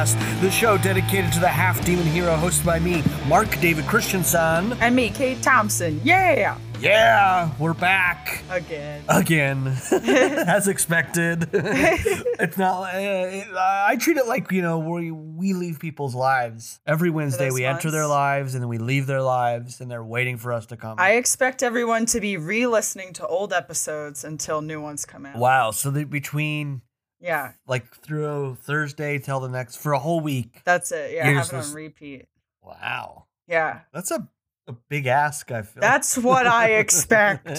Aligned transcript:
Podcast, 0.00 0.40
the 0.40 0.50
show 0.50 0.78
dedicated 0.78 1.32
to 1.32 1.40
the 1.40 1.48
half 1.48 1.84
demon 1.84 2.06
hero 2.06 2.36
hosted 2.36 2.64
by 2.64 2.78
me, 2.78 3.02
Mark 3.28 3.48
David 3.60 3.86
Christensen. 3.86 4.72
And 4.80 4.96
me, 4.96 5.10
Kate 5.10 5.42
Thompson. 5.42 6.00
Yeah. 6.04 6.58
Yeah, 6.80 7.50
we're 7.58 7.74
back 7.74 8.42
Again. 8.48 9.04
again, 9.06 9.66
as 9.92 10.66
expected. 10.66 11.50
it's 11.52 12.56
not. 12.56 12.94
Uh, 12.94 13.44
I 13.54 13.96
treat 14.00 14.16
it 14.16 14.26
like 14.26 14.50
you 14.50 14.62
know 14.62 14.78
we 14.78 15.10
we 15.10 15.52
leave 15.52 15.78
people's 15.78 16.14
lives 16.14 16.80
every 16.86 17.10
Wednesday. 17.10 17.50
We 17.50 17.66
enter 17.66 17.90
their 17.90 18.06
lives 18.06 18.54
and 18.54 18.62
then 18.62 18.70
we 18.70 18.78
leave 18.78 19.06
their 19.06 19.20
lives, 19.20 19.82
and 19.82 19.90
they're 19.90 20.02
waiting 20.02 20.38
for 20.38 20.54
us 20.54 20.64
to 20.66 20.78
come. 20.78 20.96
I 20.98 21.16
expect 21.16 21.62
everyone 21.62 22.06
to 22.06 22.20
be 22.20 22.38
re 22.38 22.66
listening 22.66 23.12
to 23.14 23.26
old 23.26 23.52
episodes 23.52 24.24
until 24.24 24.62
new 24.62 24.80
ones 24.80 25.04
come 25.04 25.26
out. 25.26 25.36
wow. 25.36 25.72
So 25.72 25.90
the, 25.90 26.04
between 26.04 26.80
Yeah, 27.20 27.52
like 27.66 27.94
through 27.94 28.56
Thursday 28.62 29.18
till 29.18 29.40
the 29.40 29.48
next 29.48 29.76
for 29.76 29.92
a 29.92 29.98
whole 29.98 30.20
week. 30.20 30.62
that's 30.64 30.90
it. 30.92 31.12
Yeah, 31.14 31.26
have 31.30 31.46
it 31.46 31.54
on 31.54 31.72
repeat. 31.74 32.26
Wow. 32.62 33.26
Yeah, 33.48 33.80
That's 33.92 34.10
a, 34.12 34.28
a 34.68 34.72
big 34.88 35.06
ask, 35.06 35.50
I 35.50 35.62
feel. 35.62 35.80
that's 35.80 36.16
what 36.16 36.46
I 36.46 36.74
expect. 36.74 37.48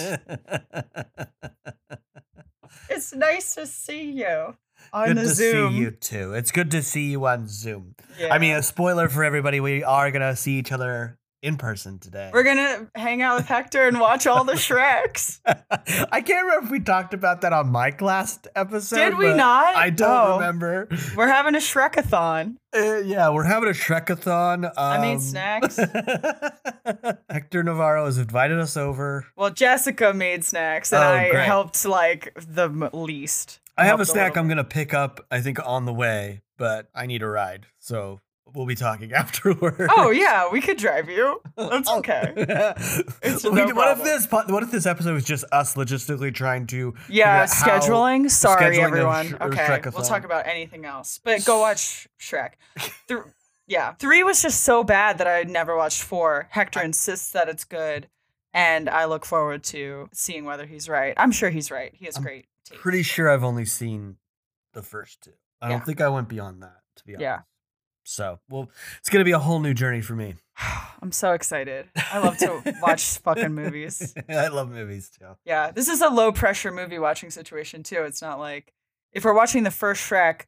It's 2.88 3.14
nice 3.14 3.54
to 3.54 3.66
see 3.66 4.10
you 4.12 4.56
on 4.92 5.08
good 5.08 5.16
the 5.18 5.22
to 5.22 5.28
Zoom. 5.28 5.72
see 5.72 5.78
you 5.78 5.90
too. 5.90 6.34
It's 6.34 6.50
good 6.52 6.70
to 6.72 6.82
see 6.82 7.10
you 7.10 7.24
on 7.26 7.46
Zoom. 7.48 7.94
Yeah. 8.18 8.32
I 8.34 8.38
mean, 8.38 8.54
a 8.56 8.62
spoiler 8.62 9.08
for 9.08 9.24
everybody, 9.24 9.60
we 9.60 9.82
are 9.84 10.10
going 10.10 10.22
to 10.22 10.36
see 10.36 10.58
each 10.58 10.72
other 10.72 11.18
in 11.42 11.56
person 11.56 11.98
today. 11.98 12.30
we're 12.32 12.44
gonna 12.44 12.88
hang 12.94 13.20
out 13.20 13.36
with 13.36 13.46
Hector 13.46 13.86
and 13.88 13.98
watch 13.98 14.26
all 14.26 14.44
the 14.44 14.52
Shreks. 14.52 15.40
I 15.46 16.20
can't 16.20 16.44
remember 16.46 16.66
if 16.66 16.70
we 16.70 16.78
talked 16.80 17.14
about 17.14 17.40
that 17.40 17.52
on 17.52 17.72
mic 17.72 18.00
last 18.00 18.46
episode. 18.54 18.96
Did 18.96 19.18
we 19.18 19.34
not? 19.34 19.74
I 19.74 19.90
don't 19.90 20.08
Oh. 20.10 20.34
remember. 20.38 20.88
We're 21.16 21.26
having 21.28 21.54
a 21.54 21.58
Shrekathon. 21.58 22.56
Uh, 22.74 22.98
yeah, 22.98 23.28
we're 23.30 23.42
having 23.44 23.68
a 23.68 23.72
Shrekathon. 23.72 24.64
Um, 24.66 24.72
I 24.76 24.98
made 24.98 25.20
snacks. 25.20 25.76
Hector 27.30 27.62
Navarro 27.62 28.06
has 28.06 28.18
invited 28.18 28.58
us 28.58 28.76
over. 28.76 29.26
Well, 29.36 29.50
Jessica 29.50 30.12
made 30.12 30.44
snacks, 30.44 30.92
and 30.92 31.02
Oh, 31.02 31.06
I 31.06 31.30
great. 31.30 31.44
helped 31.44 31.84
like 31.84 32.32
the 32.36 32.64
m- 32.64 32.88
least. 32.92 33.60
I 33.76 33.84
have 33.86 34.00
a 34.00 34.04
snack 34.04 34.36
I'm 34.36 34.46
going 34.48 34.58
to 34.58 34.64
pick 34.64 34.92
up, 34.94 35.20
I 35.30 35.40
think, 35.40 35.58
on 35.66 35.86
the 35.86 35.92
way, 35.94 36.42
but 36.58 36.88
I 36.94 37.06
need 37.06 37.22
a 37.22 37.26
ride. 37.28 37.66
So 37.78 38.20
we'll 38.54 38.66
be 38.66 38.74
talking 38.74 39.12
afterward. 39.14 39.88
Oh 39.96 40.10
yeah, 40.10 40.48
we 40.50 40.60
could 40.60 40.76
drive 40.78 41.08
you. 41.08 41.40
That's 41.56 41.88
Oh. 41.88 41.98
okay. 41.98 42.32
It's 43.22 43.44
no 43.44 43.50
what 43.74 43.98
if 43.98 44.04
this 44.04 44.26
what 44.30 44.62
if 44.62 44.70
this 44.70 44.86
episode 44.86 45.14
was 45.14 45.24
just 45.24 45.44
us 45.52 45.74
logistically 45.74 46.34
trying 46.34 46.66
to 46.68 46.94
Yeah, 47.08 47.46
figure 47.46 47.72
out 47.72 47.80
how- 47.84 47.88
scheduling. 47.88 48.30
Sorry, 48.30 48.76
scheduling 48.76 48.82
everyone. 48.84 49.26
Sh- 49.28 49.34
okay, 49.40 49.80
we'll 49.94 50.02
talk 50.04 50.24
about 50.24 50.46
anything 50.46 50.84
else. 50.84 51.20
But 51.22 51.44
go 51.44 51.60
watch 51.60 52.08
Shrek. 52.20 52.52
Th- 53.08 53.20
yeah, 53.68 53.94
three 53.94 54.22
was 54.22 54.42
just 54.42 54.62
so 54.62 54.82
bad 54.84 55.18
that 55.18 55.26
I 55.28 55.44
never 55.44 55.76
watched 55.76 56.02
four. 56.02 56.48
Hector 56.50 56.82
insists 56.82 57.30
that 57.30 57.48
it's 57.48 57.64
good, 57.64 58.08
and 58.52 58.90
I 58.90 59.04
look 59.06 59.24
forward 59.24 59.62
to 59.64 60.08
seeing 60.12 60.44
whether 60.44 60.66
he's 60.66 60.88
right. 60.88 61.14
I'm 61.16 61.30
sure 61.32 61.48
he's 61.48 61.70
right. 61.70 61.92
He 61.94 62.04
has 62.06 62.16
I'm 62.16 62.22
great 62.24 62.46
taste. 62.66 62.80
pretty 62.80 63.02
sure 63.02 63.30
I've 63.30 63.44
only 63.44 63.64
seen 63.64 64.16
the 64.74 64.82
first 64.82 65.22
two. 65.22 65.32
I 65.62 65.68
don't 65.68 65.86
think 65.86 66.00
I 66.00 66.08
went 66.08 66.28
beyond 66.28 66.62
that 66.64 66.80
to 66.96 67.04
be 67.04 67.14
honest. 67.14 67.22
Yeah. 67.22 67.40
So, 68.04 68.38
well, 68.50 68.68
it's 68.98 69.08
going 69.08 69.20
to 69.20 69.24
be 69.24 69.32
a 69.32 69.38
whole 69.38 69.60
new 69.60 69.74
journey 69.74 70.00
for 70.00 70.14
me. 70.14 70.34
I'm 71.02 71.12
so 71.12 71.32
excited. 71.32 71.86
I 71.96 72.18
love 72.18 72.36
to 72.38 72.76
watch 72.82 73.18
fucking 73.24 73.52
movies. 73.54 74.14
I 74.28 74.48
love 74.48 74.70
movies 74.70 75.10
too. 75.10 75.36
Yeah, 75.44 75.70
this 75.70 75.88
is 75.88 76.00
a 76.00 76.08
low 76.08 76.32
pressure 76.32 76.70
movie 76.72 76.98
watching 76.98 77.30
situation 77.30 77.82
too. 77.82 78.02
It's 78.02 78.22
not 78.22 78.38
like 78.38 78.72
if 79.12 79.24
we're 79.24 79.34
watching 79.34 79.62
the 79.64 79.70
first 79.70 80.08
Shrek, 80.08 80.42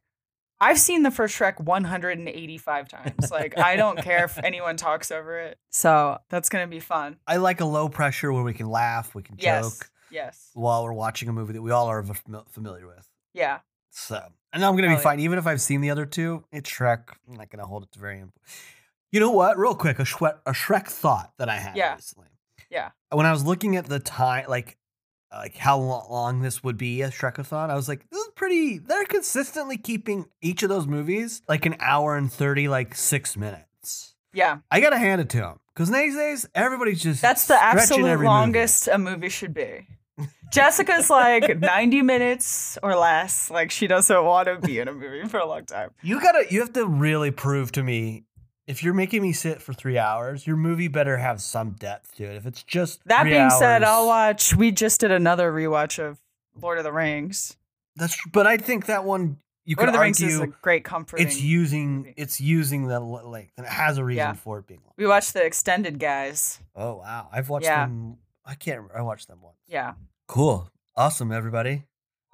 I've 0.59 0.79
seen 0.79 1.03
the 1.03 1.11
first 1.11 1.37
Shrek 1.37 1.59
185 1.59 2.87
times. 2.87 3.31
Like 3.31 3.57
I 3.59 3.75
don't 3.75 3.97
care 4.01 4.23
if 4.25 4.37
anyone 4.43 4.77
talks 4.77 5.11
over 5.11 5.39
it. 5.39 5.57
So 5.71 6.17
that's 6.29 6.47
gonna 6.49 6.67
be 6.67 6.79
fun. 6.79 7.17
I 7.27 7.37
like 7.37 7.59
a 7.59 7.65
low 7.65 7.89
pressure 7.89 8.31
where 8.31 8.43
we 8.43 8.53
can 8.53 8.69
laugh, 8.69 9.13
we 9.15 9.23
can 9.23 9.35
Yes. 9.37 9.63
joke 9.79 9.89
Yes. 10.11 10.51
while 10.53 10.83
we're 10.85 10.93
watching 10.93 11.27
a 11.27 11.33
movie 11.33 11.53
that 11.53 11.61
we 11.61 11.71
all 11.71 11.87
are 11.87 12.03
familiar 12.49 12.87
with. 12.87 13.09
Yeah. 13.33 13.59
So, 13.97 14.21
and 14.51 14.63
I'm 14.63 14.75
gonna 14.75 14.89
be 14.89 14.93
oh, 14.93 14.97
yeah. 14.97 15.01
fine. 15.03 15.21
Even 15.21 15.39
if 15.39 15.47
I've 15.47 15.61
seen 15.61 15.79
the 15.79 15.89
other 15.89 16.05
two, 16.05 16.43
it's 16.51 16.69
Shrek. 16.69 17.03
I'm 17.29 17.35
not 17.37 17.49
gonna 17.49 17.65
hold 17.65 17.83
it 17.83 17.91
to 17.93 17.99
very. 17.99 18.19
Imp- 18.19 18.37
you 19.11 19.21
know 19.21 19.31
what? 19.31 19.57
Real 19.57 19.73
quick, 19.73 19.99
a 19.99 20.03
Shrek, 20.03 20.37
a 20.45 20.51
Shrek 20.51 20.87
thought 20.87 21.31
that 21.37 21.47
I 21.47 21.55
had 21.55 21.77
Yeah. 21.77 21.95
recently. 21.95 22.27
Yeah. 22.69 22.89
When 23.11 23.25
I 23.25 23.31
was 23.31 23.45
looking 23.45 23.77
at 23.77 23.85
the 23.85 23.99
time, 23.99 24.45
like, 24.49 24.77
like 25.31 25.55
how 25.55 25.77
long 25.79 26.41
this 26.41 26.61
would 26.61 26.77
be 26.77 27.03
a 27.03 27.09
Shrekathon, 27.09 27.69
I 27.69 27.75
was 27.75 27.87
like, 27.87 28.05
this 28.09 28.19
is 28.19 28.29
pretty. 28.35 28.79
They're 28.79 29.05
consistently 29.05 29.77
keeping 29.77 30.25
each 30.41 30.61
of 30.61 30.67
those 30.67 30.87
movies 30.87 31.41
like 31.47 31.65
an 31.65 31.77
hour 31.79 32.17
and 32.17 32.29
thirty, 32.31 32.67
like 32.67 32.95
six 32.95 33.37
minutes. 33.37 34.15
Yeah. 34.33 34.57
I 34.69 34.81
gotta 34.81 34.97
hand 34.97 35.21
it 35.21 35.29
to 35.29 35.37
them 35.37 35.59
because 35.73 35.89
these 35.89 36.15
days 36.15 36.45
everybody's 36.53 37.01
just 37.01 37.21
That's 37.21 37.47
the 37.47 37.61
absolute 37.63 38.01
every 38.07 38.25
movie. 38.25 38.35
longest 38.35 38.89
a 38.89 38.97
movie 38.97 39.29
should 39.29 39.53
be. 39.53 39.87
Jessica's 40.51 41.09
like 41.09 41.59
90 41.59 42.01
minutes 42.01 42.77
or 42.81 42.95
less. 42.95 43.49
Like 43.51 43.71
she 43.71 43.87
doesn't 43.87 44.23
want 44.23 44.47
to 44.47 44.55
be 44.65 44.79
in 44.79 44.87
a 44.87 44.93
movie 44.93 45.27
for 45.27 45.39
a 45.39 45.45
long 45.45 45.65
time. 45.65 45.91
You 46.01 46.21
gotta, 46.21 46.45
you 46.49 46.59
have 46.61 46.73
to 46.73 46.85
really 46.85 47.31
prove 47.31 47.71
to 47.73 47.83
me 47.83 48.23
if 48.67 48.81
you're 48.83 48.93
making 48.93 49.21
me 49.21 49.31
sit 49.33 49.61
for 49.61 49.73
three 49.73 49.97
hours, 49.97 50.47
your 50.47 50.55
movie 50.55 50.87
better 50.87 51.17
have 51.17 51.39
some 51.41 51.71
depth 51.71 52.15
to 52.15 52.23
it. 52.23 52.35
If 52.35 52.45
it's 52.45 52.63
just 52.63 52.99
That 53.05 53.25
being 53.25 53.49
said, 53.51 53.83
I'll 53.83 54.07
watch. 54.07 54.55
We 54.55 54.71
just 54.71 55.01
did 55.01 55.11
another 55.11 55.51
rewatch 55.51 55.99
of 56.03 56.19
Lord 56.59 56.77
of 56.79 56.83
the 56.83 56.91
Rings. 56.93 57.57
That's 57.95 58.17
but 58.31 58.47
I 58.47 58.57
think 58.57 58.87
that 58.87 59.03
one 59.03 59.37
you 59.65 59.75
Lord 59.77 59.87
could 59.87 59.89
of 59.89 59.93
the 59.93 59.99
Rings 60.01 60.21
is 60.21 60.39
a 60.39 60.47
great 60.47 60.83
comfort. 60.83 61.19
it's 61.19 61.41
using 61.41 61.97
movie. 61.97 62.13
it's 62.17 62.39
using 62.41 62.87
the 62.87 62.95
l- 62.95 63.29
length 63.29 63.51
and 63.57 63.65
it 63.65 63.71
has 63.71 63.97
a 63.97 64.03
reason 64.03 64.17
Yeah. 64.17 64.33
for 64.33 64.59
it 64.59 64.67
being 64.67 64.81
long. 64.83 64.93
We 64.97 65.05
watched 65.07 65.33
the 65.33 65.43
extended 65.45 65.99
guys. 65.99 66.59
Oh 66.75 66.95
wow, 66.95 67.27
I've 67.31 67.49
watched 67.49 67.65
Yeah. 67.65 67.85
them. 67.85 68.17
I 68.45 68.55
can't. 68.55 68.77
remember. 68.77 68.97
I 68.97 69.01
watched 69.01 69.27
them 69.27 69.39
once. 69.41 69.57
Yeah. 69.67 69.93
Cool, 70.27 70.69
awesome, 70.95 71.31
everybody. 71.31 71.83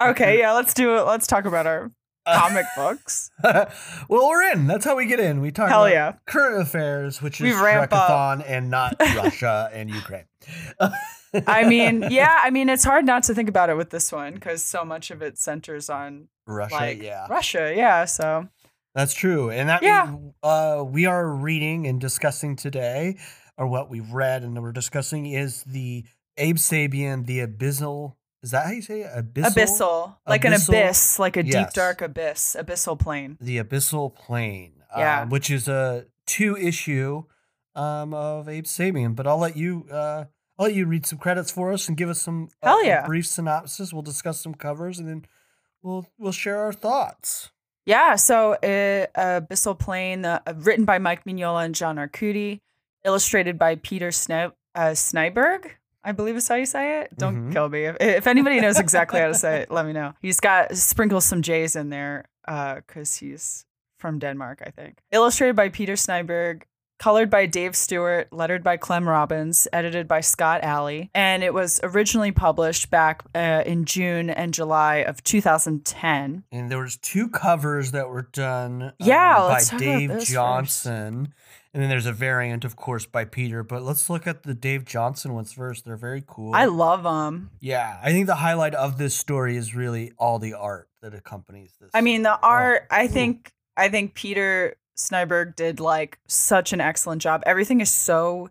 Okay. 0.02 0.38
Yeah. 0.38 0.52
Let's 0.52 0.74
do 0.74 0.96
it. 0.96 1.02
Let's 1.02 1.26
talk 1.26 1.44
about 1.44 1.66
our 1.66 1.90
comic 2.26 2.66
books. 2.76 3.30
well, 3.44 4.28
we're 4.28 4.50
in. 4.52 4.66
That's 4.66 4.84
how 4.84 4.96
we 4.96 5.06
get 5.06 5.20
in. 5.20 5.40
We 5.40 5.50
talk 5.52 5.68
Hell 5.68 5.84
about 5.84 5.92
yeah. 5.92 6.12
current 6.26 6.60
affairs, 6.60 7.22
which 7.22 7.40
is 7.40 7.44
We 7.44 7.52
ramp 7.52 7.92
up. 7.92 8.08
Shrekathon 8.08 8.44
and 8.46 8.70
not 8.70 8.96
Russia 9.00 9.70
and 9.72 9.90
Ukraine. 9.90 10.24
I 11.46 11.64
mean, 11.68 12.04
yeah. 12.10 12.40
I 12.42 12.50
mean, 12.50 12.68
it's 12.68 12.84
hard 12.84 13.04
not 13.04 13.22
to 13.24 13.34
think 13.34 13.48
about 13.48 13.70
it 13.70 13.76
with 13.76 13.90
this 13.90 14.10
one 14.12 14.34
because 14.34 14.64
so 14.64 14.84
much 14.84 15.10
of 15.10 15.22
it 15.22 15.38
centers 15.38 15.88
on 15.88 16.28
Russia, 16.46 16.74
like 16.74 17.02
yeah. 17.02 17.26
Russia. 17.28 17.72
Yeah. 17.74 18.04
So 18.04 18.48
That's 18.94 19.14
true. 19.14 19.50
And 19.50 19.68
that 19.68 19.82
Yeah. 19.82 20.06
means 20.10 20.34
uh, 20.42 20.84
we 20.86 21.06
are 21.06 21.26
reading 21.28 21.86
and 21.86 22.00
discussing 22.00 22.56
today, 22.56 23.16
or 23.62 23.68
what 23.68 23.88
we've 23.88 24.10
read 24.12 24.42
and 24.42 24.60
we're 24.60 24.72
discussing 24.72 25.26
is 25.26 25.62
the 25.62 26.04
Abe 26.36 26.56
Sapien, 26.56 27.26
the 27.26 27.46
Abyssal. 27.46 28.14
Is 28.42 28.50
that 28.50 28.66
how 28.66 28.72
you 28.72 28.82
say 28.82 29.02
it? 29.02 29.10
Abyssal? 29.14 29.54
abyssal, 29.54 30.16
like 30.26 30.44
an 30.44 30.54
abyss, 30.54 31.18
like 31.20 31.36
a 31.36 31.44
Yes. 31.46 31.54
deep 31.54 31.72
dark 31.74 32.02
abyss, 32.02 32.56
abyssal 32.58 32.98
plain. 32.98 33.38
The 33.40 33.62
Abyssal 33.62 34.12
Plain. 34.14 34.72
Yeah. 34.96 35.20
Uh, 35.22 35.26
which 35.26 35.48
is 35.48 35.68
a 35.68 36.06
two 36.26 36.56
issue 36.56 37.22
um, 37.76 38.12
of 38.12 38.48
Abe 38.48 38.64
Sapien. 38.64 39.14
But 39.14 39.26
I'll 39.28 39.38
let 39.38 39.56
you. 39.56 39.86
Uh, 39.90 40.24
I'll 40.58 40.66
let 40.66 40.74
you 40.74 40.86
read 40.86 41.06
some 41.06 41.18
credits 41.18 41.50
for 41.52 41.72
us 41.72 41.88
and 41.88 41.96
give 41.96 42.10
us 42.10 42.20
some 42.20 42.48
uh, 42.62 42.66
Hell 42.66 42.84
yeah. 42.84 43.06
brief 43.06 43.26
synopsis. 43.26 43.92
We'll 43.92 44.02
discuss 44.02 44.40
some 44.40 44.54
covers 44.54 44.98
and 44.98 45.08
then 45.08 45.24
we'll 45.82 46.06
we'll 46.18 46.32
share 46.32 46.58
our 46.58 46.72
thoughts. 46.72 47.50
Yeah, 47.86 48.16
so 48.16 48.54
uh, 48.54 49.06
Abyssal 49.16 49.78
Plain, 49.78 50.24
uh, 50.24 50.40
written 50.56 50.84
by 50.84 50.98
Mike 50.98 51.24
Mignola 51.24 51.64
and 51.64 51.74
John 51.74 51.96
Arcudi, 51.96 52.60
illustrated 53.04 53.58
by 53.58 53.76
Peter 53.76 54.08
Sni- 54.08 54.52
uh, 54.74 54.80
Snejbjerg. 54.94 55.70
I 56.04 56.12
believe 56.12 56.36
is 56.36 56.48
how 56.48 56.56
you 56.56 56.66
say 56.66 57.00
it. 57.02 57.16
Don't 57.16 57.48
Mhm. 57.48 57.52
kill 57.52 57.68
me. 57.68 57.84
If, 57.84 57.96
if 58.00 58.26
anybody 58.26 58.60
knows 58.60 58.78
exactly 58.78 59.20
how 59.20 59.28
to 59.28 59.34
say 59.34 59.60
it, 59.62 59.70
let 59.70 59.86
me 59.86 59.92
know. 59.92 60.14
He's 60.20 60.40
got 60.40 60.76
sprinkles 60.76 61.24
some 61.24 61.42
J's 61.42 61.76
in 61.76 61.90
there 61.90 62.24
because 62.44 63.16
he's 63.16 63.64
from 63.98 64.18
Denmark, 64.18 64.62
I 64.66 64.70
think. 64.70 64.98
Illustrated 65.12 65.54
by 65.54 65.68
Peter 65.68 65.92
Snejbjerg, 65.92 66.62
colored 66.98 67.30
by 67.30 67.46
Dave 67.46 67.74
Stewart, 67.74 68.28
lettered 68.32 68.62
by 68.62 68.76
Clem 68.76 69.08
Robins, 69.08 69.66
edited 69.72 70.06
by 70.06 70.20
Scott 70.20 70.62
Allie, 70.62 71.10
and 71.14 71.42
it 71.42 71.52
was 71.52 71.80
originally 71.82 72.30
published 72.32 72.90
back 72.90 73.22
uh, 73.34 73.62
in 73.66 73.84
June 73.84 74.30
and 74.30 74.54
July 74.54 74.96
of 74.96 75.22
2010. 75.24 76.44
And 76.52 76.70
there 76.70 76.78
was 76.78 76.96
two 76.96 77.28
covers 77.28 77.92
that 77.92 78.08
were 78.08 78.28
done 78.32 78.82
um, 78.82 78.92
Yeah, 78.98 79.36
by 79.38 79.48
let's 79.48 79.68
talk 79.70 79.80
about 79.80 79.98
Dave 79.98 80.08
this 80.10 80.18
first. 80.22 80.32
Johnson. 80.32 81.34
And 81.74 81.82
then 81.82 81.88
there's 81.88 82.04
a 82.06 82.12
variant, 82.12 82.66
of 82.66 82.76
course, 82.76 83.06
by 83.06 83.24
Peter. 83.24 83.62
But 83.62 83.82
let's 83.82 84.10
look 84.10 84.26
at 84.26 84.42
the 84.42 84.52
Dave 84.52 84.84
Johnson 84.84 85.32
ones 85.32 85.54
first. 85.54 85.86
They're 85.86 85.96
very 85.96 86.22
cool. 86.26 86.54
I 86.54 86.66
love 86.66 87.02
them. 87.02 87.50
yeah, 87.60 87.98
I 88.02 88.12
think 88.12 88.26
the 88.26 88.34
highlight 88.34 88.74
of 88.74 88.98
this 88.98 89.14
story 89.14 89.56
is 89.56 89.74
really 89.74 90.12
all 90.18 90.38
the 90.38 90.52
art 90.52 90.88
that 91.00 91.14
accompanies 91.14 91.72
this. 91.80 91.90
I 91.94 92.02
mean, 92.02 92.22
the 92.22 92.34
Oh, 92.34 92.40
art. 92.42 92.86
I 92.90 93.06
think. 93.08 93.52
I 93.74 93.88
think 93.88 94.12
Peter 94.12 94.76
Snejbjerg 94.96 95.56
did 95.56 95.80
like 95.80 96.18
such 96.26 96.72
an 96.72 96.80
excellent 96.80 97.22
job. 97.22 97.42
Everything 97.46 97.80
is 97.80 97.90
so 97.90 98.50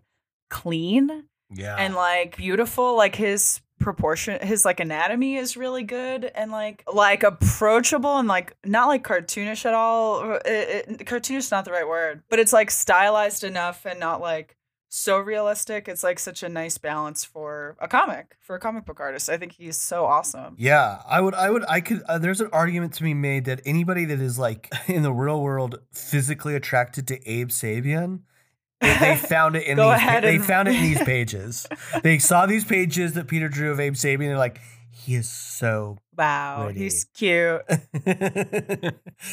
clean 0.50 1.24
yeah, 1.54 1.76
and 1.76 1.94
like 1.94 2.36
beautiful. 2.36 2.96
Like 2.96 3.14
his 3.14 3.60
proportion 3.82 4.38
his 4.46 4.64
like 4.64 4.80
anatomy 4.80 5.36
is 5.36 5.56
really 5.56 5.82
good 5.82 6.24
and 6.36 6.50
like 6.50 6.84
like 6.92 7.22
approachable 7.22 8.16
and 8.16 8.28
like 8.28 8.56
not 8.64 8.86
like 8.86 9.02
cartoonish 9.02 9.66
at 9.66 9.74
all 9.74 10.20
uh, 10.20 10.38
it, 10.46 10.86
it, 10.88 10.98
cartoonish 11.00 11.38
is 11.38 11.50
not 11.50 11.64
the 11.64 11.72
right 11.72 11.86
word 11.86 12.22
but 12.30 12.38
it's 12.38 12.52
like 12.52 12.70
stylized 12.70 13.42
enough 13.42 13.84
and 13.84 13.98
not 13.98 14.20
like 14.20 14.56
so 14.94 15.18
realistic 15.18 15.88
it's 15.88 16.04
like 16.04 16.18
such 16.18 16.42
a 16.42 16.48
nice 16.50 16.76
balance 16.76 17.24
for 17.24 17.76
a 17.80 17.88
comic 17.88 18.36
for 18.40 18.54
a 18.54 18.60
comic 18.60 18.84
book 18.84 19.00
artist 19.00 19.30
i 19.30 19.38
think 19.38 19.52
he's 19.52 19.74
so 19.78 20.04
awesome 20.04 20.54
Yeah, 20.58 21.00
I 21.08 21.22
would, 21.22 21.34
I 21.34 21.48
would, 21.50 21.64
I 21.66 21.80
could. 21.80 22.02
Uh, 22.02 22.18
there's 22.18 22.42
an 22.42 22.50
argument 22.52 22.92
to 22.94 23.02
be 23.02 23.14
made 23.14 23.46
that 23.46 23.62
anybody 23.64 24.04
that 24.04 24.20
is 24.20 24.38
like 24.38 24.70
in 24.88 25.02
the 25.02 25.10
real 25.12 25.40
world 25.40 25.78
physically 25.92 26.54
attracted 26.54 27.08
to 27.08 27.14
Abe 27.30 27.48
Sapien, 27.48 28.20
they, 28.82 29.16
found 29.28 29.56
it 29.56 29.64
in 29.64 29.78
these. 29.78 29.86
ahead 29.86 30.24
they 30.24 30.36
found 30.38 30.68
it 30.68 30.74
in 30.74 30.82
these 30.82 31.02
pages. 31.02 31.66
they 32.02 32.18
saw 32.18 32.44
these 32.44 32.64
pages 32.66 33.14
that 33.14 33.28
Peter 33.28 33.48
drew 33.48 33.70
of 33.72 33.80
Abe 33.80 33.94
Sapien. 33.94 34.18
They're 34.28 34.36
like, 34.36 34.60
he 34.90 35.14
is 35.14 35.28
so 35.30 35.96
wow 36.18 36.64
Pretty. 36.66 36.80
he's 36.80 37.04
cute 37.14 37.62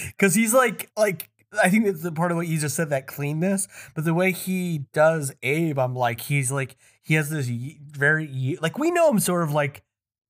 because 0.08 0.34
he's 0.34 0.54
like 0.54 0.90
like 0.96 1.30
I 1.62 1.69
think 1.69 1.86
that's 1.86 2.01
the 2.01 2.12
part 2.12 2.31
of 2.31 2.38
what 2.38 2.48
you 2.48 2.60
just 2.60 2.75
said 2.75 2.90
that 2.90 3.07
cleanness, 3.07 3.68
but 3.96 4.06
the 4.06 4.13
way 4.13 4.31
he 4.31 4.86
does 4.94 5.34
Abe, 5.42 5.80
I'm 5.80 5.96
like 5.96 6.22
he's 6.22 6.51
like 6.51 6.78
he 7.01 7.16
has 7.16 7.30
this 7.30 7.48
very 7.48 8.57
like 8.62 8.78
we 8.78 8.92
know 8.92 9.10
him 9.10 9.19
sort 9.19 9.44
of 9.44 9.51
like 9.51 9.84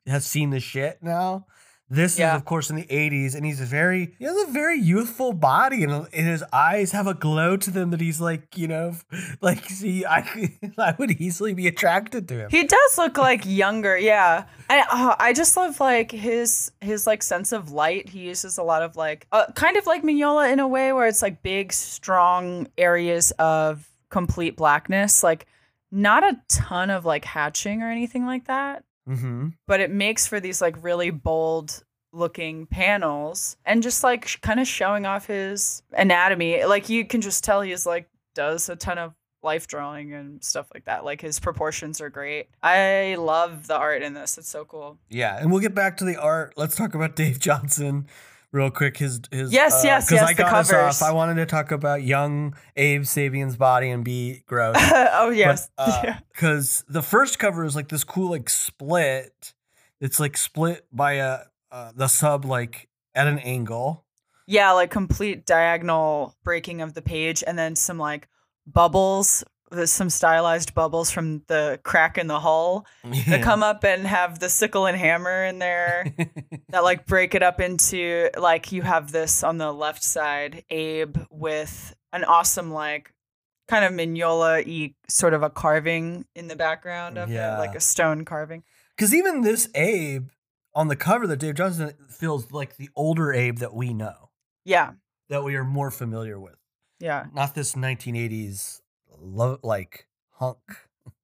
has 0.07 0.25
seen 0.25 0.49
the 0.49 0.59
shit 0.59 0.99
now. 1.01 1.45
This 1.91 2.19
Yeah. 2.19 2.33
is 2.35 2.37
of 2.37 2.45
course 2.45 2.69
in 2.69 2.75
the 2.75 2.85
80s, 2.85 3.33
and 3.35 3.45
he's 3.45 3.59
a 3.59 3.65
very 3.65 4.13
he 4.19 4.25
has 4.25 4.37
a 4.47 4.51
very 4.51 4.79
youthful 4.79 5.33
body, 5.33 5.83
and, 5.83 5.91
and 5.91 6.27
his 6.27 6.43
eyes 6.53 6.91
have 6.91 7.07
a 7.07 7.13
glow 7.13 7.57
to 7.57 7.71
them 7.71 7.89
that 7.91 7.99
he's 8.01 8.21
like 8.21 8.55
you 8.57 8.67
know 8.67 8.93
like 9.41 9.65
see 9.69 10.05
I 10.09 10.51
I 10.77 10.93
would 10.99 11.11
easily 11.19 11.53
be 11.53 11.67
attracted 11.67 12.27
to 12.27 12.35
him. 12.41 12.49
He 12.51 12.63
does 12.63 12.97
look 12.97 13.17
like 13.17 13.41
younger, 13.45 13.97
yeah. 13.97 14.45
I 14.69 14.79
uh, 14.81 15.15
I 15.19 15.33
just 15.33 15.57
love 15.57 15.79
like 15.79 16.11
his 16.11 16.71
his 16.79 17.07
like 17.07 17.23
sense 17.23 17.51
of 17.51 17.71
light. 17.71 18.09
He 18.09 18.19
uses 18.19 18.57
a 18.59 18.63
lot 18.63 18.83
of 18.83 18.95
like 18.95 19.25
uh, 19.31 19.47
kind 19.55 19.75
of 19.77 19.87
like 19.87 20.03
Mignola 20.03 20.51
in 20.53 20.59
a 20.59 20.67
way 20.67 20.93
where 20.93 21.07
it's 21.07 21.21
like 21.23 21.41
big, 21.41 21.73
strong 21.73 22.67
areas 22.77 23.31
of 23.39 23.89
complete 24.09 24.55
blackness. 24.55 25.23
Like 25.23 25.47
not 25.91 26.23
a 26.23 26.39
ton 26.49 26.91
of 26.91 27.03
like 27.03 27.25
hatching 27.25 27.81
or 27.81 27.89
anything 27.89 28.27
like 28.27 28.45
that, 28.45 28.83
mm-hmm. 29.09 29.47
but 29.67 29.79
it 29.79 29.91
makes 29.91 30.27
for 30.27 30.39
these 30.39 30.61
like 30.61 30.81
really 30.83 31.09
bold 31.09 31.83
looking 32.11 32.65
panels 32.65 33.57
and 33.65 33.83
just 33.83 34.03
like 34.03 34.41
kind 34.41 34.59
of 34.59 34.67
showing 34.67 35.05
off 35.05 35.27
his 35.27 35.83
anatomy. 35.93 36.63
Like 36.65 36.89
you 36.89 37.05
can 37.05 37.21
just 37.21 37.43
tell 37.43 37.61
he's 37.61 37.85
like 37.85 38.07
does 38.35 38.69
a 38.69 38.75
ton 38.75 38.97
of 38.97 39.13
life 39.41 39.67
drawing 39.67 40.13
and 40.13 40.43
stuff 40.43 40.67
like 40.73 40.85
that. 40.85 41.05
Like 41.05 41.21
his 41.21 41.39
proportions 41.39 42.01
are 42.01 42.09
great. 42.09 42.47
I 42.61 43.15
love 43.19 43.67
the 43.67 43.77
art 43.77 44.01
in 44.01 44.13
this. 44.13 44.37
It's 44.37 44.49
so 44.49 44.65
cool. 44.65 44.97
Yeah, 45.09 45.37
and 45.37 45.51
we'll 45.51 45.61
get 45.61 45.75
back 45.75 45.97
to 45.97 46.05
the 46.05 46.17
art. 46.17 46.53
Let's 46.57 46.75
talk 46.75 46.95
about 46.95 47.15
Dave 47.15 47.39
Johnson 47.39 48.07
real 48.51 48.71
quick. 48.71 48.97
His 48.97 49.21
his 49.31 49.51
Yes, 49.53 49.81
yes, 49.83 50.09
'cause 50.09 50.15
yes, 50.15 50.27
because 50.27 50.29
I 50.29 50.33
the 50.33 50.43
got 50.43 50.53
us 50.53 50.73
off. 50.73 51.01
I 51.07 51.11
wanted 51.11 51.35
to 51.35 51.45
talk 51.45 51.71
about 51.71 52.03
young 52.03 52.55
Abe 52.75 53.05
Sapien's 53.05 53.55
body 53.55 53.89
and 53.89 54.03
be 54.03 54.43
gross. 54.47 54.75
oh 54.79 55.29
yes. 55.29 55.69
because 56.33 56.83
the 56.89 57.01
first 57.01 57.39
cover 57.39 57.63
is 57.65 57.75
like 57.75 57.89
this 57.89 58.03
cool 58.03 58.29
like 58.31 58.49
split. 58.49 59.53
It's 60.01 60.19
like 60.19 60.37
split 60.37 60.85
by 60.91 61.13
a 61.13 61.39
uh, 61.71 61.91
the 61.95 62.07
sub 62.07 62.45
like 62.45 62.87
at 63.15 63.27
an 63.27 63.39
angle. 63.39 64.05
yeah, 64.47 64.71
like 64.71 64.89
complete 64.91 65.45
diagonal 65.45 66.35
breaking 66.43 66.81
of 66.81 66.93
the 66.93 67.01
page 67.01 67.43
and 67.45 67.57
then 67.59 67.75
some 67.75 67.97
like 67.99 68.27
bubbles. 68.65 69.43
There's 69.71 69.91
some 69.91 70.09
stylized 70.09 70.73
bubbles 70.73 71.11
from 71.11 71.43
the 71.47 71.79
crack 71.83 72.17
in 72.17 72.27
the 72.27 72.39
hull 72.39 72.85
that 73.27 73.41
come 73.43 73.63
up 73.63 73.83
and 73.83 74.05
have 74.07 74.39
the 74.39 74.49
sickle 74.49 74.85
and 74.85 74.97
hammer 74.97 75.45
in 75.45 75.59
there. 75.59 76.13
that 76.69 76.83
like 76.83 77.05
break 77.05 77.35
it 77.35 77.43
up 77.43 77.59
into 77.59 78.29
like 78.37 78.71
you 78.71 78.81
have 78.81 79.11
this 79.11 79.43
on 79.43 79.57
the 79.57 79.71
left 79.71 80.03
side 80.03 80.63
abe 80.69 81.17
with 81.29 81.95
an 82.13 82.23
awesome 82.23 82.71
like 82.71 83.13
kind 83.67 83.85
of 83.85 83.91
mignola 83.91 84.65
y 84.65 84.93
sort 85.07 85.33
of 85.33 85.43
a 85.43 85.49
carving 85.49 86.25
in 86.35 86.47
the 86.47 86.55
background 86.55 87.17
of 87.17 87.29
Yeah. 87.29 87.55
it 87.55 87.59
like 87.59 87.75
a 87.75 87.79
stone 87.79 88.25
carving 88.25 88.63
Because 88.95 89.13
even 89.13 89.41
this 89.41 89.69
Abe 89.75 90.29
on 90.75 90.87
the 90.87 90.95
cover 90.95 91.27
that 91.27 91.37
Dave 91.37 91.55
Johnson 91.55 91.93
feels 92.09 92.51
like 92.51 92.77
the 92.77 92.89
older 92.95 93.31
Abe 93.33 93.57
that 93.59 93.73
we 93.73 93.93
know, 93.93 94.29
yeah 94.65 94.93
that 95.29 95.43
we 95.43 95.55
are 95.55 95.63
more 95.63 95.91
familiar 95.91 96.39
with. 96.39 96.55
yeah 96.99 97.25
Not 97.33 97.53
this 97.55 97.73
1980s 97.75 98.78
lo- 99.21 99.59
like 99.63 100.07
hunk. 100.31 100.57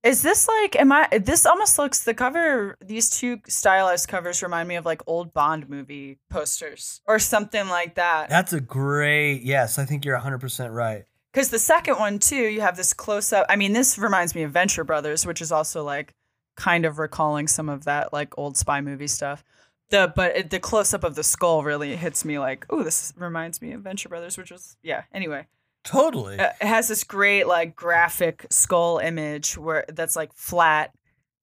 is 0.04 0.22
this 0.22 0.48
like 0.48 0.76
am 0.76 0.92
i 0.92 1.08
this 1.22 1.46
almost 1.46 1.78
looks 1.78 2.04
the 2.04 2.14
cover 2.14 2.78
these 2.82 3.10
two 3.10 3.40
stylized 3.48 4.08
covers 4.08 4.42
remind 4.44 4.68
me 4.68 4.76
of 4.76 4.86
like 4.86 5.02
old 5.08 5.34
bond 5.34 5.70
movie 5.70 6.18
posters 6.30 7.02
or 7.08 7.18
something 7.20 7.68
like 7.70 7.96
that 7.96 8.30
That's 8.30 8.54
a 8.54 8.62
great 8.62 9.42
yes. 9.44 9.78
I 9.80 9.86
think 9.86 10.06
you're 10.06 10.16
100 10.16 10.40
percent 10.40 10.74
right. 10.74 11.06
Because 11.34 11.50
the 11.50 11.60
second 11.60 11.96
one 12.00 12.20
too, 12.20 12.36
you 12.48 12.62
have 12.62 12.78
this 12.78 12.94
close 12.94 13.34
up. 13.34 13.46
I 13.50 13.58
mean, 13.58 13.74
this 13.74 13.98
reminds 13.98 14.34
me 14.36 14.44
of 14.44 14.52
Venture 14.52 14.86
Brothers, 14.86 15.26
which 15.26 15.42
is 15.42 15.52
also 15.52 15.84
like 15.84 16.14
kind 16.56 16.86
of 16.86 16.98
recalling 16.98 17.48
some 17.48 17.68
of 17.68 17.84
that 17.84 18.14
like 18.14 18.38
old 18.38 18.56
spy 18.56 18.80
movie 18.80 19.08
stuff. 19.08 19.44
The 19.90 20.14
but 20.16 20.38
it, 20.38 20.50
the 20.50 20.60
close 20.60 20.94
up 20.94 21.04
of 21.04 21.16
the 21.16 21.24
skull 21.24 21.62
really 21.64 21.96
hits 21.98 22.24
me 22.24 22.40
like, 22.40 22.66
oh, 22.70 22.84
this 22.84 23.14
reminds 23.18 23.62
me 23.62 23.74
of 23.74 23.82
Venture 23.82 24.08
Brothers, 24.08 24.38
which 24.38 24.50
was 24.50 24.78
yeah. 24.82 25.04
Anyway, 25.14 25.46
Totally. 25.86 26.40
uh, 26.40 26.52
it 26.60 26.68
has 26.68 26.88
this 26.88 27.04
great 27.04 27.48
like 27.48 27.76
graphic 27.76 28.46
skull 28.50 28.98
image 28.98 29.58
where 29.58 29.86
that's 29.90 30.16
like 30.16 30.34
flat. 30.34 30.92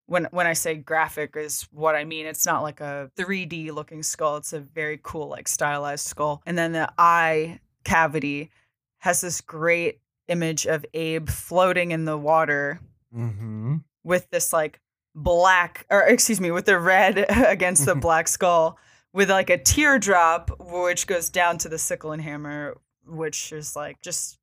When 0.06 0.25
when 0.32 0.46
I 0.46 0.52
say 0.52 0.75
graphic 0.75 1.37
is 1.37 1.68
what 1.70 1.94
I 1.94 2.04
mean. 2.04 2.26
It's 2.26 2.44
not 2.44 2.62
like 2.62 2.80
a 2.80 3.11
3D 3.16 3.72
looking 3.72 4.02
skull. 4.02 4.37
It's 4.37 4.52
a 4.52 4.61
very 4.61 5.00
cool 5.02 5.28
like 5.28 5.49
stylized 5.49 6.06
skull. 6.06 6.42
And 6.44 6.58
then 6.58 6.72
the 6.72 6.92
eye 6.99 7.61
cavity 7.84 8.50
has 8.99 9.20
this 9.20 9.40
great 9.40 10.00
image 10.28 10.66
of 10.66 10.84
Abe 10.94 11.28
floating 11.28 11.92
in 11.92 12.04
the 12.04 12.16
water 12.16 12.80
mm-hmm. 13.14 13.76
with 14.04 14.28
this 14.30 14.52
like 14.52 14.80
black 15.14 15.87
or 15.90 16.02
excuse 16.02 16.40
me 16.40 16.50
with 16.50 16.64
the 16.64 16.78
red 16.78 17.18
against 17.28 17.84
the 17.84 17.94
black 18.06 18.28
skull 18.28 18.78
with 19.12 19.30
like 19.30 19.50
a 19.50 19.58
teardrop 19.58 20.50
which 20.58 21.06
goes 21.06 21.28
down 21.28 21.58
to 21.58 21.68
the 21.68 21.78
sickle 21.78 22.12
and 22.12 22.22
hammer 22.22 22.78
which 23.06 23.52
is 23.52 23.75
like 23.76 24.00
just 24.02 24.38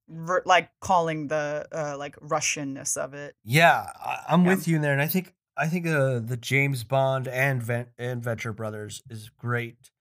like 0.46 0.70
calling 0.82 1.28
the 1.28 1.68
uh, 1.72 1.96
like 1.98 2.16
russianness 2.18 2.98
of 2.98 3.14
it 3.14 3.36
Yeah, 3.44 3.88
I, 4.04 4.20
I'm 4.30 4.44
Yeah. 4.46 4.50
with 4.56 4.68
you 4.68 4.76
in 4.78 4.82
there, 4.82 4.94
and 4.94 5.02
I 5.02 5.08
think 5.08 5.34
I 5.58 5.68
think 5.68 5.88
uh, 5.88 6.20
the 6.20 6.38
James 6.38 6.84
Bond 6.84 7.28
and 7.28 7.62
Ven- 7.62 7.88
and 7.98 8.24
Venture 8.24 8.54
Brothers 8.54 9.04
is 9.10 9.30
great 9.30 9.92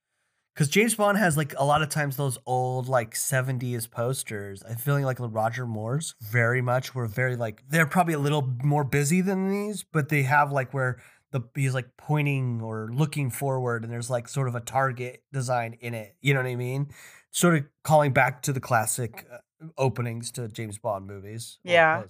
because 0.53 0.69
James 0.69 0.95
Bond 0.95 1.17
has 1.17 1.35
like 1.37 1.53
a 1.57 1.65
lot 1.65 1.81
of 1.81 1.89
times 1.89 2.15
those 2.17 2.37
old 2.45 2.87
like 2.87 3.13
70s 3.13 3.89
posters. 3.89 4.63
I'm 4.69 4.75
feeling 4.77 5.03
like 5.05 5.17
the 5.17 5.29
Roger 5.29 5.65
Moore's 5.65 6.15
very 6.21 6.61
much 6.61 6.95
were 6.95 7.07
very 7.07 7.35
like 7.35 7.63
they're 7.69 7.85
probably 7.85 8.13
a 8.13 8.19
little 8.19 8.53
more 8.63 8.83
busy 8.83 9.21
than 9.21 9.49
these, 9.49 9.83
but 9.83 10.09
they 10.09 10.23
have 10.23 10.51
like 10.51 10.73
where 10.73 11.01
the 11.31 11.41
he's 11.55 11.73
like 11.73 11.89
pointing 11.97 12.61
or 12.61 12.89
looking 12.93 13.29
forward, 13.29 13.83
and 13.83 13.91
there's 13.91 14.09
like 14.09 14.27
sort 14.27 14.47
of 14.47 14.55
a 14.55 14.59
target 14.61 15.23
design 15.31 15.77
in 15.81 15.93
it. 15.93 16.15
You 16.21 16.33
know 16.33 16.39
what 16.41 16.49
I 16.49 16.55
mean? 16.55 16.87
Sort 17.31 17.55
of 17.55 17.65
calling 17.83 18.11
back 18.11 18.41
to 18.43 18.53
the 18.53 18.59
classic 18.59 19.25
uh, 19.31 19.37
openings 19.77 20.31
to 20.31 20.47
James 20.47 20.77
Bond 20.77 21.05
movies. 21.07 21.59
Yeah. 21.63 22.03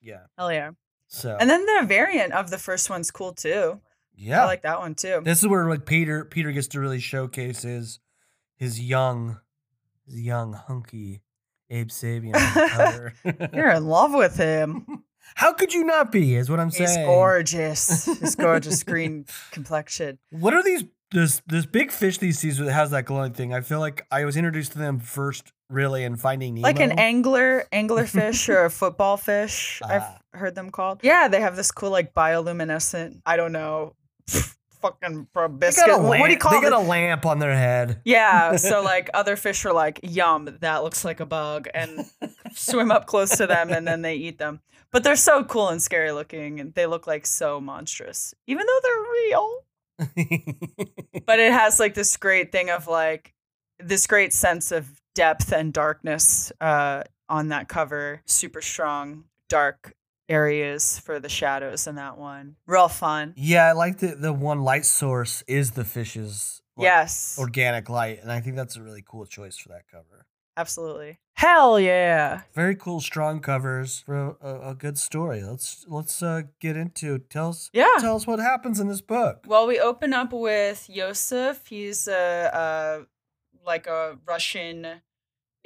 Yeah. 0.00 0.20
hell 0.36 0.52
yeah 0.52 0.70
So 1.08 1.36
and 1.40 1.48
then 1.48 1.64
the 1.64 1.86
variant 1.86 2.32
of 2.34 2.50
the 2.50 2.58
first 2.58 2.90
one's 2.90 3.10
cool 3.10 3.32
too 3.32 3.80
yeah, 4.16 4.42
i 4.42 4.44
like 4.44 4.60
that 4.62 4.78
one 4.80 4.94
too 4.94 5.22
this 5.24 5.42
is 5.42 5.48
where 5.48 5.66
like 5.68 5.86
Peter 5.86 6.24
Peter 6.26 6.52
gets 6.52 6.68
to 6.68 6.80
really 6.80 7.00
showcase 7.00 7.62
his 7.62 8.00
his 8.56 8.78
young 8.80 9.40
his 10.06 10.20
young 10.20 10.52
hunky 10.52 11.22
Abe 11.70 11.88
Sapien 11.88 12.34
on 12.36 12.54
the 12.54 12.68
cover. 12.70 13.14
you're 13.54 13.70
in 13.70 13.86
love 13.86 14.12
with 14.12 14.36
him 14.36 15.04
How 15.36 15.54
could 15.54 15.72
you 15.72 15.84
not 15.84 16.12
be? 16.12 16.36
Is 16.36 16.50
what 16.50 16.60
I'm 16.60 16.68
he's 16.70 16.92
saying. 16.92 17.06
gorgeous 17.06 18.04
his 18.04 18.36
gorgeous 18.36 18.82
green 18.82 19.24
complexion 19.52 20.18
What 20.30 20.52
are 20.52 20.62
these? 20.62 20.84
This 21.14 21.40
this 21.46 21.64
big 21.64 21.92
fish 21.92 22.18
these 22.18 22.38
seas 22.40 22.58
that 22.58 22.72
has 22.72 22.90
that 22.90 23.04
glowing 23.04 23.32
thing. 23.32 23.54
I 23.54 23.60
feel 23.60 23.78
like 23.80 24.04
I 24.10 24.24
was 24.24 24.36
introduced 24.36 24.72
to 24.72 24.78
them 24.78 24.98
first, 24.98 25.52
really, 25.70 26.02
in 26.04 26.16
Finding 26.16 26.54
Nemo. 26.54 26.66
like 26.66 26.80
an 26.80 26.98
angler 26.98 27.64
angler 27.72 28.04
fish 28.18 28.48
or 28.48 28.64
a 28.64 28.70
football 28.70 29.16
fish 29.16 29.80
Ah. 29.84 29.88
i've 30.34 30.40
heard 30.40 30.54
them 30.56 30.70
called 30.70 31.00
yeah 31.02 31.28
they 31.28 31.40
have 31.40 31.54
this 31.56 31.70
cool 31.70 31.90
like 31.90 32.12
bioluminescent 32.14 33.20
i 33.24 33.36
don't 33.36 33.52
know 33.52 33.94
fucking 34.82 35.20
They 35.22 35.26
proboscis 35.32 35.76
got 35.86 35.98
a 36.00 36.02
what 36.02 36.26
do 36.26 36.32
you 36.32 36.38
call 36.38 36.52
They 36.52 36.58
it 36.58 36.60
They 36.62 36.70
got 36.70 36.82
a 36.84 36.86
lamp 36.88 37.24
on 37.26 37.38
their 37.38 37.54
head. 37.54 38.00
yeah 38.04 38.56
so 38.56 38.82
like 38.92 39.08
other 39.14 39.36
fish 39.36 39.64
are 39.64 39.72
like 39.72 40.00
yum 40.02 40.48
that 40.60 40.82
looks 40.82 41.04
like 41.04 41.20
a 41.20 41.26
bug 41.26 41.68
and 41.72 42.04
swim 42.54 42.90
up 42.90 43.06
close 43.06 43.30
to 43.38 43.46
them 43.46 43.70
and 43.70 43.86
then 43.86 44.02
they 44.02 44.16
eat 44.16 44.38
them 44.38 44.60
but 44.90 45.02
they're 45.04 45.16
so 45.16 45.44
cool 45.44 45.68
and 45.68 45.80
scary 45.80 46.12
looking 46.12 46.60
and 46.60 46.74
they 46.74 46.86
look 46.86 47.06
like 47.06 47.24
so 47.26 47.60
monstrous 47.60 48.34
even 48.46 48.66
though 48.66 48.80
they're 48.82 49.12
real 49.30 49.58
but 49.98 51.38
it 51.38 51.52
has 51.52 51.78
like 51.78 51.94
this 51.94 52.16
great 52.16 52.52
thing 52.52 52.70
of 52.70 52.86
like 52.86 53.32
this 53.78 54.06
great 54.06 54.32
sense 54.32 54.72
of 54.72 54.90
depth 55.14 55.52
and 55.52 55.72
darkness 55.72 56.52
uh, 56.60 57.04
on 57.28 57.48
that 57.48 57.68
cover. 57.68 58.22
Super 58.26 58.60
strong, 58.60 59.24
dark 59.48 59.94
areas 60.28 60.98
for 60.98 61.20
the 61.20 61.28
shadows 61.28 61.86
in 61.86 61.96
that 61.96 62.18
one. 62.18 62.56
Real 62.66 62.88
fun. 62.88 63.34
Yeah, 63.36 63.66
I 63.68 63.72
like 63.72 63.98
the 63.98 64.14
the 64.14 64.32
one 64.32 64.62
light 64.62 64.84
source 64.86 65.42
is 65.46 65.72
the 65.72 65.84
fish's 65.84 66.60
like, 66.76 66.84
Yes. 66.84 67.36
organic 67.38 67.88
light, 67.88 68.20
and 68.22 68.32
I 68.32 68.40
think 68.40 68.56
that's 68.56 68.76
a 68.76 68.82
really 68.82 69.04
cool 69.06 69.26
choice 69.26 69.56
for 69.56 69.68
that 69.70 69.82
cover. 69.90 70.26
Absolutely. 70.56 71.18
Hell 71.36 71.80
yeah. 71.80 72.42
Very 72.54 72.76
cool, 72.76 73.00
strong 73.00 73.40
covers 73.40 74.00
for 74.06 74.36
a, 74.40 74.70
a 74.70 74.74
good 74.74 74.96
story. 74.98 75.42
Let's 75.42 75.84
let's 75.88 76.22
uh, 76.22 76.42
get 76.60 76.76
into 76.76 77.18
tell 77.18 77.48
us 77.50 77.70
Yeah. 77.72 77.88
tell 77.98 78.14
us 78.16 78.26
what 78.26 78.38
happens 78.38 78.78
in 78.78 78.86
this 78.88 79.00
book. 79.00 79.44
Well, 79.46 79.66
we 79.66 79.80
open 79.80 80.12
up 80.14 80.32
with 80.32 80.88
Yosef. 80.88 81.66
He's 81.66 82.06
a, 82.06 82.50
a 82.54 83.66
like 83.66 83.86
a 83.88 84.16
Russian. 84.26 84.86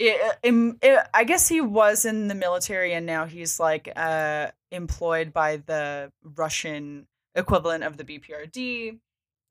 I 0.00 0.32
im- 0.42 0.78
I- 0.82 1.04
I 1.12 1.24
guess 1.24 1.48
he 1.48 1.60
was 1.60 2.04
in 2.04 2.28
the 2.28 2.34
military, 2.34 2.94
and 2.94 3.04
now 3.04 3.26
he's 3.26 3.60
like 3.60 3.90
uh, 3.94 4.48
employed 4.70 5.32
by 5.32 5.56
the 5.58 6.12
Russian 6.22 7.08
equivalent 7.34 7.84
of 7.84 7.96
the 7.98 8.04
BPRD, 8.04 8.98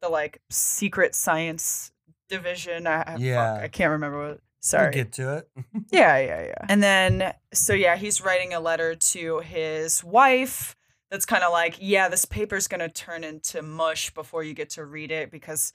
the 0.02 0.10
like 0.10 0.42
secret 0.50 1.14
science 1.16 1.92
division. 2.28 2.88
I, 2.88 3.02
I- 3.02 3.06
fuck, 3.06 3.20
Yeah. 3.20 3.54
I 3.62 3.68
can't 3.68 3.92
remember 3.92 4.30
what. 4.30 4.40
We'll 4.64 4.82
Sorry. 4.82 4.92
get 4.92 5.12
to 5.14 5.38
it. 5.38 5.50
Yeah, 5.92 6.18
yeah, 6.18 6.42
yeah. 6.42 6.66
And 6.68 6.84
then, 6.84 7.34
so 7.54 7.74
yeah, 7.74 7.96
he's 7.96 8.22
writing 8.22 8.54
a 8.54 8.60
letter 8.60 8.96
to 8.96 9.40
his 9.40 10.04
wife 10.04 10.76
that's 11.10 11.26
kind 11.26 11.44
of 11.44 11.52
like, 11.52 11.78
yeah, 11.80 12.10
this 12.10 12.26
paper's 12.26 12.68
going 12.68 12.82
to 12.82 12.90
turn 12.90 13.24
into 13.24 13.62
mush 13.62 14.14
before 14.14 14.44
you 14.44 14.54
get 14.54 14.72
to 14.72 14.84
read 14.86 15.12
it 15.12 15.32
because 15.32 15.72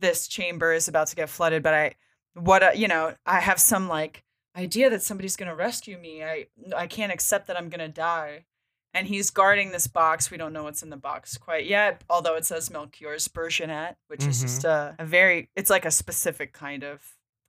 this 0.00 0.26
chamber 0.26 0.72
is 0.72 0.88
about 0.88 1.06
to 1.08 1.16
get 1.16 1.28
flooded. 1.28 1.62
But 1.62 1.74
I, 1.74 1.94
what, 2.34 2.62
uh, 2.62 2.70
you 2.74 2.88
know, 2.88 3.14
I 3.24 3.40
have 3.40 3.60
some 3.60 3.88
like 3.88 4.24
idea 4.56 4.90
that 4.90 5.02
somebody's 5.02 5.36
going 5.36 5.48
to 5.48 5.54
rescue 5.54 5.98
me. 5.98 6.24
I, 6.24 6.46
I 6.76 6.86
can't 6.86 7.12
accept 7.12 7.46
that 7.46 7.56
I'm 7.56 7.68
going 7.68 7.80
to 7.80 7.88
die. 7.88 8.46
And 8.92 9.08
he's 9.08 9.30
guarding 9.30 9.72
this 9.72 9.88
box. 9.88 10.30
We 10.30 10.36
don't 10.36 10.52
know 10.52 10.62
what's 10.64 10.82
in 10.82 10.90
the 10.90 10.96
box 10.96 11.36
quite 11.36 11.66
yet, 11.66 12.02
although 12.08 12.36
it 12.36 12.46
says 12.46 12.70
Melchior's 12.70 13.26
Burgonet, 13.26 13.96
which 14.06 14.24
is 14.24 14.40
just 14.40 14.64
a, 14.64 14.94
a 15.00 15.04
very, 15.04 15.48
it's 15.56 15.68
like 15.70 15.84
a 15.84 15.90
specific 15.90 16.52
kind 16.52 16.84
of 16.84 17.02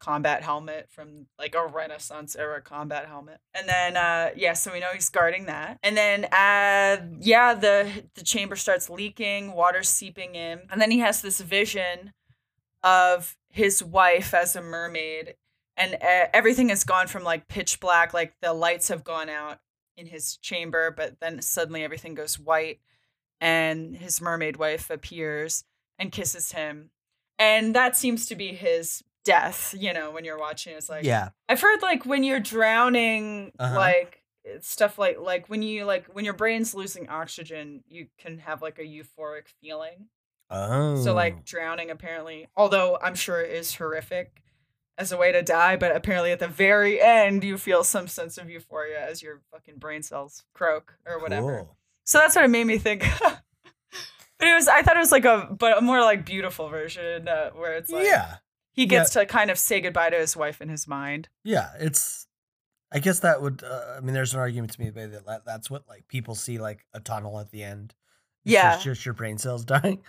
combat 0.06 0.44
helmet 0.44 0.88
from 0.90 1.26
like 1.40 1.56
a 1.56 1.66
Renaissance 1.66 2.36
era 2.36 2.62
combat 2.62 3.08
helmet. 3.08 3.40
And 3.56 3.68
then 3.68 3.98
uh 3.98 4.30
yeah, 4.36 4.54
so 4.54 4.72
we 4.72 4.80
know 4.80 4.92
he's 4.94 5.10
guarding 5.10 5.48
that. 5.48 5.80
And 5.82 5.98
then 5.98 6.26
uh 6.26 7.08
yeah, 7.20 7.56
the 7.56 8.04
the 8.14 8.24
chamber 8.24 8.56
starts 8.56 8.88
leaking, 8.90 9.54
water 9.54 9.82
seeping 9.82 10.36
in. 10.36 10.62
And 10.70 10.80
then 10.80 10.92
he 10.92 11.00
has 11.00 11.22
this 11.22 11.42
vision 11.42 12.14
of 12.84 13.36
his 13.50 13.84
wife 13.84 14.36
as 14.36 14.56
a 14.56 14.62
mermaid 14.62 15.36
and 15.76 15.96
uh, 15.96 16.28
everything 16.34 16.70
has 16.70 16.84
gone 16.84 17.08
from 17.08 17.24
like 17.24 17.48
pitch 17.48 17.80
black 17.80 18.14
like 18.14 18.34
the 18.42 18.54
lights 18.54 18.90
have 18.90 19.04
gone 19.04 19.28
out 19.28 19.58
in 19.98 20.06
his 20.06 20.38
chamber, 20.38 20.92
but 20.92 21.20
then 21.20 21.42
suddenly 21.42 21.84
everything 21.84 22.14
goes 22.14 22.38
white 22.38 22.80
and 23.42 23.96
his 23.98 24.22
mermaid 24.22 24.58
wife 24.58 24.92
appears 24.92 25.64
and 25.98 26.12
kisses 26.12 26.52
him. 26.52 26.92
And 27.40 27.76
that 27.76 27.98
seems 27.98 28.28
to 28.28 28.36
be 28.36 28.54
his 28.54 29.04
death, 29.26 29.76
you 29.78 29.92
know, 29.94 30.12
when 30.12 30.24
you're 30.24 30.40
watching. 30.40 30.76
It's 30.78 30.88
like 30.90 31.04
yeah, 31.04 31.30
I've 31.50 31.60
heard 31.60 31.82
like 31.82 32.06
when 32.06 32.24
you're 32.24 32.40
drowning, 32.40 33.52
Uh-huh. 33.60 33.76
like 33.76 34.22
stuff 34.62 34.98
like 35.00 35.20
like 35.20 35.50
when 35.50 35.62
you 35.62 35.84
like 35.86 36.06
when 36.14 36.24
your 36.24 36.34
brain's 36.36 36.74
losing 36.74 37.10
oxygen, 37.10 37.84
you 37.88 38.08
can 38.18 38.38
have 38.40 38.62
like 38.62 38.80
a 38.80 38.84
euphoric 38.84 39.48
feeling. 39.62 40.08
oh, 40.50 41.04
So 41.04 41.14
like 41.14 41.44
drowning 41.46 41.90
apparently, 41.92 42.48
although 42.56 42.98
I'm 43.02 43.16
sure 43.16 43.42
it 43.42 43.52
is 43.52 43.76
horrific 43.76 44.42
as 44.98 45.12
a 45.12 45.18
way 45.18 45.32
to 45.34 45.42
die, 45.42 45.76
but 45.76 45.94
apparently 45.96 46.32
at 46.32 46.40
the 46.40 46.48
very 46.48 47.02
end 47.02 47.44
you 47.44 47.58
feel 47.58 47.84
some 47.84 48.08
sense 48.08 48.38
of 48.38 48.50
euphoria 48.50 49.06
as 49.10 49.22
your 49.22 49.42
fucking 49.52 49.78
brain 49.78 50.04
cells 50.04 50.44
croak 50.54 50.94
or 51.06 51.20
whatever. 51.20 51.64
Cool. 51.66 51.78
So 52.06 52.20
that's 52.20 52.36
what 52.36 52.46
it 52.46 52.50
made 52.50 52.66
me 52.68 52.78
think. 52.78 53.04
but 53.20 54.48
it 54.48 54.54
was 54.54 54.68
I 54.68 54.84
thought 54.84 54.96
it 54.96 55.00
was 55.00 55.12
like 55.12 55.26
a 55.26 55.50
but 55.58 55.78
a 55.78 55.82
more 55.82 56.02
like 56.02 56.24
beautiful 56.26 56.70
version 56.70 57.28
uh, 57.28 57.50
where 57.52 57.74
it's 57.74 57.90
like 57.90 58.06
yeah, 58.06 58.36
he 58.76 58.86
gets 58.86 59.10
to 59.12 59.26
kind 59.26 59.50
of 59.50 59.58
say 59.58 59.82
goodbye 59.82 60.10
to 60.12 60.18
his 60.18 60.36
wife 60.38 60.62
in 60.62 60.70
his 60.70 60.88
mind. 60.88 61.30
yeah. 61.44 61.70
It's. 61.80 62.28
I 62.92 63.00
guess 63.00 63.20
that 63.22 63.42
would. 63.42 63.64
Uh, 63.64 63.96
I 63.98 64.00
mean, 64.02 64.14
there's 64.14 64.34
an 64.34 64.40
argument 64.40 64.72
to 64.74 64.78
be 64.78 64.86
made 64.92 65.12
that 65.12 65.26
that- 65.26 65.46
that's 65.46 65.70
what 65.70 65.84
like 65.90 66.08
people 66.08 66.36
see 66.36 66.60
like 66.60 66.86
a 66.94 67.00
tunnel 67.00 67.40
at 67.40 67.50
the 67.52 67.64
end. 67.64 67.94
It's 68.46 68.54
Yeah. 68.54 68.74
just, 68.74 68.84
just 68.86 69.06
your 69.06 69.14
brain 69.16 69.38
cells 69.38 69.66
dying. 69.76 70.02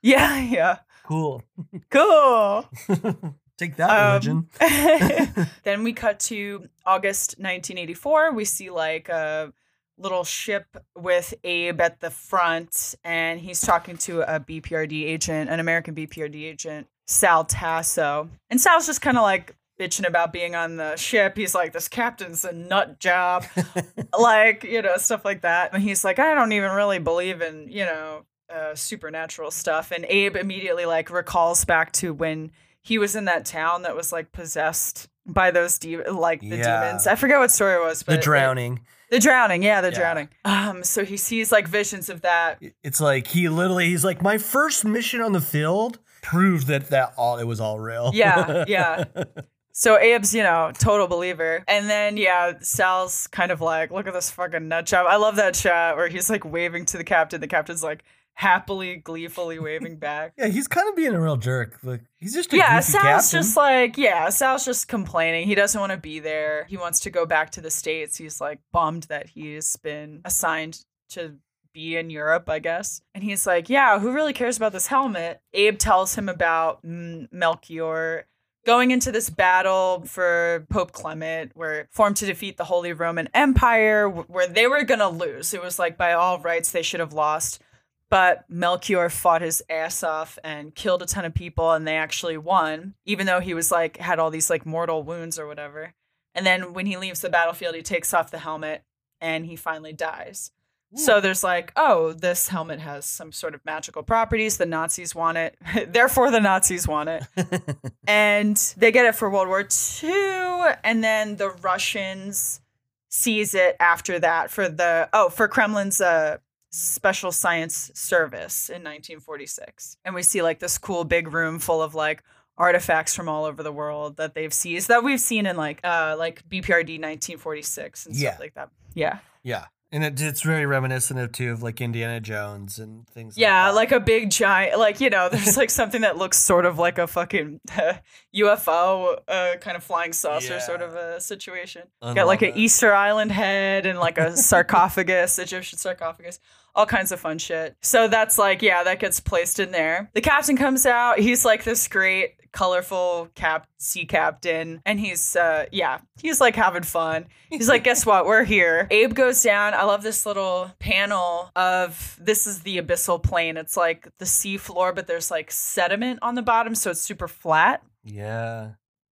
Yeah, 0.00 0.40
yeah. 0.40 0.78
Cool. 1.04 1.42
Cool. 1.90 2.68
Take 3.58 3.76
that, 3.76 3.90
Um, 3.90 4.46
religion. 4.60 5.46
then 5.64 5.82
we 5.84 5.92
cut 5.92 6.18
to 6.20 6.68
August 6.86 7.32
1984. 7.38 8.32
We 8.32 8.44
see 8.46 8.70
like 8.70 9.08
a 9.10 9.52
little 9.98 10.24
ship 10.24 10.64
with 10.96 11.34
Abe 11.44 11.80
at 11.82 12.00
the 12.00 12.08
front, 12.10 12.94
and 13.04 13.38
he's 13.38 13.60
talking 13.60 13.98
to 13.98 14.22
a 14.22 14.40
BPRD 14.40 15.04
agent, 15.04 15.50
an 15.50 15.60
American 15.60 15.94
BPRD 15.94 16.44
agent, 16.44 16.86
Sal 17.10 17.44
Tasso. 17.44 18.30
And 18.50 18.60
Sal's 18.60 18.86
just 18.86 19.00
kind 19.02 19.16
of 19.16 19.22
like 19.22 19.56
bitching 19.78 20.06
about 20.06 20.32
being 20.32 20.54
on 20.54 20.76
the 20.76 20.94
ship. 20.96 21.36
He's 21.36 21.54
like, 21.54 21.72
this 21.72 21.88
captain's 21.88 22.44
a 22.44 22.52
nut 22.52 23.00
job. 23.00 23.44
like, 24.18 24.62
you 24.64 24.80
know, 24.82 24.96
stuff 24.96 25.24
like 25.24 25.40
that. 25.42 25.72
And 25.72 25.82
he's 25.82 26.04
like, 26.04 26.18
I 26.18 26.34
don't 26.34 26.52
even 26.52 26.70
really 26.72 26.98
believe 26.98 27.40
in, 27.42 27.66
you 27.68 27.84
know, 27.84 28.24
uh, 28.54 28.74
supernatural 28.74 29.50
stuff. 29.50 29.90
And 29.90 30.04
Abe 30.08 30.36
immediately 30.36 30.86
like 30.86 31.10
recalls 31.10 31.64
back 31.64 31.92
to 31.94 32.12
when 32.12 32.52
he 32.82 32.98
was 32.98 33.16
in 33.16 33.24
that 33.26 33.44
town 33.44 33.82
that 33.82 33.96
was 33.96 34.12
like 34.12 34.32
possessed 34.32 35.08
by 35.26 35.50
those 35.50 35.78
de- 35.78 36.02
like 36.10 36.40
the 36.40 36.56
Yeah. 36.58 36.84
demons. 36.84 37.06
I 37.06 37.14
forget 37.16 37.38
what 37.38 37.50
story 37.50 37.74
it 37.74 37.80
was, 37.84 38.02
but 38.02 38.16
the 38.16 38.22
drowning. 38.22 38.80
the 39.10 39.18
drowning, 39.18 39.62
yeah, 39.62 39.80
the 39.80 39.90
Yeah. 39.90 39.98
drowning. 39.98 40.28
Um, 40.44 40.84
so 40.84 41.04
he 41.04 41.16
sees 41.16 41.50
like 41.52 41.66
visions 41.68 42.08
of 42.08 42.22
that. 42.22 42.60
It's 42.82 43.00
like 43.00 43.26
he 43.28 43.48
literally 43.48 43.86
he's 43.88 44.04
like 44.04 44.22
my 44.22 44.38
first 44.38 44.84
mission 44.84 45.20
on 45.20 45.32
the 45.32 45.40
field 45.40 45.98
proved 46.22 46.66
that 46.68 46.88
that 46.90 47.14
all 47.16 47.38
it 47.38 47.44
was 47.44 47.60
all 47.60 47.78
real. 47.80 48.10
Yeah, 48.14 48.64
yeah. 48.68 49.04
So 49.72 49.96
Abe's, 49.96 50.34
you 50.34 50.42
know, 50.42 50.72
total 50.78 51.06
believer. 51.06 51.64
And 51.68 51.88
then 51.88 52.16
yeah, 52.16 52.54
Sal's 52.60 53.26
kind 53.28 53.50
of 53.52 53.60
like, 53.60 53.90
look 53.90 54.06
at 54.06 54.12
this 54.12 54.30
fucking 54.30 54.68
nut 54.68 54.84
job. 54.84 55.06
I 55.08 55.16
love 55.16 55.36
that 55.36 55.54
shot 55.56 55.96
where 55.96 56.08
he's 56.08 56.28
like 56.28 56.44
waving 56.44 56.86
to 56.86 56.98
the 56.98 57.04
captain. 57.04 57.40
The 57.40 57.46
captain's 57.46 57.82
like 57.82 58.02
happily, 58.34 58.96
gleefully 58.96 59.58
waving 59.58 59.96
back. 59.98 60.32
yeah, 60.36 60.48
he's 60.48 60.66
kind 60.66 60.88
of 60.88 60.96
being 60.96 61.14
a 61.14 61.20
real 61.20 61.36
jerk. 61.36 61.78
Like 61.82 62.02
he's 62.18 62.34
just 62.34 62.52
a 62.52 62.56
yeah, 62.56 62.80
Sal's 62.80 63.02
captain. 63.02 63.38
just 63.38 63.56
like, 63.56 63.96
yeah, 63.96 64.28
Sal's 64.28 64.64
just 64.64 64.88
complaining. 64.88 65.46
He 65.46 65.54
doesn't 65.54 65.80
want 65.80 65.92
to 65.92 65.98
be 65.98 66.18
there. 66.18 66.64
He 66.64 66.76
wants 66.76 67.00
to 67.00 67.10
go 67.10 67.24
back 67.24 67.50
to 67.52 67.60
the 67.60 67.70
States. 67.70 68.16
He's 68.16 68.40
like 68.40 68.58
bummed 68.72 69.04
that 69.04 69.28
he's 69.28 69.76
been 69.76 70.20
assigned 70.24 70.84
to 71.10 71.36
be 71.72 71.96
in 71.96 72.10
Europe, 72.10 72.48
I 72.48 72.58
guess. 72.58 73.02
And 73.14 73.24
he's 73.24 73.46
like, 73.46 73.68
yeah, 73.68 73.98
who 73.98 74.12
really 74.12 74.32
cares 74.32 74.56
about 74.56 74.72
this 74.72 74.86
helmet? 74.86 75.40
Abe 75.52 75.78
tells 75.78 76.14
him 76.14 76.28
about 76.28 76.82
mm, 76.84 77.28
Melchior 77.32 78.26
going 78.66 78.90
into 78.90 79.10
this 79.10 79.30
battle 79.30 80.02
for 80.06 80.66
Pope 80.70 80.92
Clement, 80.92 81.52
where 81.54 81.88
formed 81.90 82.16
to 82.16 82.26
defeat 82.26 82.56
the 82.56 82.64
Holy 82.64 82.92
Roman 82.92 83.28
Empire, 83.34 84.08
wh- 84.08 84.30
where 84.30 84.46
they 84.46 84.66
were 84.66 84.84
gonna 84.84 85.08
lose. 85.08 85.54
It 85.54 85.62
was 85.62 85.78
like 85.78 85.96
by 85.96 86.12
all 86.12 86.38
rights 86.38 86.70
they 86.70 86.82
should 86.82 87.00
have 87.00 87.12
lost. 87.12 87.62
But 88.10 88.44
Melchior 88.48 89.08
fought 89.08 89.40
his 89.40 89.62
ass 89.70 90.02
off 90.02 90.36
and 90.42 90.74
killed 90.74 91.00
a 91.00 91.06
ton 91.06 91.24
of 91.24 91.32
people, 91.32 91.70
and 91.72 91.86
they 91.86 91.96
actually 91.96 92.36
won, 92.36 92.94
even 93.04 93.26
though 93.26 93.40
he 93.40 93.54
was 93.54 93.70
like 93.70 93.98
had 93.98 94.18
all 94.18 94.30
these 94.30 94.50
like 94.50 94.66
mortal 94.66 95.02
wounds 95.02 95.38
or 95.38 95.46
whatever. 95.46 95.94
And 96.34 96.44
then 96.44 96.72
when 96.72 96.86
he 96.86 96.96
leaves 96.96 97.20
the 97.20 97.30
battlefield, 97.30 97.74
he 97.74 97.82
takes 97.82 98.12
off 98.12 98.30
the 98.30 98.38
helmet 98.38 98.84
and 99.20 99.46
he 99.46 99.56
finally 99.56 99.92
dies. 99.92 100.50
So 100.96 101.20
there's 101.20 101.44
like, 101.44 101.72
oh, 101.76 102.12
this 102.12 102.48
helmet 102.48 102.80
has 102.80 103.04
some 103.06 103.30
sort 103.30 103.54
of 103.54 103.64
magical 103.64 104.02
properties. 104.02 104.56
The 104.58 104.66
Nazis 104.66 105.14
want 105.14 105.38
it. 105.38 105.56
Therefore, 105.92 106.30
the 106.30 106.40
Nazis 106.40 106.88
want 106.88 107.08
it. 107.08 107.22
and 108.08 108.56
they 108.76 108.90
get 108.90 109.06
it 109.06 109.14
for 109.14 109.30
World 109.30 109.46
War 109.48 109.60
II. 110.02 110.74
And 110.82 111.02
then 111.04 111.36
the 111.36 111.50
Russians 111.50 112.60
seize 113.08 113.54
it 113.54 113.76
after 113.78 114.18
that 114.18 114.50
for 114.50 114.68
the, 114.68 115.08
oh, 115.12 115.28
for 115.28 115.46
Kremlin's 115.48 116.00
uh, 116.00 116.38
Special 116.72 117.32
Science 117.32 117.90
Service 117.94 118.68
in 118.68 118.82
1946. 118.82 119.96
And 120.04 120.14
we 120.14 120.22
see 120.22 120.42
like 120.42 120.58
this 120.60 120.78
cool 120.78 121.04
big 121.04 121.32
room 121.32 121.58
full 121.58 121.82
of 121.82 121.94
like 121.94 122.22
artifacts 122.58 123.14
from 123.14 123.28
all 123.28 123.44
over 123.44 123.62
the 123.62 123.72
world 123.72 124.16
that 124.18 124.34
they've 124.34 124.52
seized 124.52 124.88
that 124.88 125.02
we've 125.02 125.20
seen 125.20 125.46
in 125.46 125.56
like 125.56 125.80
uh 125.82 126.14
like 126.18 126.46
BPRD 126.48 127.00
1946 127.00 128.06
and 128.06 128.14
Yeah. 128.14 128.30
stuff 128.30 128.40
like 128.40 128.54
that. 128.54 128.68
Yeah. 128.94 129.18
yeah, 129.42 129.64
and 129.92 130.04
it, 130.04 130.20
it's 130.20 130.42
very 130.42 130.66
reminiscent 130.66 131.18
of 131.18 131.32
too 131.32 131.50
of 131.50 131.62
like 131.62 131.80
Indiana 131.80 132.20
Jones 132.20 132.78
and 132.78 133.08
things. 133.08 133.36
Yeah, 133.36 133.70
like, 133.70 133.90
like 133.90 134.00
a 134.00 134.04
big 134.04 134.30
giant, 134.30 134.78
like 134.78 135.00
you 135.00 135.10
know, 135.10 135.28
there's 135.28 135.56
like 135.56 135.70
something 135.70 136.02
that 136.02 136.16
looks 136.16 136.38
sort 136.38 136.64
of 136.64 136.78
like 136.78 136.98
a 136.98 137.06
fucking 137.06 137.60
UFO, 138.34 139.18
uh, 139.26 139.56
kind 139.60 139.76
of 139.76 139.82
flying 139.82 140.12
saucer 140.12 140.60
sort 140.60 140.82
of 140.82 140.94
a 140.94 141.20
situation. 141.20 141.82
I 142.00 142.14
Got 142.14 142.26
like 142.26 142.42
an. 142.42 142.52
Easter 142.56 142.92
Island 142.92 143.32
head 143.32 143.86
and 143.86 143.98
like 143.98 144.18
a 144.18 144.36
sarcophagus, 144.36 145.38
Egyptian 145.38 145.78
sarcophagus, 145.78 146.38
all 146.74 146.86
kinds 146.86 147.12
of 147.12 147.20
fun 147.20 147.38
shit. 147.38 147.76
So 147.80 148.08
that's 148.08 148.38
like, 148.38 148.62
yeah, 148.62 148.84
that 148.84 149.00
gets 149.00 149.20
placed 149.20 149.58
in 149.58 149.70
there. 149.70 150.10
The 150.14 150.20
captain 150.20 150.56
comes 150.56 150.86
out. 150.86 151.18
He's 151.18 151.44
like 151.44 151.64
this 151.64 151.88
great 151.88 152.39
colorful 152.52 153.28
cap 153.34 153.66
sea 153.78 154.04
captain 154.04 154.80
and 154.84 154.98
he's 155.00 155.36
uh 155.36 155.64
yeah 155.72 155.98
he's 156.20 156.40
like 156.40 156.56
having 156.56 156.82
fun. 156.82 157.26
He's 157.50 157.68
like 157.68 157.84
guess 157.84 158.04
what? 158.04 158.26
We're 158.26 158.44
here. 158.44 158.86
Abe 158.92 159.14
goes 159.14 159.42
down. 159.42 159.74
I 159.74 159.84
love 159.84 160.02
this 160.02 160.26
little 160.26 160.70
panel 160.78 161.50
of 161.56 162.18
this 162.20 162.46
is 162.46 162.62
the 162.62 162.78
abyssal 162.80 163.22
plain. 163.22 163.56
It's 163.56 163.76
like 163.76 164.08
the 164.18 164.26
sea 164.26 164.56
floor 164.56 164.92
but 164.92 165.06
there's 165.06 165.30
like 165.30 165.50
sediment 165.50 166.18
on 166.22 166.34
the 166.34 166.42
bottom 166.42 166.74
so 166.74 166.90
it's 166.90 167.00
super 167.00 167.28
flat. 167.28 167.82
Yeah. 168.04 168.70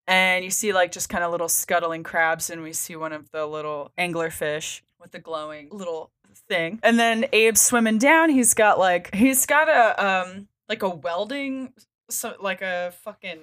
and 0.08 0.44
you 0.46 0.50
see 0.52 0.72
like 0.74 0.92
just 0.92 1.10
kind 1.10 1.24
of 1.24 1.32
little 1.32 1.50
scuttling 1.50 2.04
crabs 2.04 2.50
and 2.50 2.64
we 2.64 2.74
see 2.74 2.96
one 2.96 3.12
of 3.14 3.30
the 3.32 3.46
little 3.46 3.92
anglerfish 4.00 4.82
with 5.00 5.12
the 5.12 5.20
glowing 5.20 5.68
little 5.72 6.12
thing. 6.50 6.80
And 6.84 6.98
then 7.00 7.26
abe's 7.34 7.62
swimming 7.62 7.98
down. 7.98 8.30
He's 8.30 8.54
got 8.54 8.80
like 8.80 9.14
he's 9.14 9.46
got 9.46 9.68
a 9.70 10.06
um 10.06 10.48
like 10.70 10.84
a 10.84 10.90
welding 10.90 11.74
so 12.10 12.36
like 12.42 12.62
a 12.62 12.94
fucking 13.04 13.40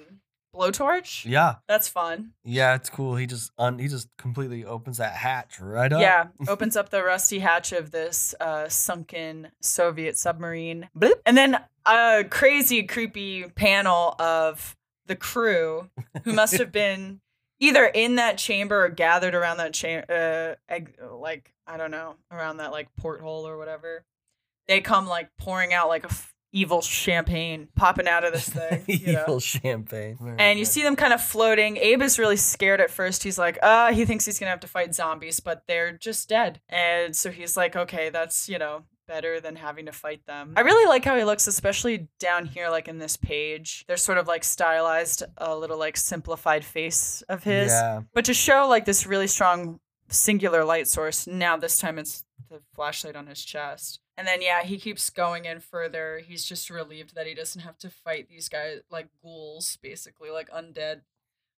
blowtorch 0.54 1.24
Yeah. 1.24 1.56
that's 1.66 1.88
fun 1.88 2.32
Yeah, 2.44 2.74
it's 2.76 2.88
cool. 2.88 3.16
He 3.16 3.26
just 3.26 3.50
un- 3.58 3.78
he 3.80 3.88
just 3.88 4.08
completely 4.18 4.64
opens 4.64 4.98
that 4.98 5.12
hatch 5.14 5.58
right 5.60 5.92
up. 5.92 6.00
yeah 6.00 6.28
opens 6.48 6.76
up 6.76 6.90
the 6.90 7.02
rusty 7.02 7.40
hatch 7.40 7.72
of 7.72 7.90
this 7.90 8.34
uh 8.40 8.68
sunken 8.68 9.48
soviet 9.60 10.16
submarine 10.16 10.88
Bloop. 10.96 11.14
and 11.26 11.36
then 11.36 11.58
a 11.86 12.24
crazy 12.30 12.84
creepy 12.84 13.44
panel 13.56 14.14
of 14.20 14.76
the 15.06 15.16
crew 15.16 15.90
who 16.22 16.32
must 16.40 16.56
have 16.56 16.70
been 16.70 17.20
either 17.60 17.84
in 17.86 18.16
that 18.16 18.38
chamber 18.38 18.84
or 18.84 18.88
gathered 18.88 19.34
around 19.34 19.56
that 19.56 19.74
chamber 19.74 20.56
uh 20.70 20.78
like 21.16 21.52
i 21.66 21.76
don't 21.76 21.90
know 21.90 22.14
around 22.30 22.58
that 22.58 22.70
like 22.70 22.88
porthole 22.96 23.46
or 23.46 23.58
whatever 23.58 24.04
they 24.68 24.80
come 24.80 25.06
like 25.06 25.28
pouring 25.38 25.74
out 25.74 25.88
like 25.88 26.04
a 26.04 26.08
f- 26.08 26.33
evil 26.54 26.80
champagne 26.80 27.68
popping 27.74 28.08
out 28.08 28.24
of 28.24 28.32
this 28.32 28.48
thing 28.48 28.82
you 28.86 29.12
know? 29.12 29.22
Evil 29.22 29.40
champagne. 29.40 30.16
Very 30.20 30.38
and 30.38 30.58
you 30.58 30.64
good. 30.64 30.70
see 30.70 30.82
them 30.82 30.96
kind 30.96 31.12
of 31.12 31.20
floating. 31.20 31.76
Abe 31.76 32.02
is 32.02 32.18
really 32.18 32.36
scared 32.36 32.80
at 32.80 32.90
first. 32.90 33.22
He's 33.22 33.38
like, 33.38 33.58
uh, 33.62 33.92
he 33.92 34.04
thinks 34.04 34.24
he's 34.24 34.38
gonna 34.38 34.50
have 34.50 34.60
to 34.60 34.68
fight 34.68 34.94
zombies, 34.94 35.40
but 35.40 35.64
they're 35.66 35.92
just 35.92 36.28
dead. 36.28 36.60
And 36.68 37.14
so 37.14 37.30
he's 37.30 37.56
like, 37.56 37.76
okay, 37.76 38.08
that's, 38.08 38.48
you 38.48 38.58
know, 38.58 38.84
better 39.06 39.40
than 39.40 39.56
having 39.56 39.86
to 39.86 39.92
fight 39.92 40.24
them. 40.26 40.54
I 40.56 40.60
really 40.60 40.88
like 40.88 41.04
how 41.04 41.16
he 41.16 41.24
looks, 41.24 41.46
especially 41.46 42.08
down 42.18 42.46
here, 42.46 42.70
like 42.70 42.88
in 42.88 42.98
this 42.98 43.16
page. 43.16 43.84
There's 43.86 44.02
sort 44.02 44.18
of 44.18 44.26
like 44.26 44.44
stylized, 44.44 45.24
a 45.36 45.54
little 45.56 45.78
like 45.78 45.96
simplified 45.96 46.64
face 46.64 47.22
of 47.28 47.44
his. 47.44 47.72
Yeah. 47.72 48.02
But 48.14 48.24
to 48.26 48.34
show 48.34 48.66
like 48.68 48.84
this 48.84 49.06
really 49.06 49.26
strong 49.26 49.80
singular 50.08 50.64
light 50.64 50.88
source, 50.88 51.26
now 51.26 51.56
this 51.56 51.78
time 51.78 51.98
it's 51.98 52.24
the 52.48 52.60
flashlight 52.74 53.16
on 53.16 53.26
his 53.26 53.44
chest. 53.44 54.00
And 54.16 54.26
then 54.26 54.40
yeah, 54.42 54.62
he 54.62 54.78
keeps 54.78 55.10
going 55.10 55.44
in 55.44 55.60
further. 55.60 56.20
He's 56.24 56.44
just 56.44 56.70
relieved 56.70 57.14
that 57.14 57.26
he 57.26 57.34
doesn't 57.34 57.62
have 57.62 57.78
to 57.78 57.90
fight 57.90 58.28
these 58.28 58.48
guys 58.48 58.80
like 58.90 59.08
ghouls, 59.22 59.76
basically, 59.82 60.30
like 60.30 60.48
undead 60.50 61.00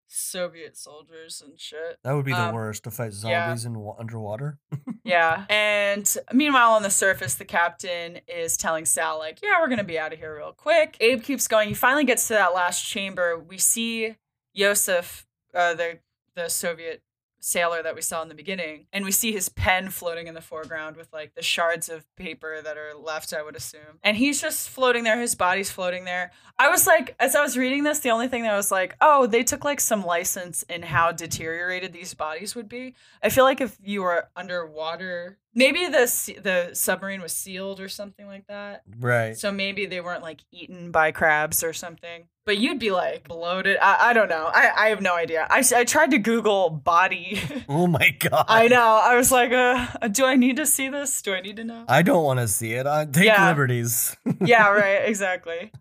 Soviet 0.06 0.76
soldiers 0.76 1.42
and 1.44 1.58
shit. 1.58 1.98
That 2.04 2.12
would 2.12 2.24
be 2.26 2.32
the 2.32 2.38
Um, 2.48 2.54
worst 2.54 2.84
to 2.84 2.90
fight 2.90 3.12
yeah. 3.24 3.46
zombies 3.48 3.64
in 3.64 3.78
wa- 3.80 3.96
underwater. 3.98 4.58
Yeah. 5.06 5.44
And 5.50 6.16
meanwhile, 6.32 6.70
on 6.72 6.82
the 6.82 6.88
surface, 6.88 7.34
the 7.34 7.44
captain 7.44 8.20
is 8.26 8.56
telling 8.56 8.86
Sal, 8.86 9.18
like, 9.18 9.40
yeah, 9.42 9.60
we're 9.60 9.66
going 9.66 9.76
to 9.76 9.84
be 9.84 9.98
out 9.98 10.14
of 10.14 10.18
here 10.18 10.34
real 10.34 10.52
quick. 10.52 10.96
Abe 10.98 11.22
keeps 11.22 11.46
going. 11.46 11.68
He 11.68 11.74
finally 11.74 12.04
gets 12.06 12.26
to 12.28 12.32
that 12.32 12.54
last 12.54 12.82
chamber. 12.82 13.38
We 13.38 13.58
see 13.58 14.16
Yosef, 14.54 15.26
uh, 15.52 15.74
the, 15.74 15.98
the 16.36 16.48
Soviet 16.48 17.02
sailor 17.44 17.82
that 17.82 17.94
we 17.94 18.00
saw 18.00 18.22
in 18.22 18.28
the 18.28 18.34
beginning, 18.34 18.86
and 18.90 19.04
we 19.04 19.12
see 19.12 19.30
his 19.30 19.50
pen 19.50 19.90
floating 19.90 20.28
in 20.28 20.34
the 20.34 20.40
foreground 20.40 20.96
with 20.96 21.12
like 21.12 21.34
the 21.34 21.42
shards 21.42 21.90
of 21.90 22.02
paper 22.16 22.62
that 22.62 22.78
are 22.78 22.94
left, 22.94 23.34
I 23.34 23.42
would 23.42 23.54
assume. 23.54 24.00
And 24.02 24.16
he's 24.16 24.40
just 24.40 24.70
floating 24.70 25.04
there. 25.04 25.20
His 25.20 25.34
body's 25.34 25.70
floating 25.70 26.06
there. 26.06 26.32
I 26.58 26.70
was 26.70 26.86
like, 26.86 27.14
as 27.20 27.36
I 27.36 27.42
was 27.42 27.58
reading 27.58 27.84
this, 27.84 27.98
the 27.98 28.10
only 28.10 28.28
thing 28.28 28.44
that 28.44 28.54
I 28.54 28.56
was 28.56 28.70
like, 28.70 28.96
oh, 29.02 29.26
they 29.26 29.42
took 29.42 29.62
like 29.62 29.80
some 29.80 30.06
license 30.06 30.62
in 30.64 30.82
how 30.82 31.12
deteriorated 31.12 31.92
these 31.92 32.14
bodies 32.14 32.54
would 32.54 32.68
be. 32.68 32.94
I 33.22 33.28
feel 33.28 33.44
like 33.44 33.60
if 33.60 33.76
you 33.84 34.02
were 34.02 34.28
underwater, 34.34 35.36
maybe 35.54 35.86
the 35.86 36.06
the 36.42 36.70
submarine 36.74 37.20
was 37.22 37.32
sealed 37.32 37.80
or 37.80 37.88
something 37.88 38.26
like 38.26 38.46
that. 38.48 38.82
right. 39.00 39.36
So 39.36 39.50
maybe 39.52 39.86
they 39.86 40.00
weren't 40.00 40.22
like 40.22 40.40
eaten 40.52 40.90
by 40.90 41.12
crabs 41.12 41.62
or 41.64 41.72
something. 41.72 42.28
But 42.46 42.58
you'd 42.58 42.78
be 42.78 42.90
like 42.90 43.26
bloated. 43.26 43.78
I, 43.80 44.10
I 44.10 44.12
don't 44.12 44.28
know. 44.28 44.50
I, 44.52 44.70
I 44.76 44.88
have 44.88 45.00
no 45.00 45.14
idea. 45.14 45.46
I, 45.48 45.64
I 45.74 45.84
tried 45.84 46.10
to 46.10 46.18
Google 46.18 46.68
body. 46.68 47.40
Oh 47.70 47.86
my 47.86 48.10
god. 48.18 48.44
I 48.48 48.68
know. 48.68 49.00
I 49.02 49.16
was 49.16 49.32
like, 49.32 49.50
uh, 49.50 49.86
do 50.08 50.26
I 50.26 50.36
need 50.36 50.56
to 50.56 50.66
see 50.66 50.90
this? 50.90 51.22
Do 51.22 51.32
I 51.32 51.40
need 51.40 51.56
to 51.56 51.64
know? 51.64 51.84
I 51.88 52.02
don't 52.02 52.22
want 52.22 52.40
to 52.40 52.48
see 52.48 52.72
it. 52.74 52.86
I 52.86 53.06
take 53.06 53.24
Yeah. 53.24 53.48
liberties. 53.48 54.14
yeah, 54.42 54.68
right. 54.82 55.08
Exactly. 55.08 55.72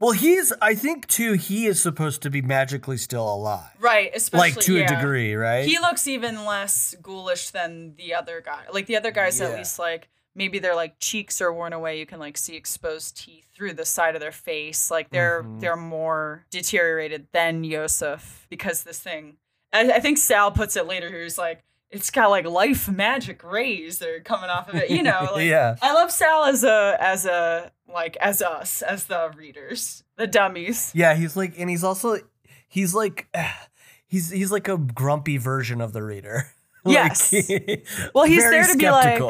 Well, 0.00 0.12
he's. 0.12 0.52
I 0.60 0.74
think 0.74 1.06
too. 1.06 1.32
He 1.34 1.66
is 1.66 1.80
supposed 1.80 2.22
to 2.22 2.30
be 2.30 2.42
magically 2.42 2.96
still 2.96 3.32
alive, 3.32 3.70
Right. 3.80 4.10
Especially 4.14 4.50
like 4.52 4.60
to 4.64 4.76
yeah. 4.78 4.84
a 4.84 4.88
degree, 4.96 5.34
right? 5.34 5.66
He 5.66 5.78
looks 5.78 6.06
even 6.06 6.44
less 6.44 6.94
ghoulish 7.02 7.50
than 7.50 7.94
the 7.96 8.14
other 8.14 8.40
guy. 8.44 8.62
Like 8.72 8.86
the 8.86 8.96
other 8.96 9.10
guys, 9.10 9.40
at 9.40 9.56
least 9.56 9.78
like 9.78 10.08
maybe 10.34 10.58
their 10.58 10.74
like 10.74 10.96
cheeks 10.98 11.40
are 11.40 11.52
worn 11.52 11.72
away. 11.72 11.98
You 11.98 12.06
can 12.06 12.18
like 12.18 12.36
see 12.36 12.56
exposed 12.56 13.16
teeth 13.16 13.46
through 13.54 13.74
the 13.74 13.84
side 13.84 14.14
of 14.16 14.20
their 14.20 14.32
face. 14.32 14.90
Like 14.90 15.10
they're 15.10 15.42
Mhm. 15.44 15.60
they're 15.60 15.76
more 15.76 16.44
deteriorated 16.50 17.28
than 17.32 17.62
Yosef 17.64 18.46
because 18.50 18.82
this 18.82 18.98
thing. 18.98 19.36
I, 19.72 19.92
I 19.92 20.00
think 20.00 20.18
Sal 20.18 20.50
puts 20.52 20.76
it 20.76 20.86
later. 20.86 21.22
He's 21.22 21.38
like, 21.38 21.62
it's 21.90 22.10
got 22.10 22.30
like 22.30 22.46
life 22.46 22.88
magic 22.88 23.44
rays 23.44 23.98
that 24.00 24.08
are 24.08 24.20
coming 24.20 24.50
off 24.50 24.68
of 24.68 24.74
it. 24.76 24.90
You 24.90 25.02
know. 25.02 25.28
Like, 25.34 25.46
yeah. 25.46 25.76
I 25.80 25.92
love 25.92 26.10
Sal 26.10 26.44
as 26.44 26.64
a 26.64 26.96
as 27.00 27.26
a 27.26 27.70
like 27.94 28.16
as 28.20 28.42
us 28.42 28.82
as 28.82 29.06
the 29.06 29.30
readers, 29.36 30.04
the 30.16 30.26
dummies. 30.26 30.90
Yeah. 30.94 31.14
He's 31.14 31.36
like, 31.36 31.54
and 31.58 31.70
he's 31.70 31.84
also, 31.84 32.16
he's 32.68 32.94
like, 32.94 33.28
he's 34.06 34.30
he's 34.30 34.52
like 34.52 34.68
a 34.68 34.76
grumpy 34.76 35.38
version 35.38 35.80
of 35.80 35.92
the 35.92 36.02
reader. 36.02 36.44
Yes. 36.86 37.32
Like, 37.32 37.86
Well, 38.14 38.24
he's 38.26 38.42
there 38.42 38.66
to 38.66 38.76
be 38.76 38.90
like- 38.90 39.22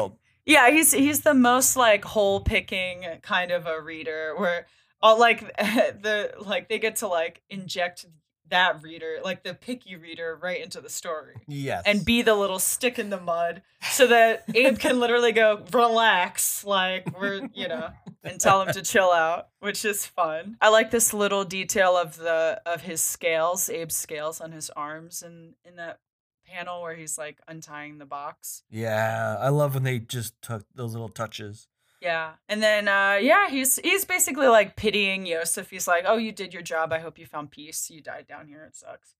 Yeah, 0.45 0.69
he's 0.71 0.91
he's 0.91 1.21
the 1.21 1.33
most 1.33 1.77
like 1.77 2.03
hole 2.03 2.41
picking 2.41 3.05
kind 3.21 3.49
of 3.51 3.65
a 3.65 3.79
reader 3.79 4.33
where 4.37 4.67
all 5.01 5.17
like 5.17 5.39
the 5.57 6.33
like 6.41 6.67
they 6.67 6.79
get 6.79 6.97
to 6.97 7.07
like 7.07 7.41
inject 7.49 8.05
that 8.49 8.83
reader, 8.83 9.19
like 9.23 9.43
the 9.43 9.53
picky 9.53 9.95
reader, 9.95 10.37
right 10.43 10.61
into 10.61 10.81
the 10.81 10.89
story. 10.89 11.35
yes. 11.47 11.83
And 11.85 12.03
be 12.03 12.21
the 12.23 12.35
little 12.35 12.59
stick 12.59 12.99
in 12.99 13.09
the 13.09 13.21
mud 13.21 13.61
so 13.89 14.05
that 14.07 14.43
Abe 14.53 14.77
can 14.77 14.99
literally 14.99 15.31
go, 15.31 15.63
relax, 15.71 16.65
like 16.65 17.17
we're, 17.17 17.47
you 17.53 17.69
know, 17.69 17.89
and 18.25 18.39
tell 18.39 18.61
him 18.61 18.73
to 18.73 18.81
chill 18.81 19.11
out, 19.11 19.49
which 19.59 19.85
is 19.85 20.05
fun. 20.05 20.57
I 20.61 20.69
like 20.69 20.91
this 20.91 21.13
little 21.13 21.45
detail 21.45 21.95
of 21.95 22.17
the 22.17 22.61
of 22.65 22.81
his 22.81 23.01
scales, 23.01 23.69
Abe's 23.69 23.95
scales 23.95 24.41
on 24.41 24.51
his 24.51 24.69
arms 24.71 25.21
and 25.21 25.53
in 25.63 25.75
that 25.77 25.99
panel 26.45 26.81
where 26.81 26.95
he's 26.95 27.17
like 27.17 27.39
untying 27.47 27.97
the 27.97 28.05
box. 28.05 28.63
Yeah, 28.69 29.37
I 29.39 29.49
love 29.49 29.73
when 29.73 29.83
they 29.83 29.99
just 29.99 30.41
took 30.41 30.63
those 30.73 30.93
little 30.93 31.09
touches. 31.09 31.67
Yeah. 32.01 32.33
And 32.47 32.61
then 32.61 32.87
uh 32.87 33.17
yeah, 33.21 33.49
he's 33.49 33.77
he's 33.77 34.05
basically 34.05 34.47
like 34.47 34.75
pitying 34.75 35.25
Yosef. 35.25 35.69
He's 35.69 35.87
like, 35.87 36.05
"Oh, 36.07 36.17
you 36.17 36.31
did 36.31 36.53
your 36.53 36.61
job. 36.61 36.93
I 36.93 36.99
hope 36.99 37.17
you 37.17 37.25
found 37.25 37.51
peace. 37.51 37.89
You 37.89 38.01
died 38.01 38.27
down 38.27 38.47
here. 38.47 38.63
It 38.63 38.75
sucks." 38.75 39.15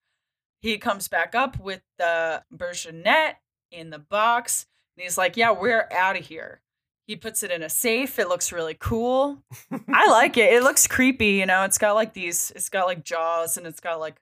He 0.62 0.78
comes 0.78 1.08
back 1.08 1.36
up 1.36 1.60
with 1.60 1.82
the 1.98 2.44
Burgonet 2.52 3.38
in 3.72 3.90
the 3.90 4.00
box, 4.00 4.68
and 4.96 5.04
he's 5.04 5.18
like, 5.18 5.36
"Yeah, 5.38 5.52
we're 5.52 5.88
out 5.92 6.18
of 6.18 6.26
here." 6.26 6.62
He 7.08 7.16
puts 7.16 7.44
it 7.44 7.52
in 7.52 7.62
a 7.62 7.70
safe. 7.70 8.18
It 8.20 8.28
looks 8.30 8.52
really 8.52 8.76
cool. 8.80 9.44
I 9.94 10.08
like 10.10 10.38
it. 10.38 10.52
It 10.54 10.64
looks 10.64 10.88
creepy, 10.88 11.34
you 11.34 11.46
know. 11.46 11.64
It's 11.64 11.78
got 11.78 11.94
like 11.94 12.14
these 12.14 12.52
it's 12.56 12.70
got 12.70 12.86
like 12.88 13.04
jaws 13.04 13.58
and 13.58 13.68
it's 13.68 13.80
got 13.80 14.00
like 14.00 14.16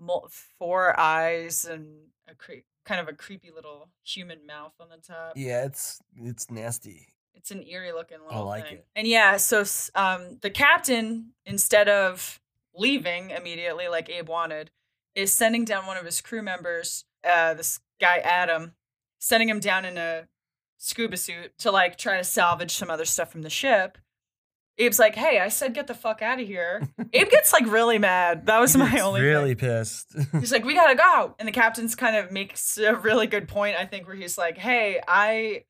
mul- 0.00 0.28
four 0.58 0.98
eyes 0.98 1.64
and 1.64 1.86
a 2.28 2.34
cre- 2.34 2.64
kind 2.84 3.00
of 3.00 3.08
a 3.08 3.12
creepy 3.12 3.50
little 3.54 3.88
human 4.02 4.44
mouth 4.46 4.72
on 4.80 4.88
the 4.88 4.96
top 4.96 5.34
Yeah, 5.36 5.64
it's 5.64 6.00
it's 6.16 6.50
nasty. 6.50 7.08
it's 7.34 7.50
an 7.52 7.62
eerie 7.66 7.92
looking 7.92 8.18
little 8.26 8.44
like 8.46 8.64
thing. 8.64 8.74
it. 8.78 8.86
And 8.96 9.06
yeah, 9.06 9.36
so 9.36 9.64
um, 9.94 10.38
the 10.42 10.50
captain, 10.50 11.34
instead 11.46 11.88
of 11.88 12.40
leaving 12.74 13.30
immediately 13.30 13.86
like 13.88 14.08
Abe 14.10 14.28
wanted, 14.28 14.70
is 15.14 15.32
sending 15.32 15.64
down 15.64 15.86
one 15.86 15.96
of 15.96 16.04
his 16.04 16.20
crew 16.20 16.42
members, 16.42 17.04
uh, 17.22 17.54
this 17.54 17.78
guy 18.00 18.16
Adam, 18.18 18.72
sending 19.20 19.48
him 19.48 19.60
down 19.60 19.84
in 19.84 19.96
a 19.96 20.26
scuba 20.84 21.16
suit 21.16 21.56
to 21.58 21.70
like 21.70 21.96
try 21.98 22.18
to 22.18 22.24
salvage 22.24 22.72
some 22.72 22.90
other 22.90 23.04
stuff 23.04 23.30
from 23.32 23.42
the 23.42 23.50
ship. 23.50 23.98
Abe's 24.78 24.98
like, 24.98 25.14
"Hey, 25.14 25.38
I 25.38 25.48
said 25.48 25.72
get 25.72 25.86
the 25.86 25.94
fuck 25.94 26.20
out 26.20 26.40
of 26.40 26.46
here." 26.46 26.82
Abe 27.12 27.30
gets 27.30 27.52
like 27.52 27.64
really 27.66 27.98
mad. 27.98 28.46
That 28.46 28.58
was 28.58 28.72
He 28.74 28.78
my 28.80 28.98
only 29.00 29.20
thing. 29.20 29.28
really 29.28 29.54
pissed. 29.54 30.14
He's 30.32 30.50
like, 30.52 30.64
we 30.64 30.74
gotta 30.74 30.96
go. 30.96 31.34
And 31.38 31.46
the 31.46 31.52
captain's 31.52 31.94
kind 31.94 32.16
of 32.16 32.32
makes 32.32 32.76
a 32.78 32.94
really 32.94 33.26
good 33.28 33.46
point, 33.46 33.76
I 33.78 33.86
think, 33.86 34.06
where 34.08 34.16
he's 34.16 34.36
like, 34.36 34.58
hey, 34.58 35.00
I, 35.06 35.62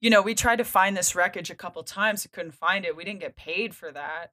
you 0.00 0.08
know, 0.08 0.22
we 0.22 0.34
tried 0.36 0.56
to 0.56 0.64
find 0.64 0.96
this 0.96 1.16
wreckage 1.16 1.50
a 1.50 1.54
couple 1.56 1.82
times. 1.82 2.24
We 2.24 2.30
couldn't 2.32 2.54
find 2.54 2.84
it. 2.84 2.96
We 2.96 3.04
didn't 3.04 3.20
get 3.20 3.34
paid 3.36 3.74
for 3.74 3.90
that. 3.90 4.30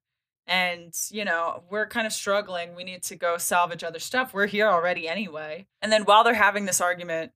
And, 0.48 0.94
you 1.10 1.26
know, 1.26 1.64
we're 1.72 1.88
kind 1.88 2.06
of 2.06 2.14
struggling. 2.14 2.76
We 2.76 2.84
need 2.84 3.02
to 3.04 3.16
go 3.16 3.38
salvage 3.38 3.84
other 3.84 4.00
stuff. 4.00 4.34
We're 4.34 4.48
here 4.48 4.68
already 4.68 5.08
anyway. 5.08 5.68
And 5.82 5.92
then 5.92 6.04
while 6.04 6.24
they're 6.24 6.34
having 6.34 6.66
this 6.66 6.82
argument, 6.82 7.32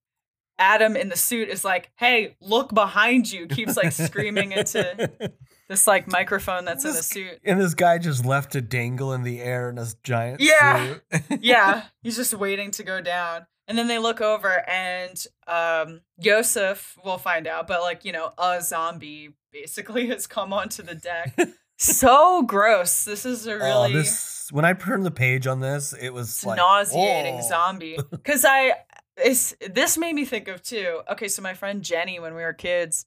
Adam 0.58 0.96
in 0.96 1.10
the 1.10 1.18
suit 1.18 1.50
is 1.50 1.64
like, 1.64 1.92
"Hey, 1.96 2.36
look 2.40 2.74
behind 2.74 3.32
you!" 3.32 3.48
Keeps 3.48 3.76
like 3.78 3.92
screaming 3.92 4.52
into 4.52 5.34
this 5.70 5.88
like 5.88 6.08
microphone 6.08 6.66
that's 6.66 6.86
in 6.86 6.94
the 6.94 7.04
suit. 7.04 7.40
And 7.44 7.60
this 7.60 7.74
guy 7.74 7.98
just 7.98 8.26
left 8.26 8.54
to 8.54 8.62
dangle 8.62 9.14
in 9.14 9.24
the 9.24 9.42
air 9.42 9.70
in 9.70 9.76
this 9.76 9.96
giant 10.04 10.42
Yeah. 10.42 10.96
suit. 11.12 11.24
yeah, 11.42 11.84
he's 12.02 12.16
just 12.16 12.34
waiting 12.34 12.72
to 12.72 12.84
go 12.84 13.02
down. 13.02 13.48
And 13.68 13.78
then 13.78 13.88
they 13.88 13.98
look 13.98 14.22
over, 14.22 14.64
and 14.70 15.26
um, 15.48 16.02
Yosef 16.20 16.98
will 17.04 17.18
find 17.18 17.48
out, 17.48 17.68
but 17.68 17.82
like 17.82 18.06
you 18.06 18.12
know, 18.12 18.32
a 18.38 18.62
zombie 18.62 19.32
basically 19.52 20.08
has 20.10 20.28
come 20.28 20.54
onto 20.54 20.84
the 20.84 20.96
deck. 20.96 21.38
so 21.78 22.44
gross. 22.44 23.04
This 23.04 23.26
is 23.26 23.48
a 23.48 23.58
really 23.58 23.94
this 23.94 24.36
when 24.52 24.66
I 24.66 24.74
turned 24.74 25.06
the 25.06 25.12
page 25.12 25.48
on 25.48 25.60
this, 25.60 25.94
it 25.94 26.12
was 26.12 26.46
like 26.46 26.58
nauseating 26.58 27.40
oh. 27.40 27.48
zombie. 27.48 27.98
Because 28.12 28.46
I, 28.46 28.74
it's 29.18 29.56
this 29.70 29.98
made 29.98 30.14
me 30.14 30.26
think 30.26 30.48
of 30.48 30.62
too. 30.62 31.02
Okay, 31.12 31.28
so 31.28 31.42
my 31.42 31.54
friend 31.54 31.82
Jenny, 31.84 32.20
when 32.20 32.36
we 32.36 32.44
were 32.44 32.54
kids, 32.54 33.06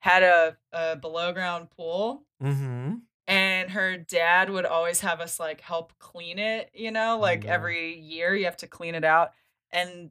had 0.00 0.22
a, 0.22 0.56
a 0.72 0.96
below 0.96 1.32
ground 1.32 1.68
pool. 1.70 2.24
Mm-hmm. 2.42 2.94
and 3.28 3.70
her 3.70 3.96
dad 3.96 4.50
would 4.50 4.66
always 4.66 4.98
have 5.00 5.20
us 5.20 5.38
like 5.38 5.60
help 5.60 5.92
clean 6.00 6.40
it 6.40 6.70
you 6.74 6.90
know 6.90 7.20
like 7.20 7.44
yeah. 7.44 7.52
every 7.52 7.96
year 7.96 8.34
you 8.34 8.46
have 8.46 8.56
to 8.56 8.66
clean 8.66 8.96
it 8.96 9.04
out 9.04 9.30
and 9.70 10.10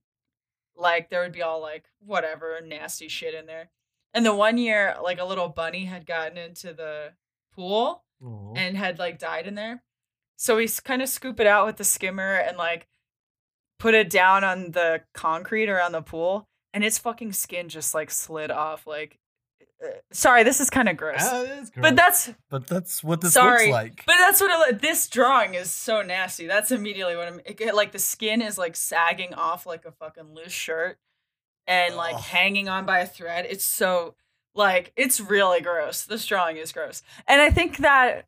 like 0.78 1.10
there 1.10 1.20
would 1.22 1.34
be 1.34 1.42
all 1.42 1.62
like 1.62 1.84
whatever 2.00 2.62
nasty 2.66 3.10
shit 3.10 3.34
in 3.34 3.48
there 3.48 3.70
and 4.14 4.26
the 4.26 4.34
one 4.34 4.58
year 4.58 4.96
like 5.04 5.20
a 5.20 5.26
little 5.26 5.50
bunny 5.50 5.84
had 5.84 6.06
gotten 6.06 6.38
into 6.38 6.72
the 6.74 7.12
pool 7.54 8.06
and 8.56 8.78
had 8.78 8.98
like 8.98 9.20
died 9.20 9.46
in 9.46 9.56
there 9.56 9.84
so 10.38 10.56
we 10.56 10.70
kind 10.70 11.02
of 11.02 11.10
scoop 11.10 11.42
it 11.42 11.48
out 11.48 11.66
with 11.66 11.76
the 11.76 11.84
skimmer 11.84 12.36
and 12.36 12.58
like 12.58 12.88
put 13.82 13.96
it 13.96 14.12
down 14.12 14.44
on 14.44 14.72
the 14.72 15.02
concrete 15.14 15.68
around 15.68 15.92
the 15.92 16.02
pool 16.02 16.48
and 16.72 16.84
its 16.84 17.00
fucking 17.00 17.34
skin 17.34 17.68
just 17.68 17.96
like 17.96 18.12
slid 18.12 18.52
off 18.52 18.86
like 18.86 19.18
uh, 19.84 19.88
sorry 20.12 20.44
this 20.44 20.62
is 20.62 20.70
kind 20.70 20.88
of 20.88 20.96
gross 20.96 21.24
but 21.76 21.96
that's 21.96 22.32
but 22.50 22.68
that's 22.68 23.04
what 23.04 23.22
this 23.22 23.34
Sorry, 23.34 23.72
looks 23.72 23.74
like. 23.74 24.04
but 24.06 24.16
that's 24.20 24.40
what 24.40 24.70
it, 24.70 24.82
this 24.82 25.08
drawing 25.08 25.56
is 25.56 25.72
so 25.72 26.04
nasty. 26.04 26.46
That's 26.46 26.72
immediately 26.72 27.16
what 27.16 27.28
I'm 27.28 27.42
it, 27.46 27.74
like. 27.74 27.92
The 27.92 28.00
skin 28.00 28.42
is 28.42 28.58
like 28.58 28.76
sagging 28.76 29.34
off 29.34 29.66
like 29.66 29.86
a 29.86 29.92
fucking 29.92 30.36
loose 30.36 30.52
shirt, 30.52 31.00
and 31.66 31.96
like 31.96 32.16
hanging 32.18 32.70
on 32.70 32.86
by 32.86 33.00
a 33.00 33.08
thread. 33.08 33.48
It's 33.50 33.66
so 33.66 34.14
like 34.54 34.92
it's 34.96 35.20
really 35.20 35.62
gross. 35.62 36.04
This 36.04 36.26
drawing 36.26 36.58
is 36.58 36.72
gross, 36.72 37.02
and 37.28 37.42
I 37.42 37.50
think 37.50 37.78
that 37.78 38.26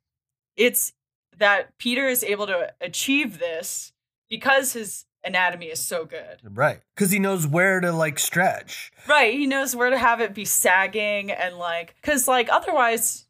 it's 0.56 0.94
that 1.38 1.78
Peter 1.78 2.08
is 2.08 2.24
able 2.24 2.48
to 2.48 2.74
achieve 2.82 3.38
this 3.40 3.92
because 4.30 4.74
his 4.74 5.06
anatomy 5.24 5.68
is 5.68 5.80
so 5.80 6.06
good. 6.06 6.40
right. 6.44 6.82
Because 6.96 7.12
he 7.12 7.20
knows 7.20 7.48
where 7.48 7.80
to 7.80 7.92
like 7.92 8.20
stretch. 8.20 8.92
Right. 9.08 9.34
He 9.34 9.48
knows 9.48 9.76
where 9.76 9.90
to 9.90 9.98
have 9.98 10.22
it 10.22 10.34
be 10.34 10.46
sagging 10.46 11.32
and 11.32 11.58
like, 11.58 11.96
because 12.02 12.28
like 12.28 12.50
otherwise, 12.50 13.26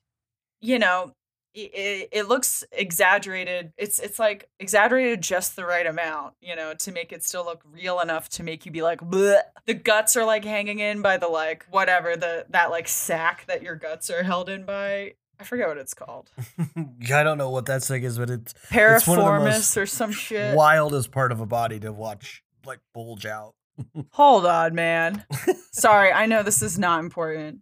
you 0.61 0.79
know, 0.79 1.13
it, 1.55 2.09
it 2.11 2.27
looks 2.27 2.63
exaggerated. 2.71 3.73
It's 3.77 3.99
it's 3.99 4.17
like 4.17 4.49
exaggerated 4.59 5.21
just 5.21 5.55
the 5.55 5.65
right 5.65 5.85
amount, 5.85 6.33
you 6.41 6.55
know, 6.55 6.73
to 6.73 6.91
make 6.91 7.11
it 7.11 7.23
still 7.23 7.45
look 7.45 7.61
real 7.71 7.99
enough 7.99 8.27
to 8.29 8.43
make 8.43 8.65
you 8.65 8.71
be 8.71 8.81
like, 8.81 9.01
Bleh. 9.01 9.39
the 9.67 9.75
guts 9.75 10.15
are 10.15 10.25
like 10.25 10.43
hanging 10.43 10.79
in 10.79 11.01
by 11.01 11.17
the 11.17 11.27
like 11.27 11.65
whatever 11.69 12.15
the 12.15 12.45
that 12.49 12.71
like 12.71 12.87
sack 12.87 13.45
that 13.47 13.61
your 13.61 13.75
guts 13.75 14.09
are 14.09 14.23
held 14.23 14.49
in 14.49 14.65
by. 14.65 15.13
I 15.39 15.43
forget 15.45 15.67
what 15.67 15.77
it's 15.77 15.93
called, 15.93 16.29
I 16.77 17.23
don't 17.23 17.37
know 17.37 17.49
what 17.49 17.65
that 17.65 17.83
thing 17.83 18.03
is, 18.03 18.17
but 18.17 18.29
it's 18.29 18.53
It's 18.71 19.07
one 19.07 19.19
of 19.19 19.25
the 19.25 19.31
piriformis 19.49 19.77
or 19.81 19.85
some 19.85 20.11
shit. 20.11 20.55
wildest 20.55 21.11
part 21.11 21.31
of 21.31 21.39
a 21.41 21.45
body 21.45 21.79
to 21.81 21.91
watch 21.91 22.43
like 22.65 22.79
bulge 22.93 23.25
out. 23.25 23.55
Hold 24.11 24.45
on, 24.45 24.75
man. 24.75 25.25
Sorry, 25.71 26.11
I 26.13 26.27
know 26.27 26.43
this 26.43 26.61
is 26.61 26.77
not 26.79 26.99
important. 26.99 27.59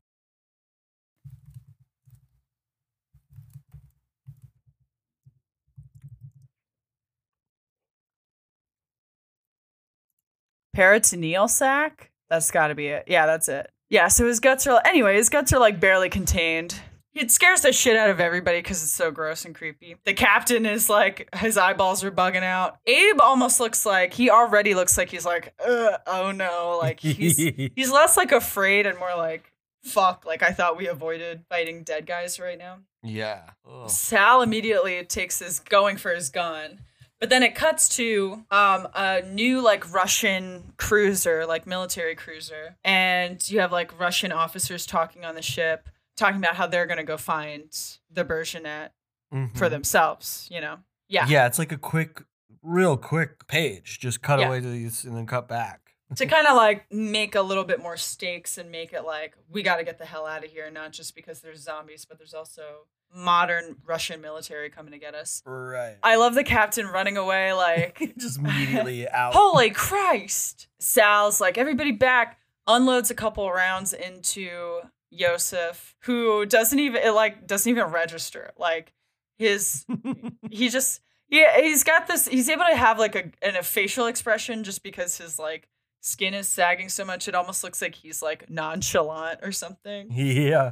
Peritoneal 10.74 11.48
sac? 11.48 12.12
That's 12.30 12.50
got 12.52 12.68
to 12.68 12.76
be 12.76 12.88
it. 12.88 13.06
Yeah, 13.08 13.26
that's 13.26 13.50
it. 13.50 13.70
Yeah, 13.90 14.08
so 14.08 14.26
his 14.26 14.40
guts 14.40 14.66
are 14.68 14.82
anyway, 14.86 15.16
his 15.18 15.30
guts 15.30 15.52
are 15.52 15.60
like 15.60 15.80
barely 15.80 16.10
contained. 16.10 16.76
It 17.14 17.30
scares 17.30 17.62
the 17.62 17.74
shit 17.74 17.98
out 17.98 18.10
of 18.10 18.20
everybody 18.22 18.60
because 18.60 18.82
it's 18.84 18.94
so 18.94 19.12
gross 19.12 19.44
and 19.44 19.54
creepy. 19.54 19.98
The 20.06 20.14
captain 20.14 20.66
is 20.66 20.90
like, 20.90 21.28
his 21.36 21.58
eyeballs 21.58 22.04
are 22.04 22.12
bugging 22.12 22.44
out. 22.44 22.78
Abe 22.86 23.20
almost 23.20 23.60
looks 23.60 23.86
like, 23.86 24.14
he 24.14 24.30
already 24.30 24.76
looks 24.76 24.98
like 24.98 25.10
he's 25.10 25.26
like, 25.26 25.54
Ugh, 25.66 26.00
oh 26.08 26.32
no. 26.32 26.78
Like, 26.82 27.00
he's, 27.02 27.38
he's 27.76 27.92
less 27.92 28.16
like 28.16 28.32
afraid 28.32 28.86
and 28.86 28.98
more 28.98 29.16
like, 29.18 29.52
fuck. 29.84 30.26
Like, 30.26 30.42
I 30.42 30.52
thought 30.52 30.78
we 30.78 30.88
avoided 30.88 31.44
fighting 31.50 31.84
dead 31.84 32.06
guys 32.06 32.40
right 32.40 32.58
now. 32.58 32.78
yeah. 33.04 33.42
Ugh. 33.70 33.90
Sal 33.90 34.42
immediately 34.42 35.04
takes 35.04 35.40
his 35.40 35.60
going 35.60 35.98
for 35.98 36.14
his 36.16 36.30
gun. 36.30 36.80
But 37.20 37.30
then 37.30 37.44
it 37.44 37.54
cuts 37.54 37.88
to 37.98 38.44
um, 38.50 38.88
a 38.96 39.22
new 39.22 39.62
like 39.62 39.94
Russian 39.94 40.74
cruiser, 40.78 41.46
like 41.46 41.68
military 41.68 42.16
cruiser, 42.16 42.78
and 42.84 43.48
you 43.48 43.60
have 43.60 43.72
like 43.72 44.00
Russian 44.00 44.32
officers 44.32 44.88
talking 44.88 45.24
on 45.24 45.36
the 45.36 45.42
ship, 45.44 45.88
talking 46.18 46.38
about 46.38 46.56
how 46.56 46.68
they're 46.68 46.86
gonna 46.86 47.04
go 47.04 47.18
find 47.18 47.72
the 48.12 48.24
Burgonet 48.24 48.92
for 49.32 49.38
Mhm. 49.38 49.70
themselves. 49.70 50.48
You 50.52 50.62
know, 50.62 50.80
yeah. 51.08 51.26
Yeah, 51.28 51.48
it's 51.48 51.58
like 51.60 51.72
a 51.72 51.78
quick, 51.78 52.22
real 52.62 52.98
quick 52.98 53.48
page. 53.48 54.00
Just 54.00 54.22
cut 54.22 54.40
Yeah. 54.40 54.48
away 54.48 54.60
to 54.62 54.70
these 54.70 55.04
and 55.06 55.16
then 55.16 55.26
cut 55.26 55.48
back. 55.48 55.80
to 56.18 56.26
kind 56.26 56.46
of 56.46 56.58
like 56.58 56.92
make 56.92 57.36
a 57.36 57.42
little 57.42 57.64
bit 57.64 57.80
more 57.80 57.96
stakes 57.96 58.58
and 58.58 58.70
make 58.70 58.92
it 58.92 59.04
like 59.04 59.34
we 59.50 59.64
got 59.64 59.78
to 59.78 59.84
get 59.86 59.98
the 59.98 60.06
hell 60.06 60.26
out 60.26 60.44
of 60.44 60.52
here, 60.52 60.70
not 60.70 60.92
just 60.92 61.16
because 61.16 61.40
there's 61.40 61.62
zombies, 61.62 62.04
but 62.04 62.18
there's 62.18 62.34
also 62.34 62.86
modern 63.14 63.78
Russian 63.86 64.20
military 64.22 64.70
coming 64.70 64.92
to 64.92 64.98
get 65.00 65.16
us. 65.16 65.42
Right. 65.46 65.98
I 66.04 66.16
love 66.18 66.34
the 66.34 66.44
captain 66.44 66.88
running 66.88 67.16
away 67.18 67.54
like 67.54 68.14
just 68.18 68.38
immediately 68.40 69.08
out. 69.10 69.34
Holy 69.34 69.70
Christ! 69.70 70.68
Sal's 70.80 71.40
like, 71.40 71.58
everybody 71.58 71.92
back, 71.92 72.40
unloads 72.68 73.10
a 73.10 73.16
couple 73.16 73.50
rounds 73.52 73.94
into 73.94 74.82
Yosef, 75.12 75.96
who 76.02 76.46
doesn't 76.46 76.80
even 76.80 77.02
it 77.04 77.12
like 77.12 77.46
doesn't 77.46 77.70
even 77.70 77.86
register. 77.86 78.52
Like 78.58 78.94
his 79.38 79.86
he 80.50 80.70
just 80.70 81.02
yeah, 81.30 81.62
he's 81.62 81.84
got 81.84 82.08
this 82.08 82.28
he's 82.28 82.50
able 82.50 82.66
to 82.70 82.76
have 82.76 82.98
like 82.98 83.16
a 83.16 83.32
an, 83.48 83.56
a 83.56 83.64
facial 83.64 84.08
expression 84.08 84.64
just 84.64 84.82
because 84.82 85.18
his 85.18 85.38
like 85.38 85.68
skin 86.00 86.34
is 86.34 86.48
sagging 86.48 86.90
so 86.90 87.06
much 87.06 87.28
it 87.28 87.36
almost 87.36 87.64
looks 87.64 87.80
like 87.80 87.94
he's 87.94 88.24
like 88.24 88.50
nonchalant 88.50 89.40
or 89.44 89.52
something. 89.52 90.08
yeah. 90.12 90.72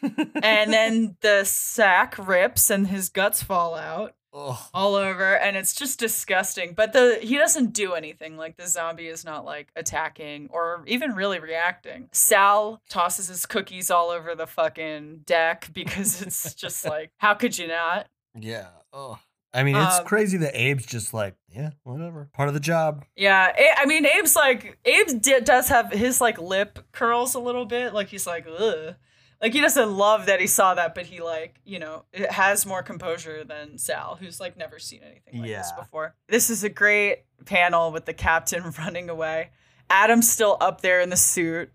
and 0.42 0.72
then 0.72 1.16
the 1.20 1.44
sack 1.44 2.16
rips 2.18 2.70
and 2.70 2.86
his 2.86 3.10
guts 3.10 3.42
fall 3.42 3.74
out 3.74 4.14
Ugh. 4.32 4.56
all 4.72 4.94
over 4.94 5.36
and 5.36 5.56
it's 5.56 5.74
just 5.74 5.98
disgusting 5.98 6.72
but 6.72 6.92
the 6.92 7.18
he 7.20 7.36
doesn't 7.36 7.72
do 7.72 7.94
anything 7.94 8.36
like 8.36 8.56
the 8.56 8.68
zombie 8.68 9.08
is 9.08 9.24
not 9.24 9.44
like 9.44 9.72
attacking 9.74 10.48
or 10.52 10.84
even 10.86 11.14
really 11.16 11.40
reacting 11.40 12.08
sal 12.12 12.80
tosses 12.88 13.26
his 13.26 13.44
cookies 13.44 13.90
all 13.90 14.10
over 14.10 14.36
the 14.36 14.46
fucking 14.46 15.22
deck 15.26 15.68
because 15.74 16.22
it's 16.22 16.54
just 16.54 16.84
like 16.94 17.10
how 17.18 17.34
could 17.34 17.58
you 17.58 17.66
not 17.66 18.06
Yeah. 18.38 18.68
Oh. 18.92 19.18
I 19.52 19.64
mean, 19.64 19.74
it's 19.74 19.98
Um, 19.98 20.04
crazy 20.04 20.38
that 20.38 20.54
Abe's 20.54 20.86
just 20.86 21.12
like, 21.12 21.34
yeah, 21.48 21.70
whatever. 21.82 22.28
Part 22.32 22.46
of 22.46 22.54
the 22.54 22.60
job. 22.60 23.04
yeah 23.16 23.52
i 23.78 23.84
mean 23.84 24.06
abe's 24.06 24.36
like 24.36 24.78
abe 24.84 25.20
di- 25.20 25.40
does 25.40 25.68
have 25.68 25.90
his 25.90 26.20
like 26.20 26.40
lip 26.40 26.78
curls 26.92 27.34
a 27.34 27.40
little 27.40 27.64
bit 27.66 27.92
like 27.92 28.06
he's 28.06 28.28
like 28.28 28.46
ugh 28.46 28.94
like 29.40 29.52
he 29.52 29.60
doesn't 29.60 29.90
love 29.90 30.26
that 30.26 30.40
he 30.40 30.46
saw 30.46 30.74
that 30.74 30.94
but 30.94 31.06
he 31.06 31.20
like 31.20 31.60
you 31.64 31.78
know 31.78 32.04
it 32.12 32.30
has 32.30 32.66
more 32.66 32.82
composure 32.82 33.44
than 33.44 33.78
sal 33.78 34.16
who's 34.20 34.40
like 34.40 34.56
never 34.56 34.78
seen 34.78 35.00
anything 35.02 35.40
like 35.40 35.50
this 35.50 35.72
before. 35.78 36.14
This 36.28 36.50
is 36.50 36.64
a 36.64 36.68
great 36.68 37.24
panel 37.44 37.92
with 37.92 38.06
the 38.06 38.14
captain 38.14 38.62
running 38.78 39.08
away. 39.08 39.50
Adam's 39.88 40.30
still 40.30 40.56
up 40.60 40.82
there 40.82 41.00
in 41.00 41.10
the 41.10 41.16
suit 41.16 41.72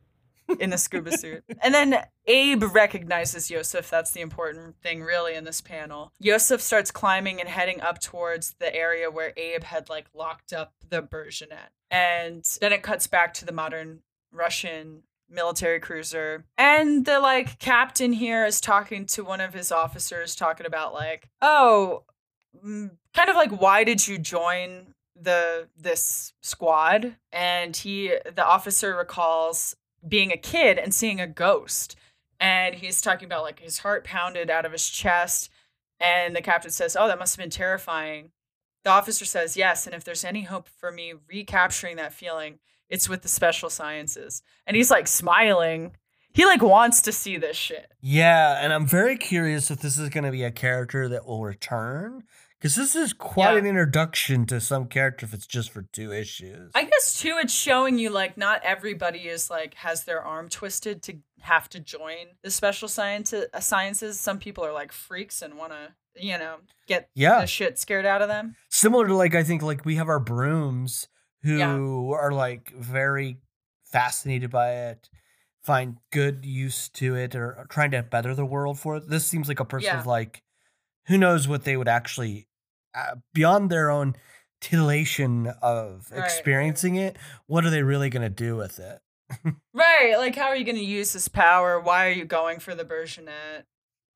in 0.60 0.70
the 0.70 0.78
scuba 0.78 1.12
suit. 1.18 1.44
And 1.62 1.74
then 1.74 1.98
abe 2.28 2.64
recognizes 2.64 3.50
yosef. 3.50 3.90
That's 3.90 4.12
the 4.12 4.22
important 4.22 4.78
thing 4.82 5.02
really 5.02 5.34
in 5.34 5.44
this 5.44 5.60
panel. 5.60 6.14
Yosef 6.20 6.62
starts 6.62 6.92
climbing 6.92 7.40
and 7.40 7.50
heading 7.50 7.82
up 7.82 8.00
towards 8.00 8.56
the 8.60 8.74
area 8.74 9.10
where 9.10 9.34
abe 9.38 9.64
had 9.64 9.90
like 9.90 10.06
locked 10.14 10.54
up 10.54 10.74
the 10.88 11.02
burgonet 11.02 11.72
and 11.92 12.44
then 12.62 12.74
it 12.74 12.84
cuts 12.84 13.08
back 13.08 13.34
to 13.34 13.46
the 13.46 13.52
modern 13.52 14.00
russian 14.32 15.04
military 15.30 15.80
cruiser. 15.80 16.46
And 16.58 17.06
the 17.06 17.20
like 17.20 17.60
captain 17.60 18.14
here 18.14 18.46
is 18.46 18.62
talking 18.62 19.06
to 19.08 19.24
one 19.24 19.42
of 19.42 19.54
his 19.54 19.72
officers, 19.72 20.36
talking 20.36 20.66
about 20.66 20.94
like, 20.94 21.30
oh, 21.42 22.04
mm, 22.64 22.92
kind 23.14 23.30
of 23.30 23.36
like 23.36 23.52
why 23.52 23.84
did 23.84 24.08
you 24.08 24.18
join 24.18 24.94
the 25.20 25.68
this 25.78 26.34
squad? 26.42 27.16
And 27.32 27.76
he 27.76 28.14
the 28.34 28.46
officer 28.46 28.96
recalls 28.96 29.76
being 30.08 30.32
a 30.32 30.38
kid 30.38 30.78
and 30.78 30.94
seeing 30.94 31.20
a 31.20 31.28
ghost. 31.28 31.96
And 32.40 32.76
he's 32.76 33.02
talking 33.02 33.26
about 33.26 33.44
like 33.44 33.60
his 33.60 33.80
heart 33.80 34.04
pounded 34.04 34.50
out 34.50 34.66
of 34.66 34.72
his 34.72 34.88
chest. 34.88 35.50
And 36.00 36.36
the 36.36 36.42
captain 36.42 36.72
says, 36.72 36.98
Oh, 37.00 37.08
that 37.08 37.20
must 37.20 37.36
have 37.36 37.44
been 37.44 37.50
terrifying. 37.50 38.32
The 38.84 38.92
officer 38.92 39.26
says, 39.26 39.58
Yes. 39.58 39.86
And 39.86 39.96
if 39.96 40.04
there's 40.04 40.26
any 40.26 40.44
hope 40.44 40.68
for 40.68 40.92
me 40.92 41.14
recapturing 41.30 41.96
that 41.96 42.14
feeling, 42.14 42.60
it's 42.90 43.10
with 43.10 43.22
the 43.22 43.28
special 43.28 43.70
sciences. 43.70 44.42
And 44.68 44.76
he's 44.78 44.92
like 44.92 45.08
smiling. 45.08 45.92
He 46.34 46.46
like 46.46 46.62
wants 46.62 47.02
to 47.04 47.12
see 47.12 47.38
this 47.38 47.56
shit. 47.58 47.92
Yeah, 48.02 48.60
and 48.62 48.74
I'm 48.74 48.86
very 48.86 49.18
curious 49.18 49.72
if 49.72 49.80
this 49.80 49.98
is 49.98 50.10
going 50.10 50.26
to 50.26 50.32
be 50.32 50.44
a 50.44 50.52
character 50.52 51.08
that 51.10 51.26
will 51.26 51.42
return 51.44 52.24
because 52.60 52.76
this 52.76 52.96
is 52.96 53.14
quite 53.14 53.54
Yeah. 53.54 53.60
an 53.60 53.66
introduction 53.66 54.46
to 54.48 54.60
some 54.60 54.88
character 54.88 55.26
if 55.26 55.34
it's 55.34 55.48
just 55.48 55.72
for 55.72 55.84
two 55.94 56.12
issues. 56.12 56.72
I 56.76 56.84
guess 56.84 57.20
too, 57.22 57.38
it's 57.40 57.54
showing 57.54 57.98
you 58.00 58.10
like 58.10 58.38
not 58.38 58.62
everybody 58.64 59.20
is 59.20 59.50
like 59.50 59.76
has 59.76 60.04
their 60.04 60.22
arm 60.22 60.50
twisted 60.50 61.02
to 61.04 61.18
have 61.42 61.70
to 61.70 61.80
join 61.80 62.36
the 62.44 62.52
special 62.52 62.88
science 62.90 63.32
uh, 63.34 63.46
sciences. 63.62 64.20
Some 64.20 64.40
people 64.40 64.66
are 64.66 64.74
like 64.74 64.92
freaks 64.92 65.42
and 65.42 65.54
want 65.58 65.72
to, 65.74 65.94
you 66.16 66.38
know, 66.38 66.58
get 66.88 67.10
Yeah. 67.14 67.40
the 67.42 67.48
shit 67.48 67.78
scared 67.80 68.06
out 68.06 68.22
of 68.22 68.28
them. 68.28 68.56
Similar 68.70 69.08
to 69.08 69.16
like 69.16 69.36
I 69.36 69.44
think 69.44 69.62
like 69.62 69.86
we 69.86 69.96
have 69.96 70.10
our 70.10 70.20
brooms 70.20 71.08
who 71.46 71.58
Yeah. 71.58 72.18
are 72.18 72.32
like 72.32 72.72
very 72.72 73.38
fascinated 73.86 74.50
by 74.52 74.72
it, 74.90 75.10
find 75.64 75.98
good 76.12 76.46
use 76.46 76.90
to 76.90 77.16
it, 77.16 77.36
or 77.36 77.56
are 77.56 77.66
trying 77.68 77.92
to 77.92 78.04
better 78.04 78.36
the 78.36 78.46
world 78.46 78.80
for 78.80 78.98
it. 78.98 79.08
This 79.10 79.26
seems 79.26 79.48
like 79.48 79.60
a 79.60 79.66
person 79.66 79.86
Yeah. 79.94 80.00
of 80.00 80.06
like 80.08 80.42
who 81.08 81.18
knows 81.18 81.48
what 81.48 81.64
they 81.64 81.78
would 81.78 81.88
actually 81.88 82.48
uh, 82.96 83.16
beyond 83.34 83.70
their 83.70 83.90
own 83.92 84.16
titillation 84.62 85.48
of 85.62 86.10
Right. 86.12 86.24
experiencing 86.24 86.96
it. 86.96 87.18
What 87.46 87.66
are 87.66 87.70
they 87.70 87.84
really 87.84 88.10
going 88.10 88.24
to 88.24 88.30
do 88.30 88.56
with 88.56 88.80
it? 88.80 89.02
Right. 89.74 90.16
Like, 90.18 90.36
how 90.36 90.46
are 90.46 90.56
you 90.56 90.64
going 90.64 90.78
to 90.78 90.84
use 90.84 91.12
this 91.14 91.28
power? 91.28 91.80
Why 91.80 92.08
are 92.08 92.12
you 92.12 92.26
going 92.26 92.60
for 92.60 92.74
the 92.74 92.86
Burgonet? 92.86 93.66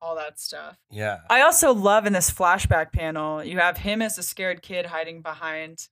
All 0.02 0.16
that 0.16 0.40
stuff. 0.40 0.78
Yeah. 0.90 1.20
I 1.30 1.42
also 1.42 1.74
love 1.74 2.06
in 2.06 2.14
this 2.14 2.32
flashback 2.32 2.94
panel, 2.94 3.44
you 3.44 3.60
have 3.60 3.78
him 3.80 4.02
as 4.02 4.18
a 4.18 4.24
scared 4.24 4.62
kid 4.62 4.86
hiding 4.88 5.22
behind 5.22 5.90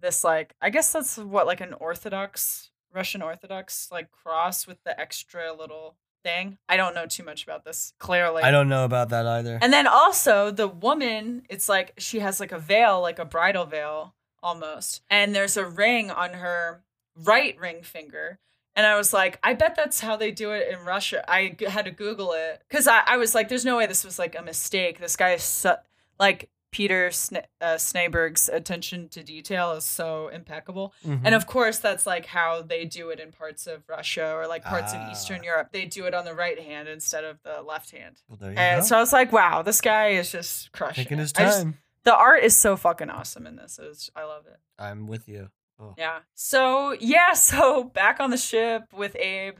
this, 0.00 0.24
like, 0.24 0.54
I 0.60 0.70
guess 0.70 0.92
that's 0.92 1.18
what, 1.18 1.46
like 1.46 1.60
an 1.60 1.74
Orthodox, 1.74 2.70
Russian 2.92 3.22
Orthodox, 3.22 3.88
like 3.90 4.10
cross 4.10 4.66
with 4.66 4.82
the 4.84 4.98
extra 4.98 5.52
little 5.52 5.96
thing. 6.22 6.58
I 6.68 6.76
don't 6.76 6.94
know 6.94 7.06
too 7.06 7.22
much 7.22 7.44
about 7.44 7.64
this, 7.64 7.92
clearly. 7.98 8.42
I 8.42 8.50
don't 8.50 8.68
know 8.68 8.84
about 8.84 9.10
that 9.10 9.26
either. 9.26 9.58
And 9.62 9.72
then 9.72 9.86
also 9.86 10.50
the 10.50 10.68
woman, 10.68 11.42
it's 11.48 11.68
like 11.68 11.92
she 11.98 12.20
has 12.20 12.40
like 12.40 12.52
a 12.52 12.58
veil, 12.58 13.00
like 13.00 13.18
a 13.18 13.24
bridal 13.24 13.64
veil 13.64 14.14
almost. 14.42 15.02
And 15.08 15.34
there's 15.34 15.56
a 15.56 15.64
ring 15.64 16.10
on 16.10 16.34
her 16.34 16.82
right 17.14 17.58
ring 17.58 17.82
finger. 17.82 18.38
And 18.74 18.86
I 18.86 18.96
was 18.96 19.12
like, 19.12 19.38
I 19.42 19.54
bet 19.54 19.74
that's 19.74 20.00
how 20.00 20.16
they 20.16 20.30
do 20.30 20.50
it 20.52 20.68
in 20.70 20.84
Russia. 20.84 21.24
I 21.30 21.48
g- 21.48 21.64
had 21.64 21.86
to 21.86 21.90
Google 21.90 22.32
it 22.32 22.62
because 22.68 22.86
I, 22.86 23.00
I 23.06 23.16
was 23.16 23.34
like, 23.34 23.48
there's 23.48 23.64
no 23.64 23.76
way 23.78 23.86
this 23.86 24.04
was 24.04 24.18
like 24.18 24.36
a 24.38 24.42
mistake. 24.42 24.98
This 24.98 25.16
guy 25.16 25.32
is 25.32 25.42
so, 25.42 25.76
like 26.20 26.50
Peter 26.72 27.08
Sna- 27.10 27.44
uh, 27.60 27.78
attention 28.52 29.08
to 29.08 29.22
detail 29.22 29.72
is 29.72 29.84
so 29.84 30.28
impeccable. 30.28 30.92
Mhm. 31.04 31.22
And 31.24 31.34
of 31.34 31.46
course, 31.46 31.78
that's 31.78 32.06
like 32.06 32.26
how 32.26 32.62
they 32.62 32.84
do 32.84 33.10
it 33.10 33.18
in 33.20 33.32
parts 33.32 33.66
of 33.66 33.82
Russia 33.88 34.32
or 34.34 34.46
like 34.46 34.64
parts 34.64 34.92
Ah. 34.94 35.04
of 35.06 35.12
Eastern 35.12 35.42
Europe. 35.42 35.68
They 35.72 35.86
do 35.86 36.06
it 36.06 36.14
on 36.14 36.24
the 36.24 36.34
right 36.34 36.60
hand 36.60 36.88
instead 36.88 37.24
of 37.24 37.42
the 37.42 37.62
left 37.62 37.90
hand. 37.92 38.20
Well, 38.28 38.50
And 38.56 38.80
go. 38.82 38.86
so 38.86 38.96
I 38.96 39.00
was 39.00 39.12
like, 39.12 39.32
wow, 39.32 39.62
this 39.62 39.80
guy 39.80 40.08
is 40.08 40.30
just 40.30 40.72
crushing. 40.72 41.04
Taking 41.04 41.18
it. 41.18 41.22
his 41.22 41.32
I 41.36 41.42
just- 41.44 41.62
time. 41.62 41.78
the 42.04 42.14
art 42.14 42.42
is 42.44 42.56
so 42.56 42.76
fucking 42.76 43.10
awesome 43.10 43.46
in 43.46 43.56
this. 43.56 43.78
It's, 43.82 44.10
I 44.14 44.24
love 44.24 44.46
it. 44.46 44.58
I'm 44.78 45.06
with 45.06 45.28
you. 45.28 45.50
Oh. 45.78 45.94
Yeah. 45.98 46.20
So, 46.34 46.92
yeah, 47.00 47.32
so 47.34 47.84
back 47.84 48.18
on 48.20 48.30
the 48.30 48.36
ship 48.38 48.92
with 48.92 49.14
Abe 49.16 49.56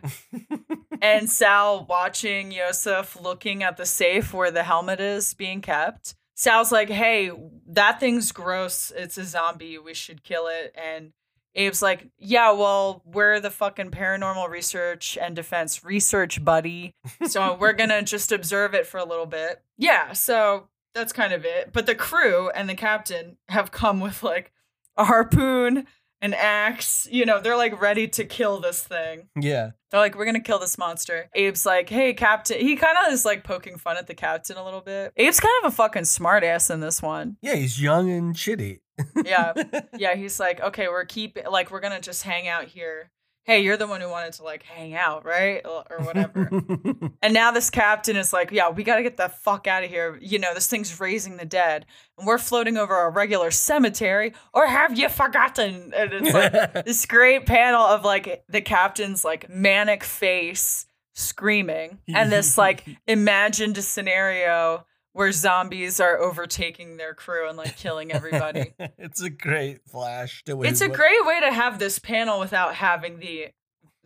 and 1.03 1.31
Sal 1.39 1.85
watching 1.87 2.53
Yosef 2.53 3.21
looking 3.21 3.63
at 3.63 3.77
the 3.77 3.85
safe 3.87 4.33
where 4.33 4.51
the 4.51 4.63
helmet 4.63 5.01
is 5.01 5.35
being 5.35 5.61
kept. 5.61 6.15
Sal's 6.37 6.71
like, 6.71 6.91
hey, 6.91 7.33
that 7.67 7.99
thing's 7.99 8.31
gross. 8.31 8.93
It's 8.95 9.17
a 9.17 9.25
zombie. 9.25 9.79
We 9.79 9.95
should 9.95 10.23
kill 10.23 10.49
it. 10.49 10.75
And 10.77 11.13
Abe's 11.57 11.81
like, 11.81 12.09
yeah, 12.19 12.53
well, 12.53 13.03
we're 13.07 13.41
the 13.41 13.51
fucking 13.51 13.91
paranormal 13.91 14.51
research 14.51 15.17
and 15.21 15.35
defense 15.35 15.83
research 15.83 16.45
buddy. 16.45 16.93
So 17.27 17.55
we're 17.55 17.73
going 17.75 17.89
to 17.89 18.03
just 18.03 18.31
observe 18.33 18.75
it 18.75 18.87
for 18.87 18.99
a 18.99 19.05
little 19.07 19.25
bit. 19.25 19.63
Yeah. 19.79 20.13
So 20.13 20.69
that's 20.95 21.15
kind 21.15 21.33
of 21.33 21.47
it. 21.47 21.73
But 21.73 21.87
the 21.87 21.95
crew 21.95 22.51
and 22.51 22.69
the 22.69 22.75
captain 22.75 23.39
have 23.49 23.73
come 23.73 24.01
with 24.01 24.23
like 24.23 24.53
a 24.99 25.07
harpoon, 25.07 25.87
an 26.21 26.35
axe. 26.35 27.07
You 27.11 27.27
know, 27.27 27.41
they're 27.41 27.57
like 27.57 27.81
ready 27.81 28.09
to 28.09 28.25
kill 28.25 28.61
this 28.61 28.83
thing. 28.83 29.29
yeah. 29.41 29.71
They're 29.91 30.01
like, 30.01 30.17
we're 30.17 30.25
gonna 30.25 30.41
kill 30.41 30.59
this 30.59 30.77
monster. 30.79 31.31
Abe's 31.37 31.65
like, 31.65 31.89
hey, 31.89 32.13
Captain. 32.13 32.59
He 32.59 32.75
kind 32.77 32.97
of 33.07 33.13
is 33.13 33.25
like 33.25 33.45
poking 33.45 33.79
fun 33.79 33.97
at 33.97 34.07
the 34.09 34.15
captain 34.15 34.57
a 34.57 34.65
little 34.65 34.81
bit. 34.81 35.13
Abe's 35.19 35.39
kind 35.41 35.55
of 35.63 35.73
a 35.73 35.77
fucking 35.77 36.03
smartass 36.03 36.71
in 36.73 36.81
this 36.81 37.01
one. 37.01 37.37
Yeah, 37.41 37.55
he's 37.55 37.81
young 37.81 38.11
and 38.11 38.35
shitty. 38.35 38.81
Yeah, 39.25 39.53
yeah. 39.97 40.15
He's 40.17 40.41
like, 40.41 40.61
okay, 40.61 40.89
we're 40.89 41.05
keeping 41.05 41.45
like 41.51 41.71
we're 41.71 41.81
gonna 41.81 42.01
just 42.01 42.23
hang 42.25 42.49
out 42.49 42.65
here. 42.65 43.11
Hey, 43.47 43.61
you're 43.61 43.77
the 43.77 43.87
one 43.87 44.01
who 44.01 44.11
wanted 44.11 44.33
to 44.35 44.43
like 44.43 44.65
hang 44.65 44.95
out, 44.95 45.25
right, 45.25 45.65
or 45.65 45.99
whatever. 46.01 46.51
and 47.23 47.33
now 47.33 47.53
this 47.53 47.71
captain 47.71 48.17
is 48.17 48.33
like, 48.33 48.51
yeah, 48.51 48.71
we 48.71 48.83
gotta 48.83 49.05
get 49.05 49.17
the 49.17 49.29
fuck 49.29 49.69
out 49.69 49.85
of 49.85 49.91
here. 49.91 50.19
You 50.21 50.41
know, 50.41 50.53
this 50.53 50.67
thing's 50.67 50.99
raising 50.99 51.37
the 51.37 51.45
dead, 51.45 51.87
and 52.19 52.27
we're 52.27 52.39
floating 52.39 52.77
over 52.77 52.99
a 52.99 53.09
regular 53.09 53.53
cemetery. 53.53 54.35
Or 54.53 54.67
have 54.67 54.99
you 54.99 55.09
forgotten? 55.09 55.93
And 55.95 56.13
it's 56.13 56.35
like 56.35 56.85
this 56.85 57.07
great 57.07 57.47
panel 57.47 57.83
of 57.83 58.05
like 58.05 58.43
the 58.49 58.61
captain's 58.61 59.25
like 59.25 59.49
manic 59.49 60.03
face 60.03 60.87
screaming 61.15 61.99
and 62.09 62.31
this 62.31 62.59
like 62.59 62.85
imagined 63.07 63.77
scenario 63.79 64.85
where 65.17 65.33
zombies 65.33 65.99
are 65.99 66.19
overtaking 66.19 66.97
their 66.99 67.15
crew 67.15 67.49
and 67.49 67.57
like 67.57 67.77
killing 67.77 68.13
everybody. 68.13 68.73
it's 68.99 69.23
a 69.23 69.31
great 69.31 69.81
flash. 69.89 70.45
To 70.45 70.63
it's 70.63 70.81
a 70.83 70.89
what- 70.89 70.97
great 70.97 71.25
way 71.27 71.41
to 71.41 71.51
have 71.53 71.79
this 71.79 71.99
panel 71.99 72.39
without 72.39 72.75
having 72.75 73.19
the 73.19 73.49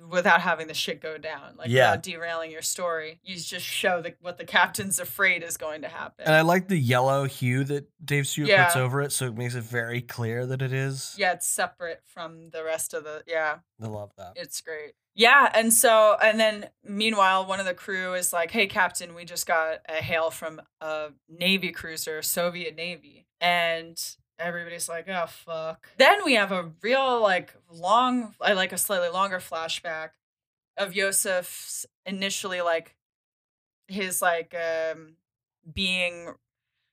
without 0.08 0.40
having 0.40 0.66
the 0.66 0.72
shit 0.72 0.98
go 1.02 1.18
down 1.18 1.56
like 1.58 1.68
Yeah. 1.68 1.90
without 1.90 2.02
derailing 2.02 2.50
your 2.50 2.62
story 2.62 3.20
you 3.22 3.36
just 3.36 3.66
show 3.66 4.00
the, 4.00 4.14
what 4.22 4.38
the 4.38 4.46
captain's 4.46 4.98
afraid 4.98 5.42
is 5.42 5.58
going 5.58 5.82
to 5.82 5.88
happen 5.88 6.24
And 6.24 6.34
I 6.34 6.40
like 6.40 6.68
the 6.68 6.78
yellow 6.78 7.24
hue 7.24 7.64
that 7.64 7.86
Dave 8.02 8.26
Stewart 8.26 8.48
Yeah. 8.48 8.64
puts 8.64 8.76
over 8.76 9.02
it, 9.02 9.12
so 9.12 9.26
it 9.26 9.36
makes 9.36 9.54
it 9.54 9.62
very 9.62 10.00
clear 10.00 10.46
that 10.46 10.62
it 10.62 10.72
is. 10.72 11.14
yeah 11.18 11.32
it's 11.32 11.46
separate 11.46 12.00
from 12.06 12.48
the 12.48 12.64
rest 12.64 12.94
of 12.94 13.04
the 13.04 13.22
yeah 13.26 13.56
I 13.82 13.86
love 13.88 14.10
that. 14.16 14.32
It's 14.36 14.62
great. 14.62 14.92
Yeah, 15.14 15.50
and 15.54 15.72
so 15.72 16.16
and 16.22 16.38
then 16.38 16.68
meanwhile, 16.84 17.44
one 17.46 17.60
of 17.60 17.66
the 17.66 17.74
crew 17.74 18.14
is 18.14 18.32
like, 18.32 18.50
"Hey, 18.50 18.66
Captain, 18.66 19.14
we 19.14 19.24
just 19.24 19.46
got 19.46 19.78
a 19.88 19.94
hail 19.94 20.30
from 20.30 20.60
a 20.80 21.08
Navy 21.28 21.72
cruiser, 21.72 22.22
Soviet 22.22 22.76
Navy," 22.76 23.26
and 23.40 23.98
everybody's 24.38 24.88
like, 24.88 25.08
"Oh 25.08 25.26
fuck." 25.26 25.88
Then 25.98 26.24
we 26.24 26.34
have 26.34 26.52
a 26.52 26.70
real 26.82 27.20
like 27.20 27.54
long, 27.70 28.34
I 28.40 28.52
like 28.52 28.72
a 28.72 28.78
slightly 28.78 29.08
longer 29.08 29.38
flashback 29.40 30.10
of 30.78 30.94
Yosef's 30.94 31.86
initially 32.06 32.60
like 32.62 32.96
his 33.88 34.22
like 34.22 34.54
um 34.54 35.16
being 35.74 36.34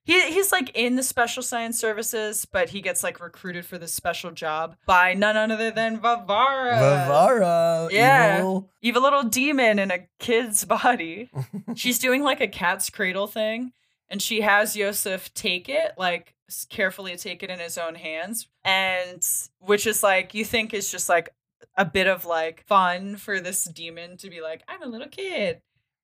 he, 0.07 0.31
he's 0.31 0.53
like 0.53 0.71
in 0.73 0.95
the 0.95 1.03
special 1.03 1.43
science 1.43 1.77
services, 1.77 2.45
but 2.45 2.69
he 2.69 2.79
gets 2.79 3.03
like 3.03 3.19
recruited 3.19 3.65
for 3.65 3.77
this 3.77 3.93
special 3.93 4.31
job 4.31 4.77
by 4.85 5.13
none 5.13 5.35
other 5.35 5.69
than 5.69 5.99
Varvara. 5.99 6.79
Varvara. 6.79 7.89
yeah. 7.91 8.37
evil. 8.39 8.69
Evil 8.81 9.01
little 9.01 9.23
demon 9.23 9.79
in 9.79 9.91
a 9.91 10.07
kid's 10.17 10.63
body. 10.63 11.29
She's 11.75 11.99
doing 11.99 12.23
like 12.23 12.39
a 12.39 12.47
cat's 12.47 12.89
cradle 12.89 13.27
thing, 13.27 13.73
and 14.07 14.21
she 14.21 14.39
has 14.41 14.77
Yosef 14.77 15.33
take 15.33 15.67
it, 15.67 15.91
like 15.97 16.33
carefully 16.69 17.17
take 17.17 17.43
it 17.43 17.49
in 17.49 17.59
his 17.59 17.77
own 17.77 17.95
hands, 17.95 18.47
and 18.63 19.21
which 19.59 19.85
is 19.85 20.03
like 20.03 20.33
you 20.33 20.45
think 20.45 20.73
is 20.73 20.89
just 20.89 21.09
like 21.09 21.35
a 21.75 21.83
bit 21.83 22.07
of 22.07 22.23
like 22.23 22.63
fun 22.65 23.17
for 23.17 23.41
this 23.41 23.65
demon 23.65 24.15
to 24.17 24.29
be 24.29 24.39
like, 24.39 24.63
I'm 24.69 24.83
a 24.83 24.87
little 24.87 25.09
kid. 25.09 25.61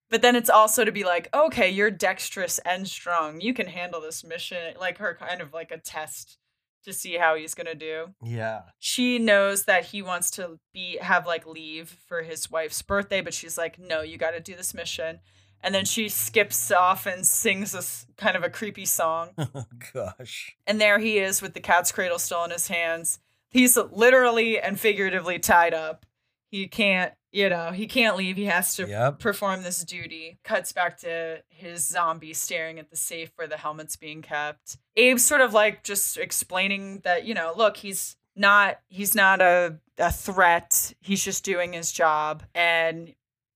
But 0.09 0.21
then 0.21 0.35
it's 0.35 0.49
also 0.49 0.85
to 0.85 0.91
be 0.91 1.03
like, 1.03 1.27
okay, 1.33 1.69
you're 1.69 1.89
dexterous 1.91 2.59
and 2.59 2.87
strong. 2.87 3.41
You 3.41 3.53
can 3.53 3.67
handle 3.67 3.99
this 4.01 4.23
mission. 4.23 4.75
Like 4.79 4.99
her 4.99 5.15
kind 5.19 5.41
of 5.41 5.53
like 5.53 5.71
a 5.71 5.77
test 5.79 6.37
to 6.85 6.91
see 6.93 7.13
how 7.15 7.35
he's 7.37 7.53
gonna 7.53 7.73
do 7.73 8.07
Yeah. 8.21 8.63
she 8.77 9.17
knows 9.17 9.63
that 9.63 9.85
he 9.85 10.01
wants 10.01 10.29
to 10.31 10.59
be 10.73 10.97
have 10.97 11.25
like 11.25 11.45
leave 11.47 11.95
for 12.09 12.23
his 12.23 12.51
wife's 12.51 12.81
birthday 12.81 13.21
but 13.21 13.33
she's 13.33 13.57
like 13.57 13.79
no 13.79 14.01
you 14.01 14.17
got 14.17 14.31
to 14.31 14.41
do 14.41 14.53
this 14.53 14.73
mission 14.73 15.21
and 15.61 15.73
then 15.73 15.85
she 15.85 16.09
skips 16.09 16.69
off 16.71 17.05
and 17.05 17.25
sings 17.25 17.71
this 17.71 18.05
kind 18.17 18.35
of 18.35 18.43
a 18.43 18.49
creepy 18.49 18.83
song 18.85 19.29
Oh 19.37 19.63
gosh. 19.93 20.57
and 20.67 20.81
there 20.81 20.99
he 20.99 21.19
is 21.19 21.41
with 21.41 21.53
the 21.53 21.61
cat's 21.61 21.93
cradle 21.93 22.19
still 22.19 22.43
in 22.43 22.51
his 22.51 22.67
hands 22.67 23.17
he's 23.49 23.77
literally 23.77 24.59
and 24.59 24.77
figuratively 24.77 25.39
tied 25.39 25.73
up 25.73 26.05
he 26.51 26.67
can't 26.67 27.13
you 27.33 27.49
know 27.49 27.71
he 27.71 27.87
can't 27.87 28.15
leave 28.15 28.37
he 28.37 28.45
has 28.45 28.75
to 28.75 28.87
Yep. 28.87 29.19
perform 29.19 29.63
this 29.63 29.83
duty. 29.83 30.37
Cuts 30.43 30.71
back 30.71 30.97
to 30.99 31.41
his 31.49 31.85
zombie 31.85 32.33
staring 32.33 32.79
at 32.79 32.89
the 32.89 32.95
safe 32.95 33.31
where 33.35 33.47
the 33.47 33.57
helmet's 33.57 33.95
being 33.97 34.21
kept. 34.21 34.77
Abe's 34.95 35.25
sort 35.25 35.41
of 35.41 35.51
like 35.53 35.83
just 35.83 36.17
explaining 36.17 36.99
that, 37.03 37.25
you 37.25 37.33
know, 37.33 37.51
look, 37.57 37.77
he's 37.77 38.15
not 38.35 38.79
he's 38.87 39.13
not 39.15 39.41
a, 39.41 39.79
a 39.97 40.11
threat. 40.11 40.93
He's 41.01 41.23
just 41.23 41.43
doing 41.43 41.73
his 41.73 41.91
job. 41.91 42.43
And, 42.55 43.13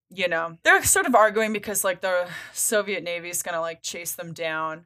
you 0.09 0.27
know, 0.27 0.57
they're 0.63 0.83
sort 0.83 1.05
of 1.05 1.15
arguing 1.15 1.53
because 1.53 1.83
like 1.83 2.01
the 2.01 2.27
Soviet 2.53 3.03
Navy 3.03 3.29
is 3.29 3.43
gonna 3.43 3.61
like 3.61 3.81
chase 3.81 4.13
them 4.15 4.33
down. 4.33 4.85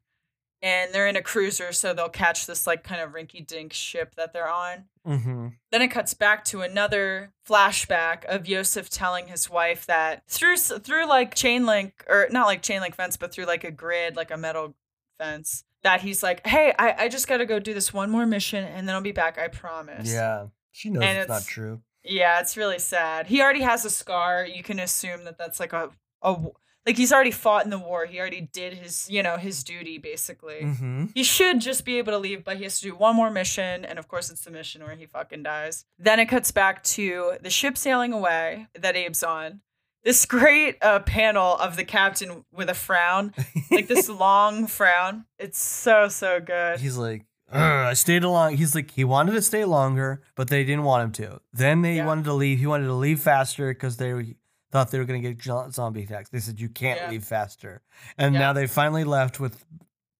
And 0.62 0.94
they're 0.94 1.08
in 1.08 1.16
a 1.16 1.22
cruiser, 1.22 1.72
so 1.72 1.94
they'll 1.94 2.10
catch 2.10 2.46
this 2.46 2.68
like 2.68 2.84
kind 2.84 3.02
of 3.02 3.12
rinky 3.12 3.46
dink 3.46 3.74
ship 3.74 4.16
that 4.16 4.32
they're 4.34 4.50
on. 4.50 4.86
Mm-hmm. 5.08 5.48
Then 5.72 5.82
it 5.82 5.88
cuts 5.88 6.14
back 6.14 6.46
to 6.46 6.62
another 6.62 7.34
flashback 7.48 8.26
of 8.26 8.48
Yosef 8.48 8.90
telling 8.90 9.28
his 9.28 9.50
wife 9.50 9.86
that 9.88 10.24
through 10.28 10.58
through 10.58 11.08
like 11.08 11.34
chain 11.34 11.66
link 11.66 12.06
or 12.08 12.28
not 12.30 12.46
like 12.46 12.62
chain 12.62 12.82
link 12.82 12.96
fence, 12.96 13.18
but 13.18 13.34
through 13.34 13.46
like 13.46 13.64
a 13.64 13.72
grid, 13.72 14.16
like 14.16 14.30
a 14.30 14.38
metal 14.38 14.76
fence, 15.18 15.64
that 15.84 16.02
he's 16.02 16.22
like, 16.22 16.46
"Hey, 16.46 16.74
I, 16.78 17.06
I 17.06 17.08
just 17.08 17.28
got 17.28 17.38
to 17.38 17.46
go 17.46 17.60
do 17.60 17.74
this 17.74 17.92
one 17.94 18.12
more 18.12 18.26
mission, 18.28 18.64
and 18.64 18.88
then 18.88 18.96
I'll 18.96 19.02
be 19.02 19.12
back. 19.12 19.40
I 19.40 19.48
promise." 19.48 20.14
Yeah, 20.14 20.48
she 20.72 20.90
knows 20.92 21.04
And 21.04 21.18
it's, 21.18 21.30
not 21.30 21.46
true. 21.46 21.82
Yeah, 22.04 22.40
it's 22.40 22.56
really 22.56 22.80
sad. 22.80 23.28
He 23.28 23.42
already 23.42 23.62
has 23.62 23.86
a 23.86 23.90
scar. 23.90 24.46
You 24.46 24.62
can 24.62 24.80
assume 24.80 25.24
that 25.26 25.38
that's 25.38 25.60
like 25.60 25.74
a 25.74 25.90
a 26.22 26.38
like 26.86 26.98
he's 26.98 27.12
already 27.14 27.32
fought 27.32 27.64
in 27.64 27.70
the 27.70 27.78
war. 27.80 28.06
He 28.06 28.20
already 28.20 28.42
did 28.42 28.74
his 28.74 29.10
you 29.10 29.22
know 29.24 29.38
his 29.38 29.64
duty 29.64 29.98
basically. 29.98 30.62
Mm-hmm. 30.64 31.06
He 31.14 31.24
should 31.24 31.62
just 31.62 31.86
be 31.86 31.98
able 31.98 32.12
to 32.14 32.18
leave, 32.18 32.44
but 32.44 32.58
he 32.58 32.64
has 32.64 32.80
to 32.80 32.86
do 32.90 32.96
one 32.96 33.16
more 33.16 33.30
mission, 33.30 33.86
and 33.86 34.00
of 34.00 34.08
course, 34.08 34.30
it's 34.30 34.44
the 34.44 34.52
mission 34.52 34.84
where 34.84 34.96
he 34.96 35.06
fucking 35.06 35.44
dies. 35.44 35.86
Then 36.00 36.20
it 36.20 36.26
cuts 36.28 36.52
back 36.52 36.84
to 36.84 37.34
the 37.42 37.50
ship 37.50 37.78
sailing 37.78 38.14
away 38.14 38.68
that 38.80 38.96
Abe's 38.96 39.24
on. 39.24 39.62
This 40.04 40.26
great 40.26 40.78
uh, 40.82 41.00
panel 41.02 41.56
of 41.58 41.76
the 41.76 41.84
captain 41.86 42.44
with 42.52 42.70
a 42.70 42.74
frown, 42.74 43.36
like 43.70 43.88
this 43.88 44.10
long 44.26 44.66
frown. 44.66 45.26
It's 45.38 45.62
so 45.62 46.08
so 46.08 46.40
good. 46.40 46.80
He's 46.80 46.98
like, 46.98 47.26
I 47.54 47.94
stayed 47.94 48.24
along. 48.24 48.58
He's 48.58 48.74
like, 48.74 48.90
he 48.90 49.04
wanted 49.04 49.34
to 49.34 49.42
stay 49.44 49.64
longer, 49.64 50.24
but 50.36 50.48
they 50.50 50.64
didn't 50.64 50.86
want 50.86 51.04
him 51.04 51.12
to. 51.28 51.42
Then 51.54 51.84
they 51.84 51.98
Yeah. 51.98 52.08
wanted 52.08 52.24
to 52.26 52.34
leave. 52.34 52.58
He 52.60 52.66
wanted 52.66 52.86
to 52.86 52.94
leave 52.94 53.20
faster 53.20 53.72
because 53.72 53.98
they 53.98 54.14
were- 54.14 54.26
thought 54.72 54.92
they 54.92 55.00
were 55.00 55.06
going 55.06 55.22
to 55.22 55.34
get 55.34 55.74
zombie 55.74 56.04
attacks. 56.04 56.30
They 56.30 56.40
said, 56.40 56.60
you 56.60 56.70
can't 56.70 57.00
Yeah. 57.02 57.10
leave 57.10 57.24
faster. 57.24 57.82
And 58.18 58.34
Yeah. 58.34 58.40
now 58.40 58.54
they 58.54 58.68
finally 58.68 59.04
left 59.04 59.40
with 59.40 59.64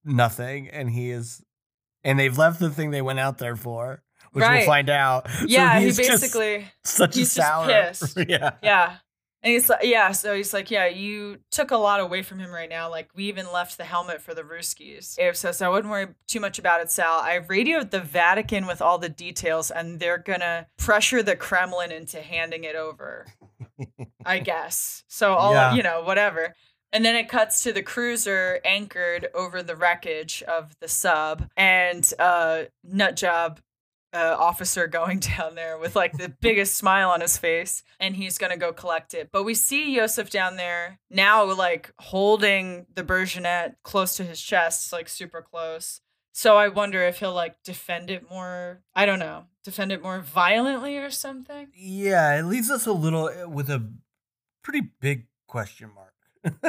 nothing. 0.04 0.68
And 0.70 0.90
he 0.90 1.12
is, 1.12 1.42
and 2.04 2.20
they've 2.20 2.38
left 2.38 2.60
the 2.60 2.70
thing 2.70 2.92
they 2.92 3.02
went 3.02 3.20
out 3.20 3.38
there 3.38 3.56
for, 3.56 4.04
which 4.32 4.44
Right. 4.44 4.58
we'll 4.60 4.66
find 4.66 4.90
out. 4.90 5.30
So 5.40 5.46
yeah, 5.48 5.80
he 5.80 5.86
he's 5.86 5.98
just 5.98 6.10
basically. 6.22 6.68
such 6.84 7.16
he's 7.16 7.32
a 7.32 7.36
just 7.36 7.48
sour. 7.48 7.68
pissed. 7.68 8.18
yeah. 8.30 8.52
Yeah. 8.62 8.96
And 9.44 9.52
he's 9.54 9.70
like, 9.70 9.80
yeah, 9.84 10.12
so 10.12 10.36
he's 10.36 10.54
like, 10.54 10.70
yeah, 10.70 10.86
you 10.86 11.40
took 11.50 11.72
a 11.72 11.78
lot 11.78 12.00
away 12.00 12.22
from 12.22 12.38
him 12.38 12.52
right 12.52 12.70
now. 12.70 12.92
Like, 12.92 13.10
we 13.16 13.24
even 13.26 13.48
left 13.52 13.78
the 13.78 13.84
helmet 13.86 14.22
for 14.22 14.36
the 14.36 14.44
Ruskies. 14.44 15.18
Abe 15.18 15.36
says, 15.36 15.64
I 15.64 15.70
wouldn't 15.70 15.90
worry 15.92 16.10
too 16.28 16.40
much 16.40 16.60
about 16.60 16.82
it, 16.82 16.92
Sal. 16.92 17.20
I 17.22 17.36
radioed 17.36 17.90
the 17.90 18.02
Vatican 18.02 18.68
with 18.68 18.84
all 18.84 19.00
the 19.00 19.10
details, 19.10 19.72
and 19.72 20.00
they're 20.00 20.20
gonna 20.20 20.68
pressure 20.78 21.24
the 21.24 21.36
Kremlin 21.36 21.92
into 21.92 22.22
handing 22.22 22.66
it 22.66 22.76
over, 22.76 23.26
I 24.26 24.40
guess. 24.52 25.04
So, 25.08 25.34
all, 25.34 25.54
Yeah. 25.54 25.74
you 25.74 25.82
know, 25.82 26.04
whatever. 26.04 26.54
And 26.94 27.04
then 27.04 27.16
it 27.16 27.30
cuts 27.30 27.64
to 27.64 27.72
the 27.74 27.82
cruiser 27.82 28.60
anchored 28.64 29.30
over 29.34 29.64
the 29.64 29.76
wreckage 29.78 30.44
of 30.44 30.76
the 30.82 30.88
sub, 30.88 31.50
and 31.58 32.08
uh, 32.20 32.64
Nutjob 32.88 33.58
uh, 34.14 34.36
officer 34.40 34.88
going 34.88 35.20
down 35.38 35.56
there 35.56 35.78
with 35.78 35.96
like 35.96 36.18
the 36.18 36.30
biggest 36.30 36.76
smile 36.78 37.10
on 37.10 37.22
his 37.22 37.38
face 37.38 37.84
and 38.00 38.16
he's 38.16 38.38
gonna 38.38 38.58
go 38.58 38.74
collect 38.74 39.14
it 39.14 39.30
but 39.32 39.44
we 39.44 39.54
see 39.54 39.96
Yosef 39.96 40.30
down 40.30 40.58
there 40.58 41.00
now 41.10 41.44
like 41.54 41.94
holding 42.00 42.86
the 42.94 43.04
Burgonet 43.04 43.76
close 43.84 44.16
to 44.18 44.24
his 44.24 44.42
chest 44.42 44.92
like 44.92 45.08
super 45.08 45.42
close 45.42 46.02
so 46.34 46.58
I 46.58 46.70
wonder 46.70 47.04
if 47.04 47.20
he'll 47.20 47.34
like 47.34 47.62
defend 47.64 48.10
it 48.10 48.30
more 48.30 48.82
I 48.96 49.06
don't 49.06 49.20
know 49.20 49.46
defend 49.64 49.92
it 49.92 50.02
more 50.02 50.20
violently 50.20 50.98
or 50.98 51.10
something 51.12 51.68
Yeah. 51.76 52.38
It 52.40 52.44
leaves 52.44 52.70
us 52.70 52.86
a 52.86 52.94
little 52.94 53.30
eh, 53.30 53.46
with 53.46 53.70
a 53.70 53.92
pretty 54.64 54.82
big 55.00 55.28
question 55.48 55.90
mark. 55.94 56.14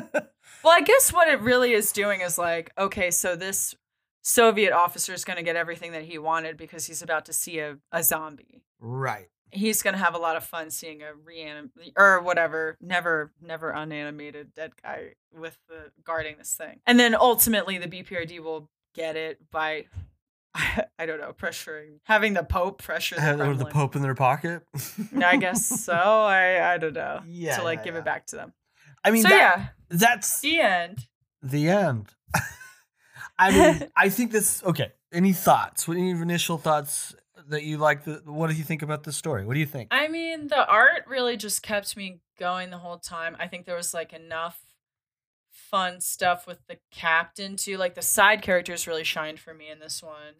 well 0.63 0.73
I 0.73 0.81
guess 0.83 1.13
what 1.13 1.29
it 1.29 1.41
really 1.41 1.73
is 1.73 1.93
doing 1.93 2.21
is 2.21 2.37
like 2.37 2.73
okay 2.77 3.11
so 3.11 3.35
this 3.37 3.75
Soviet 4.23 4.73
officer 4.73 5.13
is 5.13 5.25
gonna 5.25 5.43
get 5.43 5.57
everything 5.57 5.93
that 5.93 6.05
he 6.05 6.19
wanted 6.19 6.57
because 6.57 6.87
he's 6.87 7.03
about 7.03 7.27
to 7.27 7.33
see 7.33 7.59
a, 7.59 7.79
a 7.91 8.03
zombie 8.03 8.63
right. 8.81 9.29
he's 9.51 9.83
gonna 9.83 9.99
have 9.99 10.15
a 10.15 10.19
lot 10.19 10.37
of 10.37 10.45
fun 10.45 10.71
seeing 10.71 11.03
a 11.03 11.13
reanim 11.29 11.71
or 11.97 12.21
whatever, 12.21 12.77
never, 12.81 13.33
never 13.41 13.75
unanimated 13.75 14.55
dead 14.55 14.73
guy 14.83 15.15
with 15.33 15.59
the 15.69 15.91
guarding 16.05 16.37
this 16.39 16.55
thing, 16.55 16.81
and 16.87 16.99
then 16.99 17.15
ultimately 17.15 17.79
the 17.79 17.89
BPRD 17.89 18.41
will 18.41 18.69
get 18.95 19.17
it 19.17 19.39
by, 19.51 19.87
I 20.55 21.07
don't 21.07 21.21
know, 21.21 21.33
pressuring, 21.33 21.99
having 22.05 22.35
the 22.35 22.45
Pope 22.45 22.83
pressure 22.83 23.17
the 23.17 23.21
Have 23.23 23.59
the 23.59 23.67
Pope 23.67 23.97
in 23.97 24.03
their 24.03 24.15
pocket. 24.15 24.63
I 25.17 25.37
guess 25.37 25.67
so. 25.85 25.93
I 25.95 26.75
I 26.75 26.79
don't 26.79 26.95
know. 26.95 27.23
Yeah, 27.27 27.57
to 27.57 27.65
like 27.65 27.81
yeah, 27.81 27.85
give 27.85 27.95
yeah. 27.95 28.01
it 28.01 28.05
back 28.05 28.27
to 28.27 28.37
them. 28.37 28.53
I 29.05 29.11
mean, 29.11 29.23
so 29.23 29.31
that, 29.31 29.37
yeah, 29.37 29.67
that's 29.89 30.41
the 30.41 30.61
end. 30.61 31.07
the 31.43 31.69
end. 31.69 32.15
I 33.39 33.51
mean, 33.51 33.89
I 33.97 34.09
think 34.09 34.33
this. 34.33 34.63
Okay. 34.65 34.93
Any 35.13 35.33
thoughts? 35.33 35.89
Any 35.89 36.11
initial 36.11 36.59
thoughts 36.59 37.15
that 37.49 37.65
you 37.65 37.79
like? 37.79 38.05
The 38.05 38.23
what 38.25 38.51
do 38.51 38.57
you 38.57 38.65
think 38.65 38.83
about 38.83 39.03
the 39.05 39.13
story? 39.13 39.45
What 39.45 39.55
do 39.55 39.61
you 39.61 39.67
think? 39.67 39.89
I 39.91 40.09
mean, 40.09 40.49
the 40.49 40.67
art 40.67 41.05
really 41.07 41.37
just 41.37 41.63
kept 41.63 41.97
me 41.97 42.21
going 42.39 42.71
the 42.71 42.79
whole 42.79 42.99
time. 42.99 43.37
I 43.39 43.47
think 43.49 43.67
there 43.67 43.77
was 43.77 43.93
like 43.93 44.13
enough 44.13 44.61
fun 45.51 46.01
stuff 46.01 46.47
with 46.47 46.59
the 46.69 46.79
captain 46.91 47.57
too. 47.57 47.77
Like 47.77 47.95
the 47.95 48.03
side 48.03 48.43
characters 48.43 48.87
really 48.87 49.05
shined 49.05 49.39
for 49.41 49.53
me 49.53 49.71
in 49.71 49.81
this 49.81 50.03
one. 50.03 50.35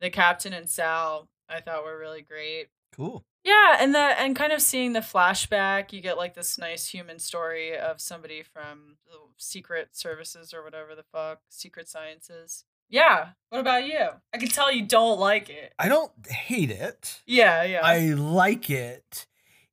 The 0.00 0.10
captain 0.10 0.52
and 0.52 0.68
Sal, 0.68 1.28
I 1.48 1.60
thought 1.60 1.84
were 1.84 1.98
really 1.98 2.22
great. 2.22 2.66
cool. 2.92 3.24
Yeah, 3.46 3.76
and 3.78 3.94
the 3.94 4.00
and 4.00 4.34
kind 4.34 4.52
of 4.52 4.60
seeing 4.60 4.92
the 4.92 5.00
flashback, 5.00 5.92
you 5.92 6.00
get 6.00 6.16
like 6.16 6.34
this 6.34 6.58
nice 6.58 6.88
human 6.88 7.20
story 7.20 7.78
of 7.78 8.00
somebody 8.00 8.42
from 8.42 8.96
the 9.06 9.18
secret 9.36 9.90
services 9.92 10.52
or 10.52 10.64
whatever 10.64 10.96
the 10.96 11.04
fuck, 11.12 11.38
secret 11.48 11.88
sciences. 11.88 12.64
Yeah. 12.88 13.28
What 13.50 13.60
about 13.60 13.86
you? 13.86 14.08
I 14.34 14.38
can 14.38 14.48
tell 14.48 14.72
you 14.72 14.84
don't 14.84 15.20
like 15.20 15.48
it. 15.48 15.72
I 15.78 15.88
don't 15.88 16.10
hate 16.28 16.72
it. 16.72 17.20
Yeah, 17.24 17.62
yeah. 17.62 17.82
I 17.84 18.14
like 18.14 18.68
it. 18.68 19.26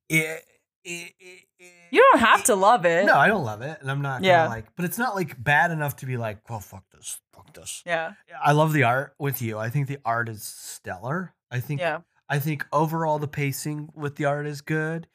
It. 0.08 0.44
it, 0.84 1.12
it, 1.18 1.42
it 1.58 1.72
you 1.90 2.08
don't 2.12 2.20
have 2.20 2.44
to 2.44 2.54
love 2.54 2.86
it. 2.86 3.06
No, 3.06 3.16
I 3.16 3.26
don't 3.26 3.44
love 3.44 3.62
it, 3.62 3.78
and 3.80 3.90
I'm 3.90 4.02
not. 4.02 4.22
Yeah. 4.22 4.46
Like, 4.46 4.66
but 4.76 4.84
it's 4.84 4.98
not 4.98 5.16
like 5.16 5.42
bad 5.42 5.72
enough 5.72 5.96
to 5.96 6.06
be 6.06 6.16
like, 6.16 6.48
well, 6.48 6.60
fuck 6.60 6.84
this, 6.92 7.18
fuck 7.32 7.52
this. 7.52 7.82
Yeah. 7.84 8.12
I 8.40 8.52
love 8.52 8.72
the 8.72 8.84
art 8.84 9.14
with 9.18 9.42
you. 9.42 9.58
I 9.58 9.68
think 9.68 9.88
the 9.88 9.98
art 10.04 10.28
is 10.28 10.44
stellar. 10.44 11.34
I 11.50 11.58
think 11.58 11.80
Yeah. 11.80 12.00
I 12.28 12.38
think 12.38 12.66
overall 12.72 13.18
the 13.18 13.28
pacing 13.28 13.90
with 13.94 14.16
the 14.16 14.24
art 14.24 14.46
is 14.46 14.60
good. 14.60 15.06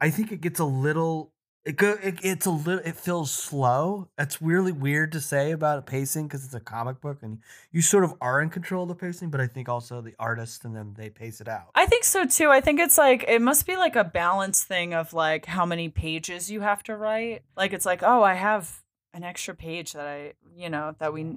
I 0.00 0.10
think 0.10 0.32
it 0.32 0.40
gets 0.40 0.60
a 0.60 0.64
little 0.64 1.32
it 1.64 1.76
go 1.76 1.96
it, 2.00 2.20
it's 2.22 2.46
a 2.46 2.50
little 2.50 2.84
it 2.84 2.94
feels 2.94 3.30
slow. 3.30 4.08
That's 4.16 4.40
really 4.40 4.70
weird 4.70 5.10
to 5.12 5.20
say 5.20 5.50
about 5.50 5.80
a 5.80 5.82
pacing 5.82 6.28
because 6.28 6.44
it's 6.44 6.54
a 6.54 6.60
comic 6.60 7.00
book 7.00 7.18
and 7.22 7.40
you 7.72 7.82
sort 7.82 8.04
of 8.04 8.14
are 8.20 8.40
in 8.40 8.50
control 8.50 8.84
of 8.84 8.88
the 8.88 8.94
pacing, 8.94 9.30
but 9.30 9.40
I 9.40 9.48
think 9.48 9.68
also 9.68 10.00
the 10.00 10.14
artist 10.18 10.64
and 10.64 10.76
then 10.76 10.94
they 10.96 11.10
pace 11.10 11.40
it 11.40 11.48
out. 11.48 11.70
I 11.74 11.86
think 11.86 12.04
so 12.04 12.24
too. 12.24 12.50
I 12.50 12.60
think 12.60 12.78
it's 12.78 12.96
like 12.96 13.24
it 13.26 13.42
must 13.42 13.66
be 13.66 13.76
like 13.76 13.96
a 13.96 14.04
balance 14.04 14.62
thing 14.62 14.94
of 14.94 15.12
like 15.12 15.46
how 15.46 15.66
many 15.66 15.88
pages 15.88 16.50
you 16.50 16.60
have 16.60 16.84
to 16.84 16.96
write. 16.96 17.42
Like 17.56 17.72
it's 17.72 17.86
like, 17.86 18.02
oh, 18.04 18.22
I 18.22 18.34
have 18.34 18.82
an 19.12 19.24
extra 19.24 19.54
page 19.54 19.92
that 19.94 20.06
I, 20.06 20.34
you 20.54 20.70
know, 20.70 20.94
that 21.00 21.12
we 21.12 21.36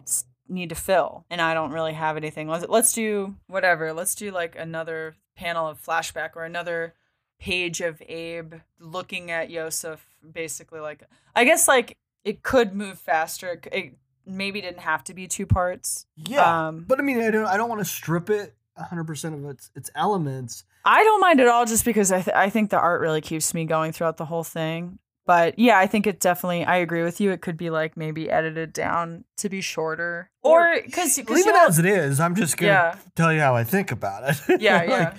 need 0.49 0.69
to 0.69 0.75
fill, 0.75 1.25
and 1.29 1.41
I 1.41 1.53
don't 1.53 1.71
really 1.71 1.93
have 1.93 2.17
anything. 2.17 2.47
Let's 2.47 2.67
let's 2.67 2.93
do 2.93 3.35
whatever. 3.47 3.93
Let's 3.93 4.15
do 4.15 4.31
like 4.31 4.55
another 4.57 5.15
panel 5.35 5.67
of 5.67 5.83
flashback 5.83 6.31
or 6.35 6.43
another 6.43 6.93
page 7.39 7.81
of 7.81 8.01
Abe 8.07 8.55
looking 8.79 9.31
at 9.31 9.49
Yosef, 9.49 10.05
basically 10.33 10.79
like 10.79 11.03
I 11.35 11.45
guess 11.45 11.67
like 11.67 11.97
it 12.23 12.43
could 12.43 12.75
move 12.75 12.99
faster. 12.99 13.53
It, 13.53 13.67
it 13.71 13.93
maybe 14.25 14.61
didn't 14.61 14.81
have 14.81 15.03
to 15.05 15.13
be 15.13 15.27
two 15.27 15.45
parts. 15.45 16.05
Yeah. 16.17 16.67
Um, 16.67 16.85
but 16.87 16.99
I 16.99 17.03
mean 17.03 17.21
I 17.21 17.31
don't 17.31 17.45
I 17.45 17.57
don't 17.57 17.69
want 17.69 17.79
to 17.79 17.85
strip 17.85 18.29
it 18.29 18.55
100% 18.77 19.33
of 19.33 19.45
its 19.45 19.71
its 19.75 19.89
elements. 19.95 20.63
I 20.85 21.03
don't 21.03 21.21
mind 21.21 21.39
at 21.39 21.47
all 21.47 21.65
just 21.65 21.85
because 21.85 22.11
I, 22.11 22.21
th- 22.21 22.35
I 22.35 22.49
think 22.49 22.69
the 22.69 22.79
art 22.79 23.01
really 23.01 23.21
keeps 23.21 23.53
me 23.53 23.65
going 23.65 23.91
throughout 23.91 24.17
the 24.17 24.25
whole 24.25 24.45
thing. 24.45 24.99
But 25.29 25.59
yeah, 25.59 25.77
I 25.77 25.85
think 25.85 26.07
it 26.07 26.19
definitely, 26.19 26.65
I 26.65 26.77
agree 26.77 27.03
with 27.03 27.21
you. 27.21 27.29
It 27.29 27.41
could 27.41 27.55
be 27.55 27.69
like 27.69 27.95
maybe 27.95 28.31
edited 28.31 28.73
down 28.73 29.25
to 29.37 29.47
be 29.47 29.61
shorter. 29.61 30.31
Or 30.41 30.81
because, 30.83 31.15
Leave 31.19 31.45
it 31.45 31.55
as 31.55 31.77
it 31.77 31.85
is. 31.85 32.19
I'm 32.19 32.33
just 32.33 32.57
gonna 32.57 32.71
Yeah. 32.71 32.95
tell 33.15 33.31
you 33.31 33.39
how 33.39 33.55
I 33.55 33.63
think 33.63 33.91
about 33.91 34.23
it. 34.49 34.59
Yeah, 34.59 34.77
Like, 34.77 34.89
yeah. 34.89 35.13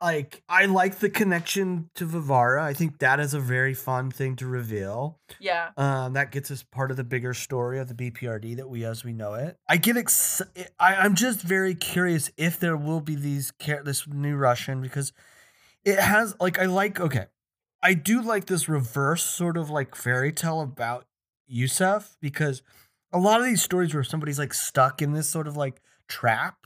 like 0.00 0.42
I 0.48 0.64
like 0.64 0.96
the 0.96 1.08
connection 1.08 1.90
to 1.94 2.06
Varvara. 2.06 2.64
I 2.64 2.74
think 2.74 2.98
that 2.98 3.20
is 3.20 3.34
a 3.34 3.38
very 3.38 3.72
fun 3.72 4.10
thing 4.10 4.34
to 4.42 4.46
reveal. 4.48 5.20
yeah. 5.38 5.68
Um, 5.76 6.14
that 6.14 6.32
gets 6.32 6.50
us 6.50 6.64
part 6.64 6.90
of 6.90 6.96
the 6.96 7.04
bigger 7.04 7.32
story 7.32 7.78
of 7.78 7.86
the 7.86 7.94
BPRD 7.94 8.56
that 8.56 8.68
we 8.68 8.84
as 8.84 9.04
we 9.04 9.12
know 9.12 9.34
it. 9.34 9.58
I 9.68 9.76
get 9.76 9.96
ex- 9.96 10.42
I, 10.80 10.96
I'm 10.96 11.14
just 11.14 11.40
very 11.40 11.76
curious 11.76 12.32
if 12.36 12.58
there 12.58 12.76
will 12.76 13.00
be 13.00 13.14
these 13.14 13.52
char- 13.60 13.84
this 13.84 14.08
new 14.08 14.34
Russian 14.34 14.82
because 14.82 15.12
it 15.84 16.00
has 16.00 16.34
like 16.40 16.58
I 16.58 16.64
like 16.66 16.98
okay, 16.98 17.26
I 17.82 17.94
do 17.94 18.22
like 18.22 18.46
this 18.46 18.68
reverse 18.68 19.24
sort 19.24 19.56
of 19.56 19.70
like 19.70 19.94
fairy 19.94 20.32
tale 20.32 20.60
about 20.60 21.06
Yusef 21.46 22.16
because 22.20 22.62
a 23.12 23.18
lot 23.18 23.40
of 23.40 23.46
these 23.46 23.62
stories 23.62 23.92
where 23.92 24.04
somebody's 24.04 24.38
like 24.38 24.54
stuck 24.54 25.02
in 25.02 25.12
this 25.12 25.28
sort 25.28 25.48
of 25.48 25.56
like 25.56 25.80
trap 26.08 26.62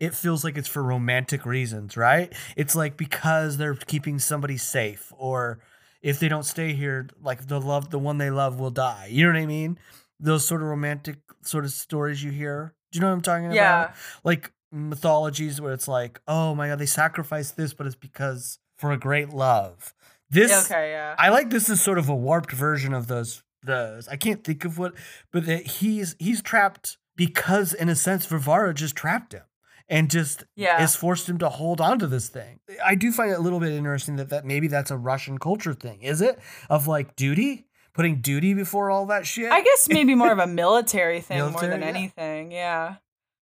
it 0.00 0.14
feels 0.14 0.44
like 0.44 0.58
it's 0.58 0.68
for 0.68 0.82
romantic 0.82 1.46
reasons, 1.46 1.96
right? 1.96 2.32
It's 2.56 2.74
like 2.74 2.96
because 2.96 3.56
they're 3.56 3.74
keeping 3.74 4.18
somebody 4.18 4.56
safe, 4.56 5.12
or 5.16 5.60
if 6.02 6.18
they 6.20 6.28
don't 6.28 6.44
stay 6.44 6.74
here, 6.74 7.08
like 7.22 7.46
the 7.46 7.60
love, 7.60 7.90
the 7.90 7.98
one 7.98 8.18
they 8.18 8.30
love 8.30 8.58
will 8.58 8.70
die. 8.70 9.08
You 9.10 9.24
know 9.24 9.32
what 9.32 9.42
I 9.42 9.46
mean? 9.46 9.78
Those 10.18 10.46
sort 10.46 10.62
of 10.62 10.68
romantic 10.68 11.18
sort 11.42 11.64
of 11.64 11.70
stories 11.70 12.22
you 12.22 12.30
hear. 12.30 12.74
Do 12.92 12.98
you 12.98 13.00
know 13.00 13.08
what 13.08 13.14
I'm 13.14 13.22
talking 13.22 13.46
about? 13.46 13.54
Yeah. 13.56 13.92
Like 14.24 14.52
mythologies 14.72 15.60
where 15.60 15.72
it's 15.72 15.88
like, 15.88 16.20
oh 16.26 16.54
my 16.54 16.68
god, 16.68 16.78
they 16.78 16.86
sacrificed 16.86 17.56
this, 17.56 17.72
but 17.72 17.86
it's 17.86 17.96
because 17.96 18.58
for 18.76 18.92
a 18.92 18.98
great 18.98 19.30
love. 19.30 19.94
This 20.30 20.70
okay, 20.70 20.90
yeah. 20.90 21.14
I 21.18 21.28
like 21.28 21.50
this 21.50 21.68
is 21.68 21.80
sort 21.80 21.98
of 21.98 22.08
a 22.08 22.14
warped 22.14 22.52
version 22.52 22.92
of 22.92 23.06
those 23.06 23.42
those. 23.64 24.08
I 24.08 24.16
can't 24.16 24.44
think 24.44 24.64
of 24.64 24.78
what, 24.78 24.94
but 25.32 25.46
that 25.46 25.66
he's 25.66 26.16
he's 26.18 26.42
trapped 26.42 26.98
because 27.16 27.72
in 27.72 27.88
a 27.88 27.94
sense 27.94 28.26
Varvara 28.26 28.74
just 28.74 28.96
trapped 28.96 29.32
him 29.32 29.42
and 29.88 30.10
just 30.10 30.44
yeah. 30.56 30.78
has 30.78 30.96
forced 30.96 31.28
him 31.28 31.38
to 31.38 31.48
hold 31.48 31.80
on 31.80 31.98
to 31.98 32.06
this 32.06 32.28
thing. 32.28 32.60
I 32.84 32.94
do 32.94 33.12
find 33.12 33.30
it 33.30 33.38
a 33.38 33.42
little 33.42 33.60
bit 33.60 33.72
interesting 33.72 34.16
that 34.16 34.30
that 34.30 34.44
maybe 34.44 34.68
that's 34.68 34.90
a 34.90 34.96
Russian 34.96 35.38
culture 35.38 35.74
thing. 35.74 36.02
Is 36.02 36.20
it 36.20 36.38
of 36.70 36.86
like 36.86 37.16
duty, 37.16 37.66
putting 37.92 38.20
duty 38.20 38.54
before 38.54 38.90
all 38.90 39.06
that 39.06 39.26
shit? 39.26 39.50
I 39.52 39.62
guess 39.62 39.88
maybe 39.88 40.14
more 40.14 40.32
of 40.32 40.38
a 40.38 40.46
military 40.46 41.20
thing 41.20 41.38
more 41.52 41.60
than 41.60 41.82
yeah. 41.82 41.86
anything. 41.86 42.50
Yeah. 42.52 42.96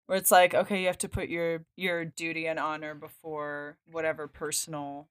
Where 0.07 0.19
it's 0.19 0.31
like, 0.31 0.55
okay, 0.55 0.81
you 0.81 0.87
have 0.87 0.99
to 0.99 1.09
put 1.09 1.29
your 1.29 1.65
your 1.77 2.05
duty 2.05 2.47
and 2.47 2.59
honor 2.59 2.95
before 2.95 3.79
whatever 3.91 4.29
personal 4.29 5.09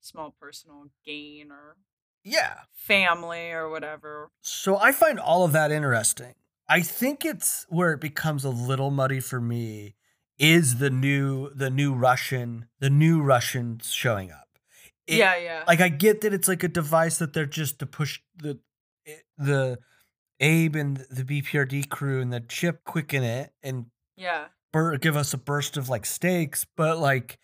small 0.00 0.34
personal 0.40 0.86
gain 1.04 1.50
or 1.50 1.76
yeah. 2.24 2.60
family 2.72 3.50
or 3.50 3.68
whatever. 3.68 4.30
So 4.40 4.78
I 4.78 4.92
find 4.92 5.18
all 5.18 5.44
of 5.44 5.52
that 5.52 5.70
interesting. 5.70 6.34
I 6.68 6.82
think 6.82 7.24
it's 7.24 7.66
where 7.68 7.92
it 7.92 8.00
becomes 8.00 8.44
a 8.44 8.50
little 8.50 8.90
muddy 8.90 9.20
for 9.20 9.40
me 9.40 9.94
is 10.38 10.76
the 10.76 10.90
new 10.90 11.50
the 11.54 11.70
new 11.70 11.94
Russian 11.94 12.68
the 12.78 12.90
new 12.90 13.22
Russians 13.22 13.90
showing 13.90 14.30
up. 14.30 14.48
It- 15.06 15.16
yeah, 15.16 15.36
yeah. 15.36 15.64
Like 15.66 15.80
I 15.80 15.88
get 15.88 16.20
that 16.20 16.32
it's 16.32 16.48
like 16.48 16.62
a 16.62 16.68
device 16.68 17.18
that 17.18 17.32
they're 17.32 17.46
just 17.46 17.78
to 17.78 17.86
push 17.86 18.20
the 18.36 18.58
eh, 19.06 19.14
the 19.36 19.78
Abe 20.40 20.76
and 20.76 20.98
the 21.10 21.24
BPRD 21.24 21.88
crew 21.88 22.20
and 22.20 22.32
the 22.32 22.40
chip 22.40 22.84
quicken 22.84 23.24
it 23.24 23.52
and 23.62 23.86
yeah. 24.16 24.46
bur- 24.72 24.96
give 24.98 25.16
us 25.16 25.34
a 25.34 25.38
burst 25.38 25.76
of 25.76 25.88
like 25.88 26.06
stakes, 26.06 26.64
but 26.76 26.98
like 26.98 27.38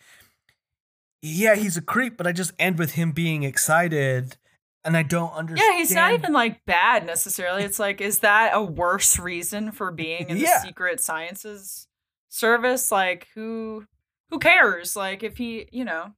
yeah, 1.25 1.55
he's 1.55 1.75
a 1.77 1.81
creep, 1.81 2.17
but 2.17 2.27
I 2.27 2.31
just 2.31 2.53
end 2.59 2.77
with 2.77 2.91
him 2.91 3.11
being 3.11 3.43
excited 3.43 4.37
and 4.83 4.95
I 4.95 5.01
don't 5.01 5.33
understand. 5.33 5.73
Yeah, 5.73 5.79
he's 5.79 5.93
not 5.93 6.13
even 6.13 6.31
like 6.31 6.63
bad 6.65 7.05
necessarily. 7.05 7.63
It's 7.63 7.79
like, 7.79 7.99
is 7.99 8.19
that 8.19 8.51
a 8.53 8.61
worse 8.61 9.17
reason 9.17 9.71
for 9.71 9.91
being 9.91 10.29
in 10.29 10.37
the 10.37 10.47
secret 10.63 10.99
sciences 10.99 11.87
service? 12.29 12.91
Like, 12.91 13.27
who 13.33 13.85
who 14.29 14.37
cares? 14.37 14.95
Like, 14.95 15.23
if 15.23 15.37
he, 15.37 15.67
you 15.71 15.83
know, 15.83 16.13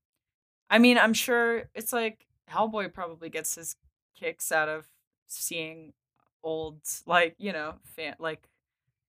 I 0.70 0.80
mean, 0.80 0.98
I'm 0.98 1.14
sure 1.14 1.70
it's 1.74 1.94
like 1.94 2.26
Hellboy 2.52 2.94
probably 2.94 3.30
gets 3.30 3.56
his 3.56 3.78
kicks 4.20 4.52
out 4.52 4.68
of 4.68 4.88
seeing 5.28 5.94
old, 6.44 6.82
like, 7.06 7.36
you 7.38 7.54
know, 7.54 7.76
fan, 7.96 8.16
like 8.20 8.50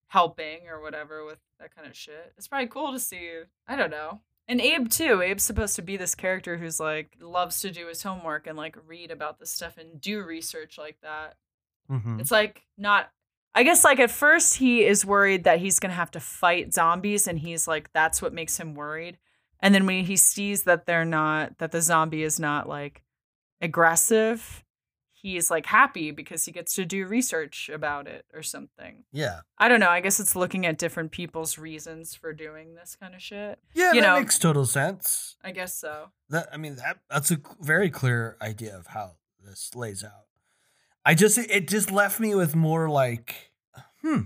helping 0.07 0.68
or 0.68 0.80
whatever 0.80 1.24
with 1.24 1.38
that 1.59 1.74
kind 1.74 1.88
of 1.88 1.96
shit. 1.96 2.32
It's 2.36 2.46
probably 2.46 2.68
cool 2.68 2.92
to 2.92 3.01
see. 3.01 3.40
I 3.66 3.74
don't 3.74 3.90
know. 3.90 4.20
And 4.49 4.61
Abe 4.61 4.88
too. 4.88 5.20
Abe's 5.22 5.44
supposed 5.44 5.76
to 5.76 5.82
be 5.82 5.96
this 5.99 6.14
character 6.14 6.57
who's 6.57 6.80
like 6.80 7.14
loves 7.20 7.61
to 7.61 7.70
do 7.70 7.86
his 7.86 8.03
homework 8.03 8.46
and 8.46 8.57
like 8.57 8.76
read 8.86 9.11
about 9.11 9.38
this 9.38 9.51
stuff 9.51 9.76
and 9.76 10.01
do 10.01 10.22
research 10.22 10.78
like 10.78 10.96
that. 11.03 11.36
Mhm. 11.90 12.20
It's 12.20 12.30
like 12.30 12.62
not 12.78 13.11
I 13.55 13.62
guess 13.62 13.84
like 13.84 13.99
at 13.99 14.11
first 14.11 14.57
he 14.57 14.84
is 14.84 15.05
worried 15.05 15.44
that 15.44 15.59
he's 15.59 15.78
going 15.78 15.90
to 15.90 15.96
have 15.96 16.11
to 16.12 16.20
fight 16.20 16.72
zombies 16.72 17.26
and 17.26 17.38
he's 17.38 17.66
like 17.68 17.92
that's 17.92 18.22
what 18.22 18.32
makes 18.32 18.57
him 18.59 18.74
worried. 18.74 19.18
And 19.61 19.74
then 19.74 19.84
when 19.86 20.05
he 20.05 20.16
sees 20.16 20.62
that 20.62 20.86
they're 20.86 21.05
not 21.05 21.59
that 21.59 21.72
the 21.72 21.82
zombie 21.82 22.22
is 22.22 22.38
not 22.40 22.68
like 22.68 23.03
aggressive, 23.61 24.64
he's 25.33 25.51
like 25.51 25.66
happy 25.66 26.11
because 26.11 26.45
he 26.45 26.53
gets 26.53 26.74
to 26.74 26.85
do 26.85 27.07
research 27.07 27.68
about 27.72 28.07
it 28.07 28.24
or 28.35 28.43
something. 28.43 29.05
Yeah. 29.12 29.41
I 29.59 29.68
don't 29.68 29.81
know. 29.81 29.91
I 29.91 30.01
guess 30.01 30.20
it's 30.20 30.35
looking 30.37 30.66
at 30.66 30.79
different 30.79 31.11
people's 31.11 31.59
reasons 31.59 32.14
for 32.14 32.33
doing 32.33 32.74
this 32.74 32.97
kind 32.99 33.14
of 33.14 33.22
shit. 33.22 33.59
Yeah, 33.74 33.93
You 33.93 34.01
that 34.01 34.07
know- 34.07 34.20
makes 34.20 34.39
total 34.39 34.66
sense. 34.66 35.37
I 35.45 35.53
guess 35.53 35.74
so. 35.74 36.11
That 36.31 36.49
I 36.53 36.57
mean 36.57 36.76
that 36.76 36.99
that's 37.11 37.31
a 37.31 37.39
very 37.61 37.91
clear 37.91 38.37
idea 38.43 38.76
of 38.76 38.89
how 38.89 39.12
this 39.45 39.74
lays 39.74 40.05
out. 40.05 40.26
I 41.05 41.14
just 41.14 41.39
it 41.39 41.68
just 41.68 41.91
left 41.91 42.20
me 42.20 42.35
with 42.35 42.55
more 42.55 42.89
like 42.91 43.53
hmm 44.03 44.22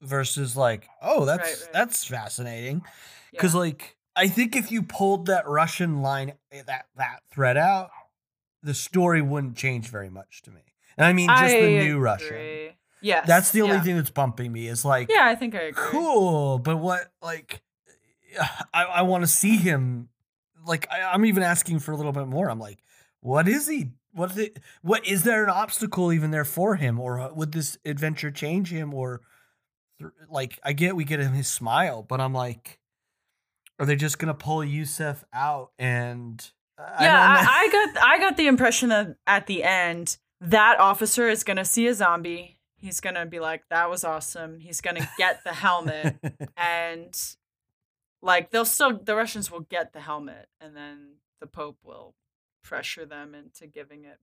versus 0.00 0.56
like 0.56 0.88
oh 1.02 1.24
that's 1.24 1.38
Right, 1.42 1.60
right. 1.64 1.72
that's 1.72 2.04
fascinating 2.04 2.82
Yeah. 3.32 3.40
cuz 3.40 3.54
like 3.54 3.96
I 4.14 4.28
think 4.28 4.56
if 4.56 4.70
you 4.72 4.82
pulled 4.82 5.26
that 5.26 5.46
Russian 5.48 6.02
line 6.02 6.34
eh, 6.52 6.62
that 6.66 6.86
that 6.96 7.20
thread 7.30 7.56
out 7.56 7.90
the 8.62 8.74
story 8.74 9.22
wouldn't 9.22 9.56
change 9.56 9.88
very 9.88 10.10
much 10.10 10.42
to 10.42 10.50
me. 10.50 10.60
And 10.96 11.06
I 11.06 11.12
mean 11.12 11.28
just 11.28 11.54
the 11.54 11.78
new 11.78 11.98
Russian. 11.98 12.70
Yes. 13.00 13.26
That's 13.26 13.52
the 13.52 13.62
only 13.62 13.76
yeah. 13.76 13.82
thing 13.82 13.96
that's 13.96 14.10
bumping 14.10 14.52
me 14.52 14.66
is 14.66 14.84
like 14.84 15.08
Yeah, 15.08 15.26
I 15.26 15.34
think 15.34 15.54
I 15.54 15.62
agree. 15.62 15.84
cool 15.90 16.58
but 16.58 16.78
what 16.78 17.12
like 17.22 17.62
i, 18.74 18.84
I 18.84 19.02
want 19.02 19.22
to 19.22 19.28
see 19.28 19.56
him 19.56 20.08
like 20.66 20.86
I, 20.90 21.02
i'm 21.02 21.24
even 21.24 21.42
asking 21.42 21.78
for 21.78 21.92
a 21.92 21.96
little 21.96 22.12
bit 22.12 22.26
more 22.26 22.50
i'm 22.50 22.58
like 22.58 22.82
what 23.20 23.48
is 23.48 23.68
he 23.68 23.92
what 24.12 24.32
is 24.32 24.38
it, 24.38 24.58
what 24.82 25.06
is 25.06 25.22
there 25.22 25.44
an 25.44 25.50
obstacle 25.50 26.12
even 26.12 26.30
there 26.30 26.44
for 26.44 26.76
him 26.76 26.98
or 26.98 27.20
uh, 27.20 27.32
would 27.32 27.52
this 27.52 27.78
adventure 27.84 28.30
change 28.30 28.70
him 28.70 28.92
or 28.92 29.20
like 30.28 30.58
i 30.62 30.72
get 30.72 30.96
we 30.96 31.04
get 31.04 31.20
him 31.20 31.32
his 31.32 31.48
smile 31.48 32.02
but 32.02 32.20
i'm 32.20 32.32
like 32.32 32.78
are 33.78 33.86
they 33.86 33.96
just 33.96 34.18
gonna 34.18 34.34
pull 34.34 34.64
yusef 34.64 35.24
out 35.32 35.70
and 35.78 36.50
I 36.78 37.04
yeah. 37.04 37.20
I, 37.20 37.46
I 37.60 37.68
got 37.94 38.04
I 38.04 38.18
got 38.18 38.36
the 38.36 38.46
impression 38.46 38.88
that 38.90 39.16
at 39.26 39.46
the 39.46 39.62
end 39.64 40.18
that 40.40 40.78
officer 40.78 41.28
is 41.28 41.42
gonna 41.44 41.64
see 41.64 41.86
a 41.88 41.94
zombie. 41.94 42.58
He's 42.76 43.00
gonna 43.00 43.26
be 43.26 43.40
like, 43.40 43.64
"That 43.70 43.90
was 43.90 44.04
awesome." 44.04 44.60
He's 44.60 44.80
gonna 44.80 45.08
get 45.18 45.42
the 45.44 45.52
helmet, 45.52 46.16
and 46.56 47.12
like 48.22 48.50
they'll 48.50 48.64
still 48.64 48.98
the 48.98 49.16
Russians 49.16 49.50
will 49.50 49.60
get 49.60 49.92
the 49.92 50.00
helmet, 50.00 50.48
and 50.60 50.76
then 50.76 51.14
the 51.40 51.46
Pope 51.46 51.78
will 51.82 52.14
pressure 52.62 53.06
them 53.06 53.34
into 53.34 53.66
giving 53.66 54.04
it 54.04 54.18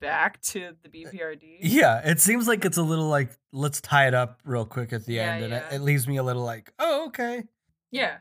back 0.00 0.40
to 0.42 0.74
the 0.82 0.88
uh, 1.04 1.10
BPRD. 1.10 1.56
yeah 1.60 1.98
it 2.08 2.20
seems 2.20 2.46
like 2.46 2.64
it's 2.64 2.76
a 2.76 2.82
little 2.82 3.08
like 3.08 3.36
let's 3.50 3.80
tie 3.80 4.06
it 4.06 4.14
up 4.14 4.38
real 4.44 4.64
quick 4.64 4.92
at 4.92 5.04
the 5.06 5.14
Yeah, 5.14 5.32
end 5.34 5.44
and 5.46 5.54
it, 5.54 5.64
it 5.72 5.80
leaves 5.80 6.06
me 6.06 6.18
a 6.18 6.22
little 6.22 6.44
like 6.44 6.72
oh 6.78 7.06
okay 7.08 7.42
Yeah, 7.90 8.18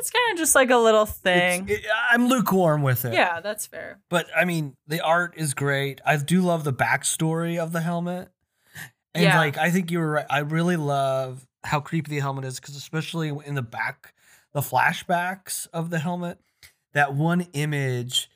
it's 0.00 0.10
kind 0.10 0.32
of 0.32 0.38
just 0.38 0.54
like 0.56 0.70
a 0.70 0.76
little 0.76 1.06
thing. 1.06 1.68
it- 1.68 1.84
i'm 2.10 2.26
lukewarm 2.28 2.82
with 2.82 3.04
it 3.04 3.12
yeah, 3.14 3.40
that's 3.40 3.66
fair. 3.66 4.00
But 4.08 4.26
I 4.36 4.44
mean, 4.44 4.76
the 4.88 5.00
art 5.00 5.34
is 5.36 5.54
great. 5.54 6.00
I 6.04 6.16
do 6.16 6.40
love 6.40 6.64
the 6.64 6.72
backstory 6.72 7.58
of 7.58 7.70
the 7.72 7.80
helmet. 7.80 8.28
And 9.14 9.24
Yeah. 9.24 9.38
like, 9.38 9.56
I 9.58 9.70
think 9.70 9.90
you 9.90 9.98
were 9.98 10.10
right. 10.10 10.26
I 10.30 10.38
really 10.40 10.76
love 10.76 11.46
how 11.64 11.80
creepy 11.80 12.10
the 12.10 12.20
helmet 12.20 12.44
is 12.44 12.58
because, 12.60 12.76
especially 12.76 13.28
in 13.44 13.54
the 13.54 13.62
back, 13.62 14.14
the 14.52 14.60
flashbacks 14.60 15.66
of 15.72 15.90
the 15.90 15.98
helmet, 15.98 16.38
that 16.94 17.14
one 17.14 17.42
image 17.52 18.30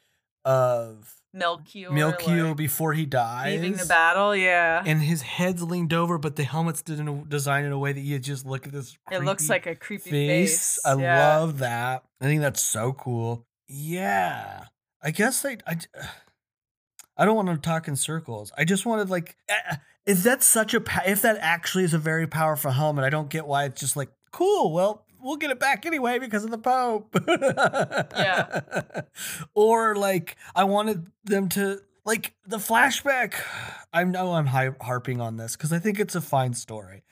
of 0.44 1.14
Milky 1.34 1.84
Milkio 1.84 2.48
like, 2.48 2.56
before 2.56 2.92
he 2.94 3.04
dies. 3.04 3.60
leaving 3.60 3.76
the 3.76 3.86
battle. 3.86 4.34
Yeah, 4.36 4.82
And 4.86 5.02
his 5.02 5.22
head's 5.22 5.62
leaned 5.62 5.92
over, 5.92 6.16
but 6.16 6.36
the 6.36 6.44
helmet's 6.44 6.80
did 6.80 7.00
in 7.00 7.08
a, 7.08 7.24
designed 7.24 7.66
in 7.66 7.72
a 7.72 7.78
way 7.78 7.92
that 7.92 8.00
you 8.00 8.18
just 8.20 8.46
look 8.46 8.66
at 8.66 8.72
this. 8.72 8.96
it 9.10 9.22
looks 9.24 9.48
like 9.48 9.66
a 9.66 9.74
creepy 9.74 10.10
face. 10.10 10.76
face. 10.76 10.86
I 10.86 10.94
Yeah. 10.96 11.36
love 11.38 11.58
that. 11.58 12.04
I 12.20 12.24
think 12.24 12.40
that's 12.40 12.62
so 12.62 12.92
cool. 12.92 13.44
Yeah. 13.68 14.66
I 15.02 15.10
guess 15.10 15.44
I 15.44 15.58
I, 15.66 15.76
I 17.16 17.24
don't 17.24 17.36
want 17.36 17.48
to 17.48 17.56
talk 17.58 17.88
in 17.88 17.96
circles. 17.96 18.52
I 18.56 18.64
just 18.64 18.86
wanted 18.86 19.10
like 19.10 19.36
eh, 19.48 19.76
if 20.06 20.22
that's 20.22 20.46
such 20.46 20.74
a 20.74 20.82
if 21.06 21.22
that 21.22 21.38
actually 21.40 21.84
is 21.84 21.94
a 21.94 21.98
very 21.98 22.26
powerful 22.26 22.70
helmet, 22.72 23.04
I 23.04 23.10
don't 23.10 23.28
get 23.28 23.46
why 23.46 23.64
it's 23.64 23.80
just 23.80 23.96
like 23.96 24.10
cool. 24.32 24.72
Well, 24.72 25.03
we'll 25.24 25.36
get 25.36 25.50
it 25.50 25.58
back 25.58 25.86
anyway 25.86 26.18
because 26.18 26.44
of 26.44 26.50
the 26.50 26.58
Pope. 26.58 27.16
Yeah. 28.14 28.60
or 29.54 29.96
like 29.96 30.36
I 30.54 30.64
wanted 30.64 31.06
them 31.24 31.48
to 31.50 31.80
like 32.04 32.34
the 32.46 32.58
flashback. 32.58 33.34
I 33.92 34.04
know 34.04 34.34
I'm 34.34 34.46
harping 34.46 35.20
on 35.20 35.36
this 35.36 35.56
because 35.56 35.72
I 35.72 35.78
think 35.78 35.98
it's 35.98 36.14
a 36.14 36.20
fine 36.20 36.54
story. 36.54 37.02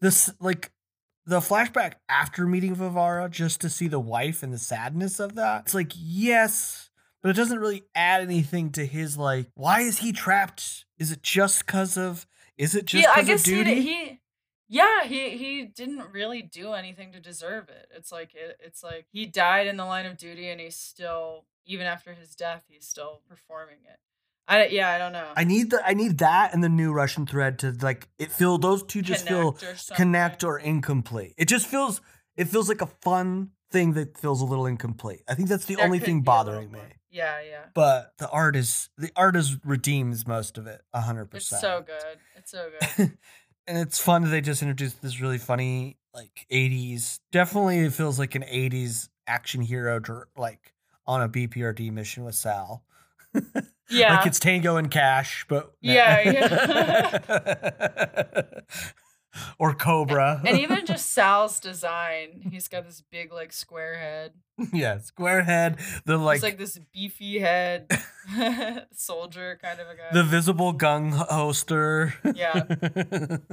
This 0.00 0.32
like 0.40 0.72
the 1.26 1.40
flashback 1.40 1.94
after 2.08 2.46
meeting 2.46 2.74
Varvara 2.74 3.28
just 3.28 3.60
to 3.60 3.68
see 3.68 3.86
the 3.88 4.00
wife 4.00 4.42
and 4.42 4.52
the 4.52 4.58
sadness 4.58 5.20
of 5.20 5.36
that. 5.36 5.62
It's 5.66 5.74
like 5.74 5.92
yes, 5.94 6.90
but 7.22 7.30
it 7.30 7.36
doesn't 7.36 7.58
really 7.58 7.84
add 7.94 8.22
anything 8.22 8.70
to 8.72 8.86
his 8.86 9.16
like. 9.16 9.48
Why 9.54 9.80
is 9.80 9.98
he 9.98 10.12
trapped? 10.12 10.86
Is 10.98 11.12
it 11.12 11.22
just 11.22 11.66
because 11.66 11.96
of? 11.96 12.26
Is 12.56 12.74
it 12.74 12.84
just 12.86 13.04
yeah, 13.04 13.12
I 13.14 13.20
of 13.20 13.26
he, 13.26 13.36
duty? 13.36 13.80
he 13.82 14.19
yeah 14.72 15.04
he 15.04 15.30
he 15.36 15.64
didn't 15.66 16.04
really 16.12 16.40
do 16.40 16.72
anything 16.72 17.12
to 17.12 17.20
deserve 17.20 17.68
it 17.68 17.88
it's 17.94 18.10
like 18.12 18.34
it, 18.34 18.56
it's 18.64 18.82
like 18.82 19.04
he 19.12 19.26
died 19.26 19.66
in 19.66 19.76
the 19.76 19.84
line 19.84 20.06
of 20.06 20.16
duty 20.16 20.48
and 20.48 20.60
he's 20.60 20.76
still 20.76 21.44
even 21.66 21.86
after 21.86 22.14
his 22.14 22.34
death 22.36 22.64
he's 22.68 22.86
still 22.86 23.20
performing 23.28 23.78
it 23.84 23.98
i 24.48 24.66
yeah 24.68 24.88
i 24.90 24.96
don't 24.98 25.12
know 25.12 25.26
I 25.36 25.44
need 25.44 25.70
the 25.70 25.80
I 25.86 25.94
need 25.94 26.18
that 26.18 26.54
and 26.54 26.62
the 26.64 26.68
new 26.68 26.92
Russian 26.92 27.26
thread 27.26 27.58
to 27.60 27.76
like 27.82 28.08
it 28.18 28.30
feel 28.32 28.58
those 28.58 28.82
two 28.82 29.02
just 29.02 29.26
feel 29.26 29.52
Connect 29.52 29.64
or 29.92 29.94
connect 29.96 30.44
or 30.44 30.58
incomplete. 30.58 31.34
It 31.36 31.46
just 31.48 31.66
feels 31.66 32.00
it 32.36 32.46
feels 32.48 32.68
like 32.68 32.80
a 32.80 32.86
fun 33.02 33.50
thing 33.70 33.92
that 33.94 34.18
feels 34.18 34.40
a 34.40 34.44
little 34.44 34.66
incomplete. 34.66 35.22
I 35.28 35.34
think 35.34 35.48
that's 35.48 35.66
the 35.66 35.76
There 35.76 35.84
only 35.84 35.98
thing 36.00 36.22
be 36.22 36.30
a 36.30 36.32
little 36.32 36.44
bothering 36.44 36.72
me. 36.72 36.80
yeah 37.10 37.40
yeah 37.48 37.64
But 37.74 38.12
the 38.18 38.28
art 38.28 38.56
is 38.56 38.88
the 38.98 39.10
art 39.14 39.36
is 39.36 39.56
redeems 39.64 40.26
most 40.26 40.58
of 40.58 40.66
it, 40.66 40.80
hundred 40.92 41.26
percent. 41.26 41.58
it's 41.58 41.60
so 41.60 41.84
good 41.86 42.18
it's 42.36 42.50
so 42.50 42.68
good 42.96 43.12
and 43.66 43.78
it's 43.78 44.00
fun 44.00 44.22
that 44.22 44.28
they 44.30 44.40
just 44.40 44.62
introduced 44.62 45.02
this 45.02 45.20
really 45.20 45.38
funny 45.38 45.96
like 46.14 46.46
80s 46.52 47.20
definitely 47.32 47.80
it 47.80 47.92
feels 47.92 48.18
like 48.18 48.34
an 48.34 48.42
80s 48.42 49.08
action 49.26 49.60
hero 49.62 50.00
like 50.36 50.72
on 51.06 51.22
a 51.22 51.28
bprd 51.28 51.90
mission 51.92 52.24
with 52.24 52.34
sal 52.34 52.84
Yeah. 53.90 54.16
like 54.16 54.26
it's 54.26 54.38
tango 54.38 54.76
and 54.76 54.90
cash 54.90 55.44
but 55.48 55.72
Yeah, 55.80 56.22
or 59.58 59.74
cobra 59.74 60.40
and 60.46 60.58
even 60.58 60.84
just 60.86 61.12
Sal's 61.12 61.60
design, 61.60 62.48
he's 62.50 62.68
got 62.68 62.84
this 62.86 63.02
big 63.10 63.32
like 63.32 63.52
square 63.52 63.96
head. 63.96 64.32
yeah 64.72 64.98
square 64.98 65.42
head 65.42 65.78
the 66.04 66.18
Like, 66.18 66.36
it's 66.36 66.42
like 66.42 66.58
this 66.58 66.78
beefy 66.92 67.38
head 67.38 67.88
soldier 68.92 69.58
kind 69.62 69.80
of 69.80 69.88
a 69.88 69.94
guy. 69.94 70.08
the 70.12 70.22
visible 70.22 70.72
gun 70.72 71.10
holster 71.12 72.14
Yeah. 72.34 72.64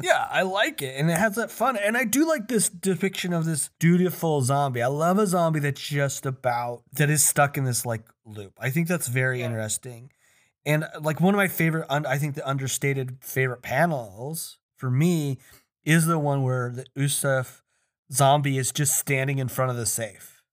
yeah 0.01 0.27
i 0.29 0.41
like 0.41 0.81
it 0.81 0.95
and 0.99 1.09
it 1.09 1.17
has 1.17 1.35
that 1.35 1.49
fun 1.51 1.77
and 1.77 1.95
i 1.97 2.03
do 2.03 2.27
like 2.27 2.47
this 2.47 2.67
depiction 2.69 3.31
of 3.33 3.45
this 3.45 3.69
dutiful 3.79 4.41
zombie 4.41 4.81
i 4.81 4.87
love 4.87 5.17
a 5.19 5.27
zombie 5.27 5.59
that's 5.61 5.79
just 5.81 6.25
about 6.25 6.83
that 6.93 7.09
is 7.09 7.23
stuck 7.23 7.57
in 7.57 7.63
this 7.63 7.85
like 7.85 8.03
loop 8.25 8.53
i 8.59 8.69
think 8.69 8.87
that's 8.89 9.07
very 9.07 9.39
Yeah. 9.39 9.45
interesting 9.45 10.11
and 10.65 10.85
like 11.01 11.21
one 11.21 11.33
of 11.33 11.37
my 11.37 11.47
favorite 11.47 11.85
un- 11.89 12.05
i 12.05 12.17
think 12.17 12.35
the 12.35 12.45
understated 12.47 13.17
favorite 13.21 13.61
panels 13.61 14.57
for 14.75 14.91
me 14.91 15.37
is 15.87 16.05
the 16.05 16.19
one 16.19 16.43
where 16.43 16.69
the 16.71 16.85
usef 16.97 17.61
zombie 18.11 18.57
is 18.57 18.71
just 18.71 18.97
standing 18.99 19.39
in 19.39 19.47
front 19.47 19.71
of 19.71 19.77
the 19.77 19.85
safe 19.85 20.43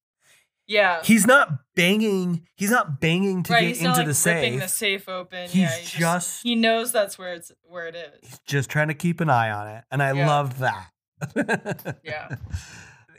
yeah. 0.66 1.02
he's 1.02 1.26
not 1.26 1.48
banging 1.76 2.46
he's 2.56 2.70
not 2.70 3.00
banging 3.00 3.42
to 3.42 3.52
right, 3.52 3.60
get 3.60 3.68
he's 3.68 3.78
into 3.78 3.88
not 3.90 3.98
like 3.98 4.06
the 4.06 4.14
safe 4.14 4.42
ripping 4.42 4.58
the 4.60 4.68
safe 4.68 5.08
open. 5.10 5.48
He's 5.50 5.54
yeah, 5.60 5.76
he 5.76 5.98
just- 5.98 6.42
he 6.42 6.54
knows 6.54 6.90
that's 6.92 7.18
where 7.18 7.34
it's 7.34 7.52
where 7.64 7.86
it 7.86 7.94
is. 7.94 8.18
He's 8.30 8.38
just 8.46 8.70
trying 8.70 8.88
to 8.88 8.94
keep 8.94 9.20
an 9.20 9.28
eye 9.28 9.50
on 9.50 9.68
it 9.68 9.84
and 9.90 10.02
i 10.02 10.12
Yeah. 10.12 10.26
love 10.26 10.58
that 10.60 10.90
Yeah. 12.04 12.36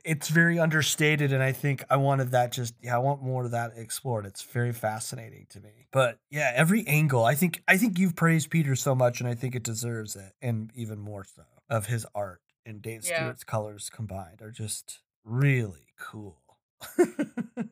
it's 0.03 0.27
very 0.29 0.57
understated 0.59 1.31
and 1.33 1.41
i 1.43 1.51
think 1.51 1.83
i 1.89 1.97
wanted 1.97 2.31
that 2.31 2.51
just 2.51 2.73
yeah 2.81 2.95
i 2.95 2.99
want 2.99 3.21
more 3.23 3.45
of 3.45 3.51
that 3.51 3.71
explored 3.77 4.25
it's 4.25 4.41
very 4.41 4.73
fascinating 4.73 5.45
to 5.51 5.59
me 5.59 5.87
but 5.91 6.17
yeah 6.31 6.51
every 6.55 6.85
angle 6.87 7.23
i 7.25 7.35
think 7.35 7.61
i 7.67 7.77
think 7.77 7.97
you've 7.99 8.15
praised 8.15 8.49
peter 8.49 8.75
so 8.75 8.93
much 8.95 9.19
and 9.21 9.29
i 9.29 9.33
think 9.35 9.55
it 9.55 9.63
deserves 9.63 10.15
it 10.15 10.33
and 10.41 10.71
even 10.75 10.99
more 10.99 11.23
so 11.23 11.43
of 11.69 11.87
his 11.87 12.05
art 12.15 12.41
and 12.65 12.81
dave 12.81 13.03
Yeah. 13.05 13.15
stewart's 13.21 13.43
colors 13.43 13.89
combined 13.89 14.41
are 14.41 14.51
just 14.51 14.99
really 15.23 15.87
cool 15.99 16.41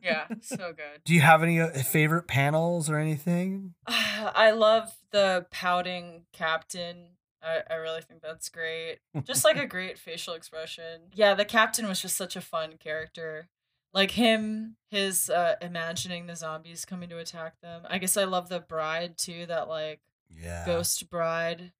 Yeah. 0.02 0.26
So 0.42 0.72
good. 0.72 1.02
do 1.04 1.14
you 1.14 1.20
have 1.20 1.42
any 1.42 1.60
uh, 1.60 1.68
favorite 1.68 2.26
panels 2.26 2.90
or 2.90 2.98
anything 2.98 3.74
I 3.86 4.50
love 4.52 4.92
the 5.10 5.46
pouting 5.50 6.24
captain. 6.32 7.08
I, 7.42 7.60
I 7.70 7.74
really 7.74 8.00
think 8.00 8.22
that's 8.22 8.48
great. 8.48 8.98
Just 9.24 9.44
like 9.44 9.56
a 9.58 9.66
great 9.76 9.98
facial 9.98 10.34
expression. 10.34 11.02
Yeah, 11.12 11.34
the 11.34 11.44
captain 11.44 11.86
was 11.86 12.00
just 12.00 12.16
such 12.16 12.36
a 12.36 12.40
fun 12.40 12.76
character. 12.78 13.48
Like 13.92 14.12
him, 14.12 14.76
his 14.90 15.28
uh, 15.30 15.54
imagining 15.60 16.26
the 16.26 16.34
zombies 16.36 16.84
coming 16.84 17.08
to 17.10 17.18
attack 17.18 17.60
them. 17.60 17.82
I 17.88 17.98
guess 17.98 18.16
I 18.16 18.24
love 18.24 18.48
the 18.48 18.60
bride 18.60 19.16
too, 19.18 19.46
that 19.46 19.68
like 19.68 20.00
yeah 20.34 20.64
ghost 20.66 21.08
bride 21.10 21.72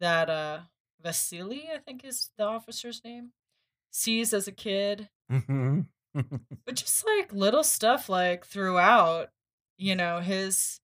that 0.00 0.30
uh 0.30 0.60
Vasily, 1.02 1.68
I 1.72 1.78
think 1.78 2.04
is 2.04 2.30
the 2.36 2.44
officer's 2.44 3.02
name, 3.04 3.32
sees 3.90 4.32
as 4.34 4.48
a 4.48 4.52
kid. 4.52 5.08
Mhm. 5.30 5.86
But 6.14 6.74
just 6.74 7.04
like 7.06 7.32
little 7.32 7.64
stuff 7.64 8.08
like 8.08 8.44
throughout, 8.46 9.30
you 9.76 9.94
know, 9.94 10.20
his 10.20 10.80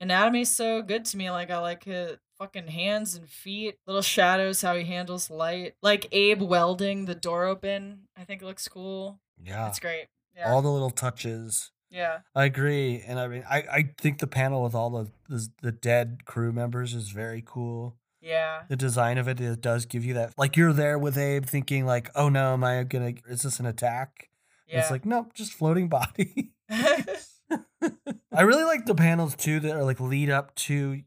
anatomy's 0.00 0.50
so 0.50 0.82
good 0.82 1.04
to 1.06 1.16
me. 1.16 1.30
Like 1.30 1.50
I 1.50 1.58
like 1.58 1.84
his 1.84 2.16
fucking 2.38 2.68
hands 2.68 3.16
and 3.16 3.28
feet, 3.28 3.78
little 3.86 4.02
shadows, 4.02 4.62
how 4.62 4.74
he 4.76 4.84
handles 4.84 5.30
light. 5.30 5.74
Like 5.82 6.06
Abe 6.12 6.42
welding 6.42 7.06
the 7.06 7.14
door 7.14 7.44
open. 7.44 8.08
I 8.16 8.24
think 8.24 8.42
it 8.42 8.44
looks 8.46 8.68
cool. 8.68 9.20
yeah 9.42 9.68
It's 9.68 9.80
great. 9.80 10.06
Yeah. 10.36 10.52
all 10.52 10.62
the 10.62 10.70
little 10.70 10.90
touches 10.90 11.70
yeah. 11.90 12.18
I 12.34 12.44
agree, 12.44 13.02
and 13.06 13.18
I 13.18 13.28
mean, 13.28 13.44
I, 13.48 13.56
I 13.72 13.90
think 13.98 14.18
the 14.18 14.26
panel 14.26 14.62
with 14.62 14.74
all 14.74 14.90
the, 14.90 15.10
the 15.28 15.48
the 15.62 15.72
dead 15.72 16.24
crew 16.26 16.52
members 16.52 16.94
is 16.94 17.08
very 17.08 17.42
cool. 17.44 17.96
Yeah. 18.20 18.62
The 18.68 18.76
design 18.76 19.18
of 19.18 19.28
it, 19.28 19.40
it 19.40 19.60
does 19.60 19.86
give 19.86 20.04
you 20.04 20.14
that, 20.14 20.34
like 20.36 20.56
you're 20.56 20.72
there 20.72 20.98
with 20.98 21.16
Abe, 21.16 21.44
thinking 21.46 21.86
like, 21.86 22.10
oh 22.14 22.28
no, 22.28 22.54
am 22.54 22.64
I 22.64 22.82
gonna? 22.84 23.14
Is 23.28 23.42
this 23.42 23.60
an 23.60 23.66
attack? 23.66 24.28
Yeah. 24.66 24.80
It's 24.80 24.90
like 24.90 25.04
nope, 25.04 25.32
just 25.34 25.52
floating 25.52 25.88
body. 25.88 26.52
I 26.70 28.42
really 28.42 28.64
like 28.64 28.84
the 28.86 28.94
panels 28.94 29.34
too 29.34 29.60
that 29.60 29.72
are 29.74 29.84
like 29.84 30.00
lead 30.00 30.30
up 30.30 30.54
to 30.56 31.02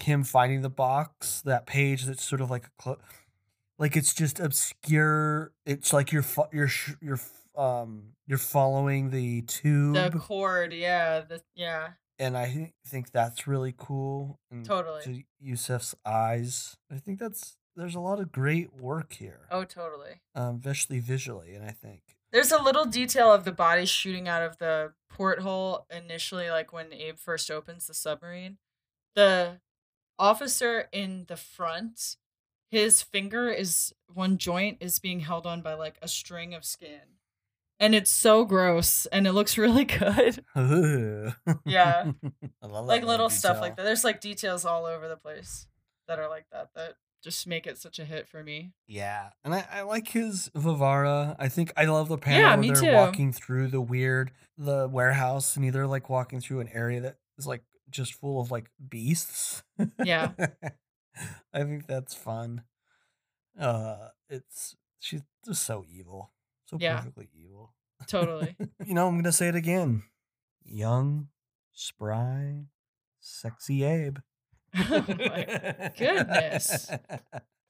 him 0.00 0.24
finding 0.24 0.62
the 0.62 0.70
box. 0.70 1.42
That 1.42 1.66
page 1.66 2.04
that's 2.04 2.24
sort 2.24 2.40
of 2.40 2.50
like 2.50 2.66
a 2.66 2.82
clo- 2.82 2.98
like 3.78 3.96
it's 3.96 4.14
just 4.14 4.40
obscure. 4.40 5.52
It's 5.66 5.92
like 5.92 6.12
you're 6.12 6.22
fo- 6.22 6.48
you're 6.52 6.68
sh- 6.68 6.94
you're 7.00 7.20
um 7.56 8.14
you're 8.26 8.38
following 8.38 9.10
the 9.10 9.42
tube. 9.42 9.94
the 9.94 10.18
cord, 10.18 10.72
yeah. 10.72 11.20
The 11.20 11.42
yeah. 11.54 11.90
And 12.18 12.36
I 12.36 12.46
thi- 12.50 12.74
think 12.86 13.10
that's 13.12 13.46
really 13.46 13.74
cool. 13.76 14.38
And 14.50 14.64
Totally. 14.64 15.02
To 15.04 15.22
Yusef's 15.44 15.94
eyes, 16.04 16.76
I 16.90 16.96
think 16.98 17.18
that's 17.18 17.56
there's 17.76 17.94
a 17.94 18.00
lot 18.00 18.18
of 18.18 18.32
great 18.32 18.74
work 18.74 19.12
here, 19.12 19.46
Oh 19.50 19.62
totally. 19.64 20.20
um, 20.34 20.56
especially 20.56 20.98
visually, 21.00 21.54
and 21.54 21.64
I 21.64 21.70
think 21.70 22.00
There's 22.32 22.50
a 22.52 22.60
little 22.60 22.84
detail 22.84 23.32
of 23.32 23.44
the 23.44 23.52
body 23.52 23.86
shooting 23.86 24.26
out 24.28 24.42
of 24.42 24.58
the 24.58 24.92
porthole 25.08 25.86
initially, 25.90 26.50
like 26.50 26.72
when 26.72 26.92
Abe 26.92 27.18
first 27.18 27.50
opens 27.50 27.86
the 27.86 27.94
submarine. 27.94 28.58
The 29.14 29.60
officer 30.18 30.88
in 30.92 31.24
the 31.28 31.36
front, 31.36 32.16
his 32.70 33.00
finger 33.02 33.48
is 33.48 33.94
one 34.12 34.38
joint 34.38 34.78
is 34.80 34.98
being 34.98 35.20
held 35.20 35.46
on 35.46 35.62
by 35.62 35.74
like 35.74 35.98
a 36.02 36.08
string 36.08 36.54
of 36.54 36.64
skin. 36.64 37.17
And 37.80 37.94
it's 37.94 38.10
so 38.10 38.44
gross 38.44 39.06
and 39.06 39.26
it 39.26 39.32
looks 39.32 39.56
really 39.58 39.84
good. 39.84 40.44
Yeah. 41.64 42.12
I 42.62 42.66
love 42.66 42.86
that 42.86 42.92
like 42.92 43.04
little 43.04 43.30
stuff 43.30 43.60
like 43.60 43.76
that. 43.76 43.84
There's 43.84 44.04
like 44.04 44.20
details 44.20 44.64
all 44.64 44.84
over 44.84 45.08
the 45.08 45.16
place 45.16 45.66
that 46.08 46.18
are 46.18 46.28
like 46.28 46.46
that 46.52 46.70
that 46.74 46.94
just 47.22 47.46
make 47.46 47.66
it 47.66 47.78
such 47.78 47.98
a 47.98 48.04
hit 48.04 48.28
for 48.28 48.42
me. 48.44 48.72
Yeah, 48.86 49.30
and 49.44 49.52
I, 49.54 49.66
I 49.72 49.82
like 49.82 50.08
his 50.08 50.50
Varvara. 50.54 51.34
I 51.38 51.48
think 51.48 51.72
I 51.76 51.84
love 51.86 52.08
the 52.08 52.16
panel 52.16 52.40
Yeah, 52.40 52.48
where 52.50 52.58
me 52.58 52.68
they're 52.70 52.80
too. 52.82 52.92
walking 52.94 53.32
through 53.32 53.68
the 53.68 53.80
weird 53.80 54.30
the 54.56 54.88
warehouse, 54.88 55.56
and 55.56 55.64
either 55.64 55.86
like 55.86 56.08
walking 56.08 56.40
through 56.40 56.60
an 56.60 56.68
area 56.72 57.00
that 57.00 57.16
is 57.36 57.46
like 57.46 57.62
just 57.90 58.14
full 58.14 58.40
of 58.40 58.50
like 58.52 58.70
beasts. 58.88 59.62
Yeah. 60.02 60.30
I 61.52 61.64
think 61.64 61.86
that's 61.88 62.14
fun. 62.14 62.62
Uh, 63.58 64.08
it's 64.30 64.76
she's 65.00 65.22
just 65.44 65.64
so 65.64 65.84
evil, 65.92 66.30
so 66.68 66.76
Yeah. 66.80 66.96
perfectly 66.96 67.28
evil. 67.34 67.74
Totally. 68.06 68.56
You 68.86 68.94
know, 68.94 69.08
I'm 69.08 69.16
gonna 69.16 69.32
say 69.32 69.48
it 69.48 69.54
again: 69.56 70.02
young, 70.64 71.28
spry, 71.72 72.66
sexy 73.20 73.82
Abe. 73.84 74.18
oh 74.76 75.04
my 75.08 75.92
goodness. 75.98 76.90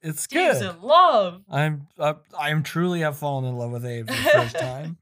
It's 0.01 0.23
Steve's 0.23 0.59
good. 0.59 0.75
in 0.77 0.81
love. 0.81 1.41
I'm 1.49 1.87
I, 1.99 2.15
I'm 2.39 2.63
truly 2.63 3.01
have 3.01 3.17
fallen 3.17 3.43
in 3.43 3.57
love 3.57 3.71
with 3.71 3.85
Abe 3.85 4.07
for 4.09 4.13
the 4.15 4.29
first 4.29 4.57
time. 4.57 4.97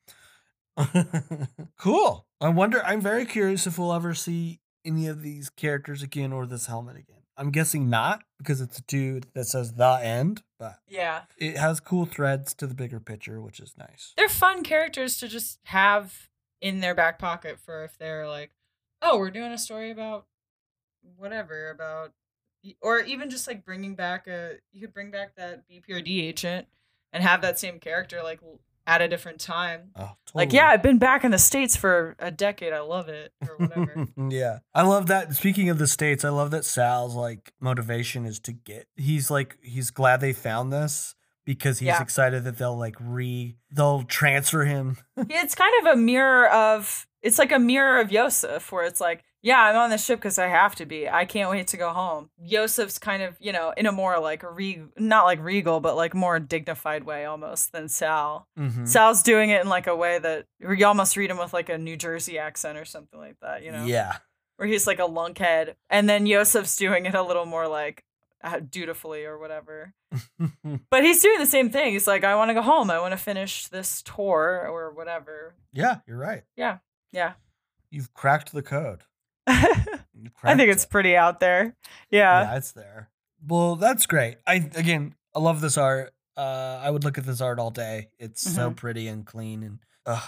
cool. 1.78 2.26
I 2.42 2.50
wonder. 2.50 2.84
I'm 2.84 3.02
very 3.02 3.26
curious 3.26 3.68
if 3.68 3.78
we'll 3.78 3.94
ever 3.94 4.14
see 4.16 4.60
any 4.86 5.06
of 5.08 5.22
these 5.22 5.50
characters 5.52 6.02
again 6.02 6.34
or 6.34 6.48
this 6.48 6.66
helmet 6.66 6.96
again. 6.98 7.17
I'm 7.38 7.52
guessing 7.52 7.90
not 7.90 8.24
because 8.40 8.62
it's 8.62 8.80
a 8.80 8.84
dude 8.84 9.28
that 9.34 9.46
says 9.46 9.74
the 9.74 10.00
end, 10.02 10.44
but 10.58 10.80
Yeah. 10.88 11.24
it 11.38 11.58
has 11.58 11.80
cool 11.80 12.06
threads 12.06 12.54
to 12.56 12.68
the 12.68 12.74
bigger 12.74 13.00
picture, 13.00 13.40
which 13.42 13.60
is 13.60 13.76
nice. 13.78 14.14
They're 14.18 14.28
fun 14.30 14.64
characters 14.64 15.18
to 15.20 15.28
just 15.28 15.60
have 15.66 16.30
in 16.62 16.80
their 16.80 16.96
back 16.96 17.20
pocket 17.20 17.60
for 17.60 17.84
if 17.84 17.98
they're 17.98 18.28
like, 18.28 18.52
oh, 19.02 19.18
we're 19.20 19.30
doing 19.32 19.52
a 19.52 19.58
story 19.58 19.92
about 19.92 20.26
whatever, 21.16 21.70
about, 21.70 22.14
or 22.82 23.00
even 23.02 23.30
just 23.30 23.48
like 23.48 23.64
bringing 23.64 23.96
back 23.96 24.28
a, 24.28 24.56
you 24.72 24.82
could 24.82 24.94
bring 24.94 25.12
back 25.12 25.36
that 25.36 25.64
BPRD 25.70 26.22
agent 26.24 26.68
and 27.14 27.24
have 27.24 27.42
that 27.42 27.60
same 27.60 27.80
character 27.80 28.22
like 28.24 28.40
at 28.88 29.02
a 29.02 29.08
different 29.08 29.40
time. 29.42 29.92
Oh, 29.98 30.14
Like, 30.34 30.54
yeah, 30.54 30.68
I've 30.70 30.82
been 30.82 30.98
back 30.98 31.24
in 31.26 31.32
the 31.32 31.38
States 31.38 31.76
for 31.76 32.16
a 32.18 32.32
decade. 32.32 32.72
I 32.74 32.80
love 32.80 33.10
it, 33.10 33.34
or 33.42 33.58
whatever. 33.58 34.08
yeah. 34.30 34.60
I 34.74 34.84
love 34.84 35.08
that. 35.08 35.36
Speaking 35.36 35.70
of 35.70 35.78
the 35.78 35.88
States, 35.88 36.24
I 36.24 36.30
love 36.30 36.52
that 36.52 36.64
Sal's 36.66 37.14
like 37.14 37.52
motivation 37.60 38.26
is 38.26 38.40
to 38.42 38.54
get, 38.54 38.88
he's 38.96 39.30
like, 39.30 39.58
he's 39.62 39.92
glad 39.92 40.22
they 40.22 40.32
found 40.34 40.72
this 40.72 41.16
because 41.46 41.80
he's 41.80 41.88
Yeah. 41.88 42.02
excited 42.02 42.46
that 42.46 42.58
they'll 42.58 42.78
like 42.78 42.96
re, 43.00 43.58
they'll 43.70 44.04
transfer 44.04 44.64
him. 44.64 44.98
it's 45.18 45.54
kind 45.54 45.74
of 45.86 45.94
a 45.94 45.96
mirror 45.98 46.50
of, 46.50 47.06
it's 47.22 47.38
like 47.38 47.52
a 47.52 47.60
mirror 47.60 48.00
of 48.00 48.12
Yosef, 48.12 48.72
where 48.72 48.86
it's 48.86 49.02
like, 49.02 49.24
yeah, 49.48 49.62
I'm 49.62 49.76
on 49.78 49.90
the 49.90 49.98
ship 49.98 50.20
because 50.20 50.38
I 50.38 50.48
have 50.48 50.76
to 50.76 50.86
be. 50.86 51.08
I 51.08 51.24
can't 51.26 51.50
wait 51.50 51.68
to 51.68 51.78
go 51.78 51.90
home. 51.92 52.30
Yosef's 52.38 53.00
kind 53.00 53.24
of, 53.24 53.36
you 53.40 53.54
know, 53.54 53.74
in 53.78 53.86
a 53.86 53.92
more 53.92 54.20
like 54.20 54.44
re, 54.44 54.82
not 54.98 55.24
like 55.26 55.42
regal, 55.42 55.80
but 55.80 55.96
like 55.96 56.14
more 56.14 56.40
dignified 56.40 57.04
way 57.06 57.24
almost 57.26 57.72
than 57.72 57.88
Sal. 57.88 58.48
Mhm. 58.60 58.88
Sal's 58.88 59.24
doing 59.24 59.50
it 59.50 59.62
in 59.62 59.70
like 59.70 59.88
a 59.88 59.96
way 59.96 60.20
that 60.20 60.46
you 60.60 60.86
almost 60.86 61.16
read 61.16 61.30
him 61.32 61.38
with 61.38 61.54
like 61.54 61.70
a 61.70 61.78
New 61.78 61.96
Jersey 61.96 62.38
accent 62.38 62.78
or 62.78 62.86
something 62.86 63.20
like 63.20 63.38
that, 63.42 63.64
you 63.64 63.72
know? 63.72 63.86
Yeah. 63.86 64.18
Where 64.58 64.68
he's 64.68 64.86
like 64.88 65.00
a 65.00 65.04
lunkhead. 65.08 65.76
And 65.90 66.10
then 66.10 66.26
Yosef's 66.26 66.76
doing 66.76 67.06
it 67.06 67.16
a 67.16 67.24
little 67.24 67.46
more 67.46 67.68
like, 67.68 68.04
uh, 68.44 68.60
dutifully 68.60 69.24
or 69.26 69.38
whatever. 69.38 69.94
But 70.90 71.04
he's 71.04 71.22
doing 71.22 71.40
the 71.40 71.46
same 71.46 71.70
thing. 71.70 71.94
He's 71.94 72.08
like, 72.08 72.24
I 72.24 72.36
want 72.36 72.50
to 72.50 72.54
go 72.54 72.62
home. 72.62 72.90
I 72.92 73.00
want 73.00 73.12
to 73.14 73.18
finish 73.18 73.68
this 73.68 74.02
tour 74.04 74.68
or 74.70 74.92
whatever. 74.92 75.54
yeah, 75.74 76.00
you're 76.08 76.18
right. 76.18 76.44
Yeah. 76.56 76.78
Yeah. 77.12 77.34
You've 77.90 78.14
cracked 78.14 78.52
the 78.52 78.62
code. 78.62 79.04
I 80.44 80.56
think 80.56 80.72
it's 80.72 80.84
it. 80.84 80.90
pretty 80.90 81.16
out 81.16 81.40
there. 81.40 81.76
Yeah. 82.12 82.42
yeah, 82.52 82.58
it's 82.58 82.72
there. 82.74 83.10
Well, 83.46 83.76
that's 83.76 84.06
great. 84.06 84.38
I 84.46 84.56
again, 84.76 85.16
I 85.36 85.40
love 85.40 85.62
this 85.62 85.78
art. 85.78 86.14
Uh, 86.36 86.80
I 86.84 86.90
would 86.92 87.04
look 87.04 87.18
at 87.18 87.26
this 87.26 87.42
art 87.42 87.60
all 87.60 87.72
day. 87.72 88.10
It's 88.20 88.42
so 88.42 88.70
Mhm. 88.72 88.76
pretty 88.76 89.08
and 89.08 89.26
clean 89.26 89.64
and 89.64 89.80
uh, 90.06 90.22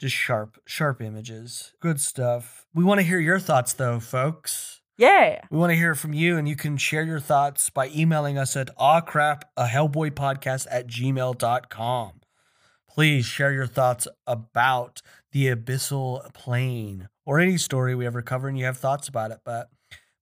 just 0.00 0.16
sharp, 0.16 0.58
sharp 0.66 1.00
images. 1.00 1.72
Good 1.80 2.00
stuff. 2.00 2.66
We 2.74 2.82
want 2.82 2.98
to 3.00 3.06
hear 3.06 3.20
your 3.20 3.38
thoughts, 3.38 3.72
though, 3.72 4.00
folks. 4.00 4.80
Yeah. 4.98 5.40
We 5.50 5.58
want 5.58 5.70
to 5.70 5.76
hear 5.76 5.94
from 5.94 6.12
you, 6.12 6.36
and 6.36 6.48
you 6.48 6.56
can 6.56 6.76
share 6.76 7.02
your 7.04 7.20
thoughts 7.20 7.70
by 7.70 7.88
emailing 7.88 8.38
us 8.38 8.56
at 8.56 8.76
awcrap, 8.76 9.42
a 9.56 9.66
Hellboy 9.66 10.10
podcast 10.12 10.66
at 10.70 10.86
gmail.com. 10.88 12.20
Please 12.88 13.24
share 13.24 13.52
your 13.52 13.66
thoughts 13.66 14.06
about 14.26 15.00
the 15.32 15.54
abyssal 15.54 16.32
plain 16.34 17.08
or 17.24 17.40
any 17.40 17.58
story 17.58 17.94
we 17.94 18.06
ever 18.06 18.22
cover 18.22 18.48
and 18.48 18.58
you 18.58 18.64
have 18.64 18.76
thoughts 18.76 19.08
about 19.08 19.30
it, 19.30 19.38
but 19.44 19.70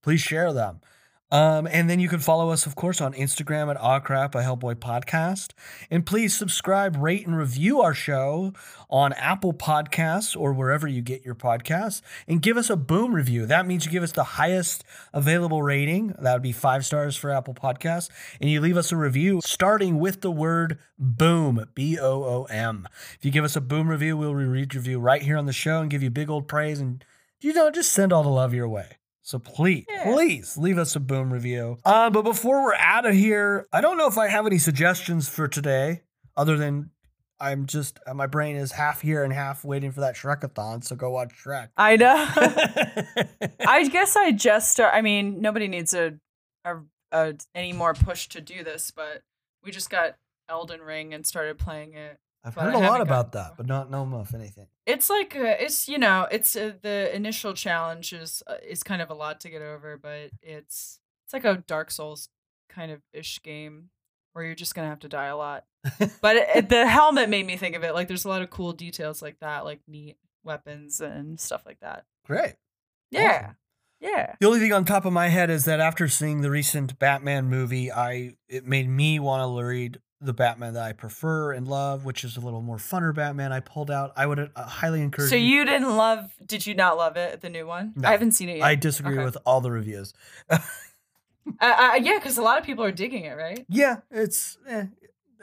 please 0.01 0.21
share 0.21 0.53
them. 0.53 0.81
Um, 1.31 1.67
and 1.71 1.89
then 1.89 1.99
you 1.99 2.09
can 2.09 2.19
follow 2.19 2.49
us, 2.49 2.65
of 2.65 2.75
course, 2.75 2.99
on 2.99 3.13
Instagram 3.13 3.71
at 3.71 3.79
awcrap, 3.79 4.35
a 4.35 4.43
Hellboy 4.43 4.75
podcast. 4.75 5.51
And 5.89 6.05
please 6.05 6.37
subscribe, 6.37 6.97
rate, 6.97 7.25
and 7.25 7.37
review 7.37 7.81
our 7.81 7.93
show 7.93 8.53
on 8.89 9.13
Apple 9.13 9.53
Podcasts 9.53 10.37
or 10.37 10.51
wherever 10.51 10.87
you 10.87 11.01
get 11.01 11.23
your 11.23 11.35
podcasts. 11.35 12.01
And 12.27 12.41
give 12.41 12.57
us 12.57 12.69
a 12.69 12.75
boom 12.75 13.13
review. 13.13 13.45
That 13.45 13.65
means 13.65 13.85
you 13.85 13.91
give 13.91 14.03
us 14.03 14.11
the 14.11 14.23
highest 14.23 14.83
available 15.13 15.63
rating. 15.63 16.13
That 16.19 16.33
would 16.33 16.41
be 16.41 16.51
five 16.51 16.85
stars 16.85 17.15
for 17.15 17.31
Apple 17.31 17.53
Podcasts. 17.53 18.09
And 18.41 18.49
you 18.49 18.59
leave 18.59 18.77
us 18.77 18.91
a 18.91 18.97
review 18.97 19.39
starting 19.43 19.99
with 19.99 20.21
the 20.21 20.31
word 20.31 20.79
boom, 20.99 21.65
B 21.73 21.97
O 21.97 22.23
O 22.23 22.43
M. 22.49 22.87
If 23.17 23.23
you 23.23 23.31
give 23.31 23.45
us 23.45 23.55
a 23.55 23.61
boom 23.61 23.87
review, 23.87 24.17
we'll 24.17 24.35
read 24.35 24.73
your 24.73 24.81
review 24.81 24.99
right 24.99 25.21
here 25.21 25.37
on 25.37 25.45
the 25.45 25.53
show 25.53 25.79
and 25.79 25.89
give 25.89 26.03
you 26.03 26.09
big 26.09 26.29
old 26.29 26.49
praise 26.49 26.81
and, 26.81 27.03
you 27.39 27.53
know, 27.53 27.71
just 27.71 27.93
send 27.93 28.11
all 28.11 28.23
the 28.23 28.29
love 28.29 28.53
your 28.53 28.67
way. 28.67 28.97
So 29.23 29.39
please, 29.39 29.85
Yeah. 29.89 30.11
please 30.13 30.57
leave 30.57 30.77
us 30.77 30.95
a 30.95 30.99
boom 30.99 31.31
review. 31.31 31.77
Uh, 31.85 32.09
but 32.09 32.23
before 32.23 32.63
we're 32.63 32.75
out 32.75 33.05
of 33.05 33.13
here, 33.13 33.67
I 33.71 33.81
don't 33.81 33.97
know 33.97 34.07
if 34.07 34.17
I 34.17 34.27
have 34.27 34.45
any 34.47 34.57
suggestions 34.57 35.29
for 35.29 35.47
today 35.47 36.01
other 36.35 36.57
than 36.57 36.89
I'm 37.39 37.65
just, 37.65 37.99
uh, 38.05 38.13
my 38.13 38.27
brain 38.27 38.55
is 38.55 38.71
half 38.71 39.01
here 39.01 39.23
and 39.23 39.33
half 39.33 39.63
waiting 39.65 39.91
for 39.91 40.01
that 40.01 40.15
Shrekathon. 40.15 40.83
So 40.83 40.95
go 40.95 41.09
watch 41.09 41.33
Shrek. 41.43 41.69
I 41.77 41.95
know. 41.97 42.27
I 43.67 43.87
guess 43.89 44.15
I 44.15 44.31
just 44.31 44.71
start. 44.71 44.93
I 44.93 45.01
mean, 45.01 45.41
nobody 45.41 45.67
needs 45.67 45.93
a, 45.93 46.13
a, 46.65 46.77
a 47.11 47.33
any 47.55 47.73
more 47.73 47.93
push 47.93 48.27
to 48.29 48.41
do 48.41 48.63
this, 48.63 48.91
but 48.91 49.21
we 49.63 49.71
just 49.71 49.89
got 49.89 50.17
Elden 50.49 50.81
Ring 50.81 51.13
and 51.13 51.25
started 51.25 51.57
playing 51.57 51.93
it. 51.93 52.17
I've 52.43 52.55
heard 52.55 52.73
a 52.73 52.79
lot 52.79 53.01
about 53.01 53.33
that, 53.33 53.53
but 53.57 53.67
not 53.67 53.91
know 53.91 54.03
of 54.15 54.33
anything. 54.33 54.67
It's 54.87 55.09
like 55.09 55.35
uh, 55.35 55.55
it's 55.59 55.87
you 55.87 55.97
know 55.99 56.27
it's 56.31 56.55
uh, 56.55 56.73
the 56.81 57.15
initial 57.15 57.53
challenge 57.53 58.13
is 58.13 58.41
uh, 58.47 58.55
is 58.67 58.81
kind 58.83 59.01
of 59.01 59.09
a 59.09 59.13
lot 59.13 59.39
to 59.41 59.49
get 59.49 59.61
over, 59.61 59.97
but 59.97 60.31
it's 60.41 60.99
it's 61.25 61.33
like 61.33 61.45
a 61.45 61.63
Dark 61.67 61.91
Souls 61.91 62.29
kind 62.69 62.91
of 62.91 63.01
ish 63.13 63.41
game 63.43 63.89
where 64.33 64.43
you're 64.45 64.55
just 64.55 64.73
gonna 64.75 64.87
have 64.87 64.99
to 65.01 65.09
die 65.09 65.27
a 65.27 65.37
lot. 65.37 65.65
but 66.21 66.35
it, 66.35 66.47
it- 66.55 66.69
the 66.69 66.87
helmet 66.87 67.29
made 67.29 67.45
me 67.45 67.57
think 67.57 67.75
of 67.75 67.83
it. 67.83 67.93
Like 67.93 68.07
there's 68.07 68.25
a 68.25 68.29
lot 68.29 68.41
of 68.41 68.49
cool 68.49 68.73
details 68.73 69.21
like 69.21 69.39
that, 69.41 69.63
like 69.65 69.81
neat 69.87 70.17
weapons 70.43 70.99
and 71.01 71.39
stuff 71.39 71.63
like 71.65 71.79
that. 71.81 72.05
Great. 72.25 72.55
Yeah, 73.11 73.39
Awesome. 73.43 73.55
yeah. 73.99 74.35
The 74.39 74.47
only 74.47 74.59
thing 74.59 74.73
on 74.73 74.85
top 74.85 75.05
of 75.05 75.13
my 75.13 75.27
head 75.27 75.49
is 75.49 75.65
that 75.65 75.79
after 75.79 76.07
seeing 76.07 76.41
the 76.41 76.49
recent 76.49 76.97
Batman 76.97 77.49
movie, 77.49 77.91
I 77.91 78.35
it 78.47 78.65
made 78.65 78.89
me 78.89 79.19
want 79.19 79.43
to 79.55 79.63
read 79.65 79.99
the 80.21 80.33
Batman 80.33 80.75
that 80.75 80.83
I 80.83 80.93
prefer 80.93 81.51
and 81.51 81.67
love, 81.67 82.05
which 82.05 82.23
is 82.23 82.37
a 82.37 82.39
little 82.39 82.61
more 82.61 82.77
funner 82.77 83.13
Batman. 83.13 83.51
I 83.51 83.59
pulled 83.59 83.89
out. 83.89 84.13
I 84.15 84.27
would 84.27 84.51
uh, 84.55 84.63
highly 84.63 85.01
encourage. 85.01 85.29
So 85.31 85.35
you 85.35 85.65
didn't 85.65 85.97
love? 85.97 86.31
Did 86.45 86.67
you 86.67 86.75
not 86.75 86.95
love 86.95 87.17
it? 87.17 87.41
The 87.41 87.49
new 87.49 87.65
one? 87.65 87.93
No. 87.95 88.07
I 88.07 88.11
haven't 88.11 88.33
seen 88.33 88.47
it 88.49 88.57
yet. 88.57 88.63
I 88.65 88.75
disagree 88.75 89.15
Okay. 89.15 89.25
with 89.25 89.37
all 89.45 89.61
the 89.61 89.71
reviews. 89.71 90.13
Uh, 91.59 91.65
uh, 91.93 91.95
yeah, 91.99 92.19
because 92.19 92.37
a 92.37 92.41
lot 92.41 92.59
of 92.59 92.63
people 92.63 92.83
are 92.83 92.91
digging 92.91 93.25
it, 93.25 93.35
right? 93.35 93.65
Yeah, 93.67 93.97
it's 94.11 94.59
eh, 94.67 94.85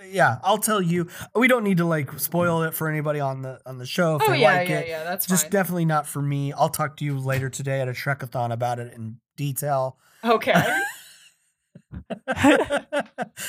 yeah. 0.07 0.39
I'll 0.45 0.59
tell 0.59 0.81
you. 0.81 1.09
We 1.35 1.49
don't 1.49 1.65
need 1.65 1.79
to 1.79 1.85
like 1.85 2.19
spoil 2.21 2.63
it 2.63 2.73
for 2.73 2.89
anybody 2.89 3.19
on 3.19 3.43
the 3.43 3.61
on 3.67 3.79
the 3.79 3.85
show 3.85 4.15
if 4.15 4.23
oh 4.23 4.31
they 4.31 4.39
yeah, 4.43 4.53
like 4.55 4.69
yeah, 4.69 4.79
it. 4.79 4.89
yeah. 4.89 5.05
That's 5.05 5.27
Just 5.27 5.45
fine. 5.47 5.51
definitely 5.51 5.85
not 5.87 6.07
for 6.07 6.23
me. 6.23 6.53
I'll 6.53 6.69
talk 6.69 6.97
to 6.99 7.05
you 7.05 7.19
later 7.19 7.51
today 7.51 7.81
at 7.81 7.89
a 7.89 7.93
Shrekathon 7.93 8.53
about 8.53 8.79
it 8.79 8.95
in 8.95 9.19
detail. 9.37 9.99
okay. 10.25 10.55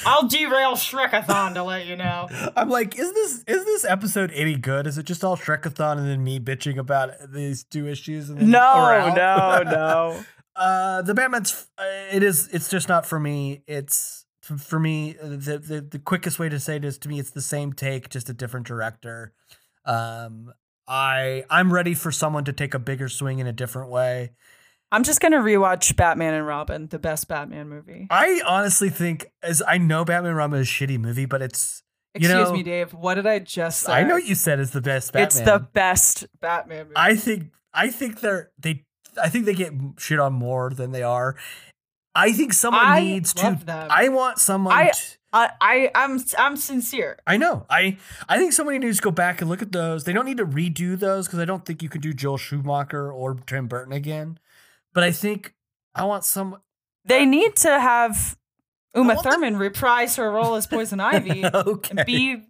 I'll 0.06 0.28
derail 0.28 0.74
Shrekathon 0.74 1.54
to 1.56 1.64
let 1.64 1.86
you 1.86 1.96
know. 1.96 2.28
I'm 2.56 2.70
like, 2.70 2.98
is 2.98 3.12
this 3.14 3.44
is 3.48 3.66
this 3.66 3.86
episode 3.86 4.32
any 4.34 4.56
good? 4.56 4.88
Is 4.88 4.98
it 4.98 5.04
just 5.04 5.24
all 5.24 5.38
Shrekathon 5.38 5.98
and 5.98 6.08
then 6.08 6.24
me 6.24 6.40
bitching 6.40 6.78
about 6.78 7.12
these 7.32 7.64
two 7.64 7.88
issues? 7.88 8.30
And 8.30 8.40
then 8.40 8.52
No, 8.52 9.14
no, 9.16 9.64
no. 9.70 10.24
uh, 10.56 11.02
the 11.02 11.14
Batman's 11.14 11.68
uh, 11.78 11.84
it 12.12 12.24
is 12.24 12.48
it's 12.54 12.70
just 12.70 12.88
not 12.90 13.06
for 13.06 13.20
me. 13.20 13.64
It's 13.68 14.26
for 14.42 14.80
me 14.80 15.16
uh, 15.22 15.28
the, 15.30 15.62
the 15.64 15.82
the 15.82 16.00
quickest 16.00 16.40
way 16.40 16.50
to 16.50 16.60
say 16.60 16.78
it 16.78 16.86
is 16.86 16.98
to 17.00 17.10
me 17.10 17.20
it's 17.20 17.32
the 17.32 17.42
same 17.42 17.74
take, 17.74 18.10
just 18.10 18.30
a 18.30 18.34
different 18.34 18.66
director. 18.68 19.34
Um, 19.86 20.54
I 20.88 21.44
I'm 21.50 21.72
ready 21.72 21.94
for 21.94 22.12
someone 22.12 22.46
to 22.46 22.54
take 22.54 22.74
a 22.74 22.80
bigger 22.80 23.10
swing 23.10 23.40
in 23.40 23.48
a 23.48 23.54
different 23.54 23.90
way. 23.92 24.32
I'm 24.92 25.04
just 25.04 25.22
gonna 25.22 25.38
rewatch 25.38 25.96
Batman 25.96 26.34
and 26.34 26.46
Robin, 26.48 26.88
the 26.88 27.00
best 27.00 27.28
Batman 27.28 27.70
movie. 27.70 28.08
I 28.10 28.42
honestly 28.46 28.90
think 28.90 29.32
as 29.44 29.62
I 29.68 29.78
know 29.78 30.04
Batman 30.06 30.30
and 30.32 30.38
Robin 30.38 30.60
is 30.60 30.68
a 30.68 30.72
shitty 30.72 31.00
movie, 31.00 31.26
but 31.26 31.42
it's 31.42 31.84
you 32.16 32.22
Excuse 32.22 32.50
know- 32.50 32.54
me, 32.54 32.64
Dave. 32.64 32.94
What 32.94 33.16
did 33.16 33.28
I 33.28 33.40
just 33.40 33.82
say? 33.82 33.94
I 33.94 34.04
know 34.04 34.16
you 34.18 34.34
said 34.36 34.60
it's 34.60 34.72
the 34.72 34.82
best 34.82 35.14
Batman. 35.14 35.28
It's 35.28 35.40
the 35.40 35.60
best 35.60 36.26
Batman 36.42 36.86
movie. 36.86 36.94
I 36.96 37.16
think 37.16 37.52
I 37.74 37.90
think 37.90 38.22
they're 38.22 38.52
they 38.58 38.86
I 39.22 39.30
think 39.30 39.46
they 39.46 39.54
get 39.54 39.74
shit 39.98 40.20
on 40.20 40.34
more 40.34 40.72
than 40.72 40.92
they 40.92 41.04
are. 41.04 41.36
I 42.16 42.32
think 42.32 42.54
someone 42.54 42.84
I 42.84 43.02
needs 43.02 43.34
to. 43.36 43.60
them. 43.64 43.88
I 43.92 44.10
want 44.10 44.40
someone. 44.40 44.74
I- 44.76 44.90
to- 44.90 45.18
I, 45.32 45.52
I, 45.62 45.92
I'm, 45.94 46.20
I'm 46.40 46.58
sincere. 46.58 47.20
I 47.28 47.38
know. 47.38 47.68
I 47.70 47.98
I 48.28 48.40
think 48.40 48.52
somebody 48.52 48.80
needs 48.80 48.98
to 48.98 49.04
go 49.04 49.12
back 49.12 49.42
and 49.42 49.50
look 49.50 49.62
at 49.62 49.72
those. 49.72 50.04
They 50.04 50.12
don't 50.12 50.26
need 50.26 50.38
to 50.38 50.46
redo 50.46 50.98
those 50.98 51.28
because 51.28 51.38
I 51.38 51.46
don't 51.46 51.64
think 51.68 51.84
you 51.84 51.90
could 51.90 52.02
do 52.02 52.14
Joel 52.14 52.38
Schumacher 52.38 53.12
or 53.12 53.36
Tim 53.46 53.68
Burton 53.68 53.94
again. 53.94 54.40
But 54.94 55.04
I 55.04 55.12
think 55.12 55.54
I 55.96 56.06
want 56.06 56.26
some. 56.26 56.58
They 57.06 57.26
need 57.26 57.56
to 57.58 57.70
have 57.80 58.38
Uma 58.96 59.16
Thurman 59.22 59.58
reprise 59.58 60.16
her 60.18 60.32
role 60.32 60.56
as 60.56 60.68
Poison 60.68 61.00
Ivy 61.00 61.46
okay. 61.46 61.94
and 61.98 62.06
be 62.06 62.44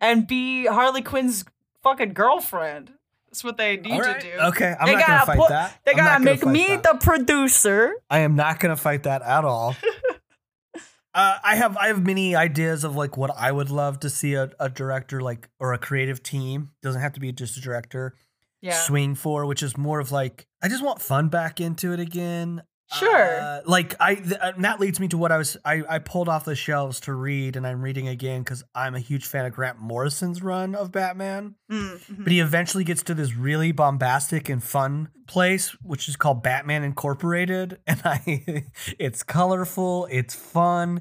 and 0.00 0.26
be 0.26 0.66
Harley 0.66 1.02
Quinn's 1.02 1.44
fucking 1.82 2.12
girlfriend. 2.12 2.92
That's 3.28 3.44
what 3.44 3.56
they 3.56 3.76
need 3.76 4.00
right. 4.00 4.20
to 4.20 4.26
do. 4.26 4.32
Okay, 4.48 4.74
I'm 4.78 4.86
They 4.86 4.94
not 4.94 5.06
gonna 5.06 5.18
gotta 5.18 5.26
fight 5.26 5.38
put- 5.38 5.48
that. 5.50 5.80
They 5.84 5.92
I'm 5.92 5.96
gotta 5.98 6.24
make 6.24 6.44
me 6.44 6.66
that. 6.66 6.82
the 6.82 6.98
producer. 7.00 7.94
I 8.10 8.18
am 8.20 8.34
not 8.34 8.58
gonna 8.58 8.76
fight 8.76 9.04
that 9.04 9.22
at 9.22 9.44
all. 9.44 9.76
uh, 11.14 11.38
I 11.44 11.54
have 11.54 11.76
I 11.76 11.88
have 11.88 12.04
many 12.04 12.34
ideas 12.34 12.82
of 12.82 12.96
like 12.96 13.16
what 13.16 13.30
I 13.36 13.52
would 13.52 13.70
love 13.70 14.00
to 14.00 14.10
see 14.10 14.34
a, 14.34 14.50
a 14.58 14.68
director 14.68 15.20
like 15.20 15.48
or 15.60 15.72
a 15.72 15.78
creative 15.78 16.22
team 16.24 16.70
doesn't 16.82 17.00
have 17.00 17.12
to 17.14 17.20
be 17.20 17.30
just 17.32 17.56
a 17.56 17.60
director 17.60 18.14
Yeah. 18.62 18.74
swing 18.82 19.14
for, 19.14 19.46
which 19.46 19.62
is 19.62 19.76
more 19.76 20.00
of 20.00 20.12
like 20.12 20.46
I 20.62 20.68
just 20.68 20.82
want 20.82 21.00
fun 21.00 21.28
back 21.28 21.60
into 21.60 21.92
it 21.92 22.00
again. 22.00 22.62
Sure. 22.92 23.40
Uh, 23.40 23.60
like 23.66 23.94
I 24.00 24.16
th- 24.16 24.32
uh, 24.40 24.52
that 24.58 24.80
leads 24.80 24.98
me 24.98 25.06
to 25.08 25.16
what 25.16 25.30
I 25.30 25.36
was 25.38 25.56
I 25.64 25.82
I 25.88 25.98
pulled 26.00 26.28
off 26.28 26.44
the 26.44 26.56
shelves 26.56 26.98
to 27.02 27.14
read 27.14 27.54
and 27.54 27.64
I'm 27.64 27.80
reading 27.82 28.08
again 28.08 28.42
because 28.42 28.64
I'm 28.74 28.96
a 28.96 28.98
huge 28.98 29.26
fan 29.26 29.46
of 29.46 29.52
Grant 29.52 29.78
Morrison's 29.78 30.42
run 30.42 30.74
of 30.74 30.90
Batman. 30.90 31.54
Mm, 31.70 31.98
mhm. 31.98 32.24
But 32.24 32.32
he 32.32 32.40
eventually 32.40 32.82
gets 32.82 33.04
to 33.04 33.14
this 33.14 33.32
really 33.36 33.70
bombastic 33.70 34.48
and 34.48 34.60
fun 34.62 35.08
place, 35.28 35.68
which 35.82 36.08
is 36.08 36.16
called 36.16 36.42
Batman 36.42 36.82
Incorporated, 36.82 37.78
and 37.86 38.02
I, 38.04 38.64
it's 38.98 39.22
colorful, 39.22 40.08
it's 40.10 40.34
fun, 40.34 41.00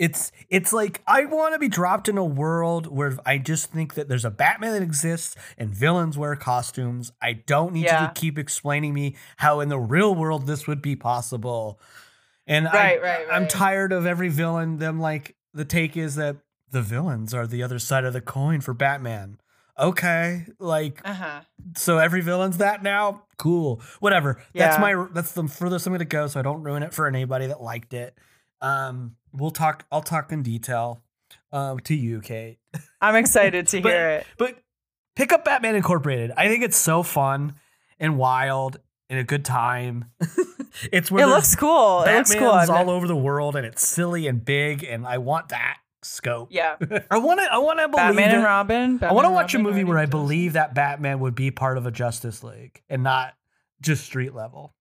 it's 0.00 0.32
it's 0.48 0.72
like 0.72 1.02
I 1.06 1.26
want 1.26 1.52
to 1.54 1.58
be 1.58 1.68
dropped 1.68 2.08
in 2.08 2.16
a 2.16 2.24
world 2.24 2.86
where 2.86 3.18
I 3.26 3.36
just 3.36 3.70
think 3.70 3.94
that 3.94 4.08
there's 4.08 4.24
a 4.24 4.30
Batman 4.30 4.72
that 4.72 4.82
exists 4.82 5.36
and 5.58 5.70
villains 5.74 6.16
wear 6.16 6.34
costumes. 6.36 7.12
I 7.20 7.34
don't 7.34 7.74
need 7.74 7.84
Yeah. 7.84 8.02
you 8.02 8.08
to 8.08 8.12
keep 8.20 8.38
explaining 8.38 8.94
me 8.94 9.14
how 9.36 9.60
in 9.60 9.68
the 9.68 9.78
real 9.78 10.14
world 10.14 10.46
this 10.46 10.66
would 10.66 10.80
be 10.80 10.96
possible. 10.96 11.78
And 12.46 12.64
Right, 12.64 12.98
I, 12.98 13.02
right, 13.02 13.26
I'm 13.30 13.46
tired 13.46 13.92
of 13.92 14.06
every 14.06 14.28
villain. 14.30 14.78
Them 14.78 14.98
like 14.98 15.36
the 15.52 15.66
take 15.66 15.96
is 15.98 16.14
that 16.14 16.36
the 16.70 16.80
villains 16.82 17.34
are 17.34 17.46
the 17.46 17.62
other 17.62 17.78
side 17.78 18.04
of 18.04 18.14
the 18.14 18.20
coin 18.22 18.62
for 18.62 18.72
Batman. 18.72 19.38
Okay, 19.78 20.46
like 20.58 21.00
Uh-huh. 21.04 21.40
so 21.76 21.98
every 21.98 22.22
villain's 22.22 22.56
that 22.56 22.82
now. 22.82 23.24
Cool, 23.36 23.82
whatever. 24.00 24.40
That's 24.54 24.78
my 24.78 25.06
that's 25.12 25.32
the 25.32 25.46
furthest 25.46 25.86
I'm 25.86 25.92
gonna 25.92 26.04
go, 26.06 26.26
so 26.26 26.40
I 26.40 26.42
don't 26.42 26.62
ruin 26.62 26.82
it 26.82 26.94
for 26.94 27.06
anybody 27.06 27.46
that 27.48 27.60
liked 27.62 27.92
it. 27.92 28.16
Um, 28.60 29.16
we'll 29.32 29.50
talk. 29.50 29.84
I'll 29.90 30.02
talk 30.02 30.32
in 30.32 30.42
detail. 30.42 31.02
Um, 31.52 31.80
to 31.80 31.94
you, 31.94 32.20
Kate. 32.20 32.58
I'm 33.00 33.16
excited 33.16 33.66
to 33.68 33.80
But- 33.82 33.92
hear 33.92 34.10
it. 34.10 34.26
But 34.38 34.58
pick 35.16 35.32
up 35.32 35.44
Batman 35.44 35.74
Incorporated. 35.74 36.32
I 36.36 36.48
think 36.48 36.62
it's 36.64 36.76
so 36.76 37.02
fun 37.02 37.54
and 37.98 38.16
wild 38.18 38.78
and 39.08 39.18
a 39.18 39.24
good 39.24 39.44
time. 39.44 40.06
it's 40.92 41.10
where 41.10 41.24
It 41.24 41.28
looks 41.28 41.54
cool. 41.56 42.02
It 42.02 42.14
looks 42.14 42.32
cool. 42.34 42.40
Batman's 42.52 42.70
I've 42.70 42.76
all 42.88 42.90
over 42.90 43.06
the 43.08 43.16
world, 43.16 43.56
and 43.56 43.66
it's 43.66 43.86
silly 43.86 44.26
and 44.28 44.44
big, 44.44 44.84
and 44.84 45.04
I 45.06 45.18
want 45.18 45.48
that 45.48 45.78
scope. 46.02 46.48
yeah. 46.52 46.76
I 47.10 47.18
want 47.18 47.40
to. 47.40 47.46
I 47.52 47.58
want 47.58 47.78
to 47.80 47.88
believe. 47.88 47.96
Batman 48.06 48.30
and 48.30 48.42
that- 48.42 48.46
Robin. 48.46 48.98
I 49.02 49.12
want 49.12 49.24
to 49.24 49.28
and 49.28 49.34
watch 49.34 49.54
a 49.54 49.58
movie 49.58 49.82
where 49.84 49.98
I 49.98 50.06
believe 50.06 50.52
that 50.52 50.74
Batman 50.74 51.18
would 51.20 51.34
be 51.34 51.50
part 51.50 51.78
of 51.78 51.86
a 51.86 51.90
Justice 51.90 52.42
League 52.44 52.82
and 52.88 53.02
not 53.02 53.34
just 53.80 54.04
street 54.04 54.34
level. 54.34 54.74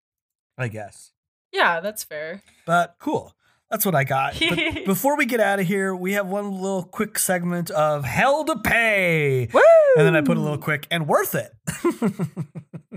I 0.58 0.68
guess. 0.68 1.12
Yeah, 1.52 1.80
that's 1.80 2.04
fair. 2.04 2.44
But 2.68 2.96
cool. 3.00 3.34
That's 3.70 3.86
what 3.86 3.94
I 3.96 4.04
got. 4.04 4.36
But 4.40 4.58
before 4.86 5.16
we 5.16 5.26
get 5.26 5.40
out 5.40 5.60
of 5.60 5.68
here, 5.68 5.96
we 5.96 6.14
have 6.14 6.28
one 6.28 6.52
little 6.52 6.84
quick 6.84 7.20
segment 7.20 7.70
of 7.70 8.04
Hell 8.04 8.44
to 8.46 8.56
Pay. 8.58 9.48
Woo! 9.54 9.62
And 9.98 10.08
then 10.08 10.16
I 10.16 10.22
put 10.22 10.38
a 10.38 10.40
little 10.40 10.58
quick 10.58 10.88
and 10.90 11.08
worth 11.08 11.36
it. 11.36 11.52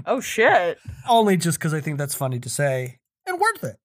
Oh 0.05 0.21
shit. 0.21 0.79
Only 1.09 1.37
just 1.37 1.59
because 1.59 1.73
I 1.73 1.81
think 1.81 1.99
that's 1.99 2.15
funny 2.15 2.41
to 2.41 2.49
say 2.49 2.99
and 3.27 3.39
worth 3.41 3.63
it. 3.65 3.77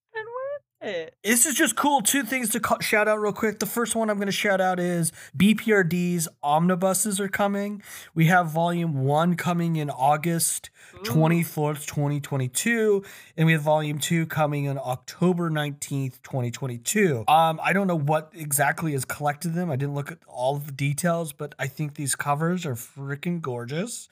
And 0.80 0.94
worth 0.94 0.96
it. 0.96 1.16
This 1.24 1.46
is 1.46 1.56
just 1.56 1.76
cool. 1.76 2.02
Two 2.02 2.24
things 2.24 2.50
to 2.50 2.60
ca- 2.60 2.80
shout 2.80 3.08
out 3.08 3.20
real 3.20 3.34
quick. 3.34 3.60
The 3.60 3.66
first 3.66 3.96
one 3.96 4.10
I'm 4.10 4.18
going 4.18 4.28
to 4.28 4.32
shout 4.32 4.62
out 4.62 4.80
is 4.80 5.12
BPRD's 5.38 6.28
omnibuses 6.44 7.20
are 7.20 7.28
coming. 7.28 7.82
We 8.14 8.26
have 8.26 8.48
volume 8.48 9.04
one 9.04 9.36
coming 9.36 9.76
in 9.76 9.90
August 9.90 10.70
24th, 11.04 11.86
2022. 11.86 13.04
And 13.36 13.46
we 13.46 13.54
have 13.54 13.62
volume 13.62 14.00
two 14.00 14.26
coming 14.26 14.66
in 14.66 14.78
October 14.78 15.50
19th, 15.50 16.22
2022. 16.24 17.26
Um, 17.28 17.60
I 17.62 17.74
don't 17.74 17.88
know 17.88 17.98
what 17.98 18.32
exactly 18.34 18.94
has 18.94 19.06
collected 19.06 19.54
them. 19.54 19.70
I 19.70 19.76
didn't 19.76 19.96
look 19.96 20.12
at 20.12 20.20
all 20.28 20.56
of 20.56 20.66
the 20.66 20.72
details, 20.72 21.34
but 21.34 21.56
I 21.60 21.68
think 21.68 21.96
these 21.96 22.16
covers 22.16 22.66
are 22.66 22.76
freaking 22.76 23.42
gorgeous. 23.42 24.08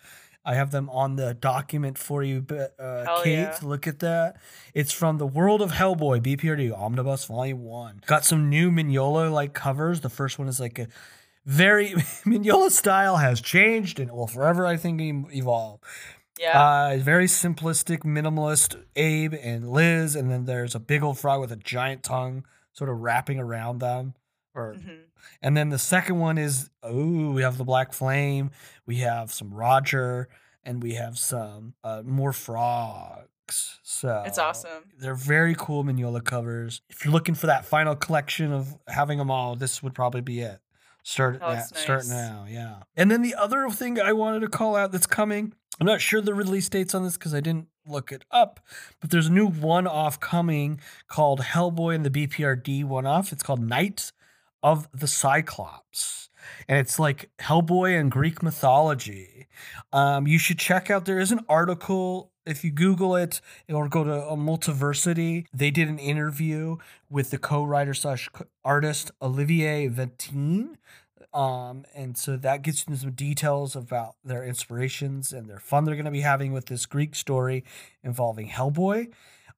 I 0.46 0.54
have 0.54 0.72
them 0.72 0.90
on 0.92 1.16
the 1.16 1.34
document 1.34 1.98
for 1.98 2.22
you, 2.24 2.42
but, 2.42 2.76
uh, 2.80 3.22
Kate. 3.24 3.34
yeah. 3.34 3.58
Look 3.64 3.88
at 3.88 4.00
that. 4.00 4.38
It's 4.74 4.92
from 4.92 5.18
the 5.18 5.26
World 5.26 5.62
of 5.62 5.72
Hellboy, 5.72 6.22
BPRD 6.22 6.72
Omnibus 6.72 7.26
Volume 7.26 7.64
1. 7.64 8.02
Got 8.06 8.26
some 8.26 8.50
new 8.50 8.70
Mignola 8.70 9.32
like 9.32 9.54
covers. 9.54 10.02
The 10.02 10.10
first 10.10 10.38
one 10.38 10.48
is 10.48 10.60
like 10.60 10.78
a 10.78 10.88
very 11.46 11.90
Mignola 12.26 12.70
style 12.70 13.18
has 13.18 13.42
changed 13.42 14.00
and 14.00 14.12
will 14.12 14.28
forever, 14.28 14.66
I 14.66 14.78
think, 14.78 15.02
evolve. 15.34 15.80
Yeah. 16.40 16.62
Uh, 16.62 16.98
very 16.98 17.28
simplistic, 17.28 18.00
minimalist 18.00 18.76
Abe 18.96 19.34
and 19.42 19.70
Liz, 19.70 20.16
and 20.16 20.30
then 20.30 20.46
there's 20.46 20.76
a 20.76 20.80
big 20.80 21.02
old 21.02 21.18
frog 21.18 21.40
with 21.42 21.52
a 21.52 21.56
giant 21.56 22.04
tongue 22.04 22.46
sort 22.74 22.90
of 22.90 23.00
wrapping 23.00 23.40
around 23.40 23.80
them. 23.80 24.14
Or 24.56 24.74
Mhm. 24.76 25.00
and 25.42 25.56
then 25.58 25.70
the 25.70 25.78
second 25.80 26.18
one 26.20 26.38
is 26.38 26.70
oh, 26.82 27.32
we 27.32 27.42
have 27.42 27.58
the 27.58 27.64
Black 27.66 27.94
Flame, 27.94 28.52
we 28.86 28.98
have 28.98 29.32
some 29.34 29.54
Roger, 29.54 30.30
and 30.64 30.82
we 30.82 30.94
have 30.96 31.18
some 31.18 31.74
uh, 31.84 32.02
more 32.06 32.32
frogs. 32.34 33.80
So 33.84 34.24
It's 34.26 34.40
awesome. 34.40 34.86
They're 34.98 35.14
very 35.14 35.56
cool 35.56 35.84
Mignola 35.84 36.24
covers. 36.24 36.82
If 36.90 37.06
you're 37.06 37.14
looking 37.14 37.36
for 37.36 37.48
that 37.48 37.66
final 37.66 37.96
collection 37.96 38.52
of 38.52 38.76
having 38.88 39.18
them 39.20 39.30
all, 39.30 39.56
this 39.56 39.84
would 39.84 39.94
probably 39.94 40.22
be 40.22 40.40
it. 40.42 40.60
Start 41.04 41.38
Oh, 41.42 41.54
now, 41.54 41.60
it's 41.60 41.80
start 41.80 42.08
now, 42.08 42.46
yeah. 42.50 42.78
And 42.96 43.12
then 43.12 43.22
the 43.22 43.36
other 43.36 43.70
thing 43.70 44.00
I 44.02 44.14
wanted 44.14 44.40
to 44.40 44.48
call 44.48 44.76
out 44.76 44.92
that's 44.92 45.06
coming. 45.06 45.54
I'm 45.80 45.86
not 45.86 46.02
sure 46.02 46.22
the 46.22 46.34
release 46.34 46.68
dates 46.70 46.96
on 46.96 47.04
this 47.04 47.14
because 47.18 47.36
I 47.36 47.42
didn't 47.42 47.68
look 47.86 48.12
it 48.12 48.24
up, 48.32 48.60
but 49.00 49.12
there's 49.12 49.28
a 49.28 49.32
new 49.32 49.46
one-off 49.48 50.20
coming 50.20 50.80
called 51.08 51.42
Hellboy 51.42 51.94
and 51.94 52.04
the 52.06 52.10
BPRD 52.10 52.84
one-off. 52.84 53.32
It's 53.32 53.44
called 53.44 53.60
Knights 53.62 54.14
of 54.66 54.90
the 54.92 55.06
Cyclops. 55.06 56.30
And 56.68 56.80
it's 56.80 56.98
like 56.98 57.30
Hellboy 57.38 58.00
and 58.00 58.10
Greek 58.10 58.42
mythology. 58.42 59.46
Um, 59.94 60.26
you 60.26 60.40
should 60.40 60.58
check 60.58 60.90
out. 60.90 61.06
There 61.06 61.20
is 61.20 61.32
an 61.32 61.42
article 61.48 62.32
if 62.48 62.64
you 62.64 62.72
Google 62.72 63.16
it 63.16 63.42
or 63.70 63.88
go 63.88 64.04
to 64.04 64.26
a 64.26 64.36
Multiversity. 64.36 65.46
They 65.54 65.70
did 65.70 65.88
an 65.88 66.00
interview 66.00 66.78
with 67.12 67.30
the 67.30 67.38
co-writer 67.38 67.94
slash 67.94 68.28
artist 68.64 69.12
Olivier 69.22 69.88
Vatine. 69.88 70.78
Um, 71.32 71.86
and 71.94 72.18
so 72.18 72.36
that 72.36 72.64
gets 72.64 72.86
into 72.86 73.00
some 73.00 73.12
details 73.12 73.76
about 73.76 74.16
their 74.24 74.44
inspirations 74.44 75.32
and 75.32 75.48
their 75.48 75.60
fun 75.60 75.86
they're 75.86 75.96
going 75.96 76.06
to 76.06 76.12
be 76.12 76.22
having 76.22 76.54
with 76.54 76.66
this 76.66 76.88
Greek 76.88 77.14
story 77.14 77.64
involving 78.04 78.50
Hellboy. 78.50 79.12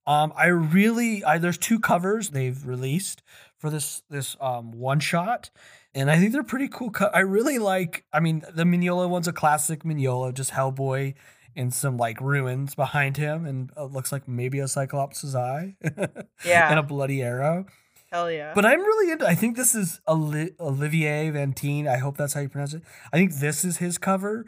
Um, 0.08 0.32
I 0.38 0.47
really, 0.47 1.24
I, 1.26 1.38
there's 1.38 1.58
two 1.58 1.80
covers 1.80 2.30
they've 2.30 2.66
released 2.66 3.24
for 3.58 3.70
this 3.70 4.03
this 4.10 4.36
um, 4.41 4.72
one 4.72 4.99
shot, 4.99 5.49
and 5.95 6.10
I 6.12 6.18
think 6.20 6.32
they're 6.34 6.43
pretty 6.43 6.68
cool. 6.68 6.91
Co- 6.91 7.10
I 7.14 7.20
really 7.20 7.58
like. 7.60 8.05
I 8.14 8.20
mean, 8.20 8.43
the 8.53 8.64
Mignola 8.64 9.10
one's 9.10 9.28
a 9.28 9.34
classic 9.34 9.84
Mignola, 9.84 10.34
just 10.34 10.51
Hellboy 10.51 11.16
and 11.55 11.74
some 11.74 11.97
like 11.97 12.22
ruins 12.22 12.76
behind 12.76 13.18
him, 13.18 13.45
and 13.45 13.72
it 13.76 13.91
looks 13.91 14.12
like 14.12 14.28
maybe 14.28 14.60
a 14.60 14.68
Cyclops' 14.68 15.34
eye 15.36 15.76
Yeah. 16.45 16.70
and 16.70 16.78
a 16.80 16.84
bloody 16.84 17.24
arrow. 17.24 17.66
Hell 18.12 18.32
yeah. 18.32 18.53
But 18.53 18.66
I'm 18.66 18.80
really 18.80 19.12
into. 19.12 19.28
I 19.28 19.36
think 19.36 19.58
this 19.58 19.74
is 19.76 19.99
Oli- 20.08 20.51
Olivier 20.60 21.30
Vatine. 21.32 21.88
I 21.88 21.97
hope 21.97 22.16
that's 22.16 22.34
how 22.34 22.39
you 22.41 22.47
pronounce 22.49 22.74
it. 22.74 22.84
I 23.12 23.18
think 23.18 23.34
this 23.36 23.66
is 23.66 23.78
his 23.78 23.97
cover. 23.97 24.45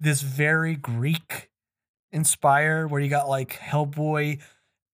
This 0.00 0.22
very 0.22 0.76
Greek 0.76 1.50
inspired, 2.10 2.90
where 2.90 3.00
you 3.00 3.08
got 3.10 3.28
like 3.28 3.58
Hellboy. 3.58 4.40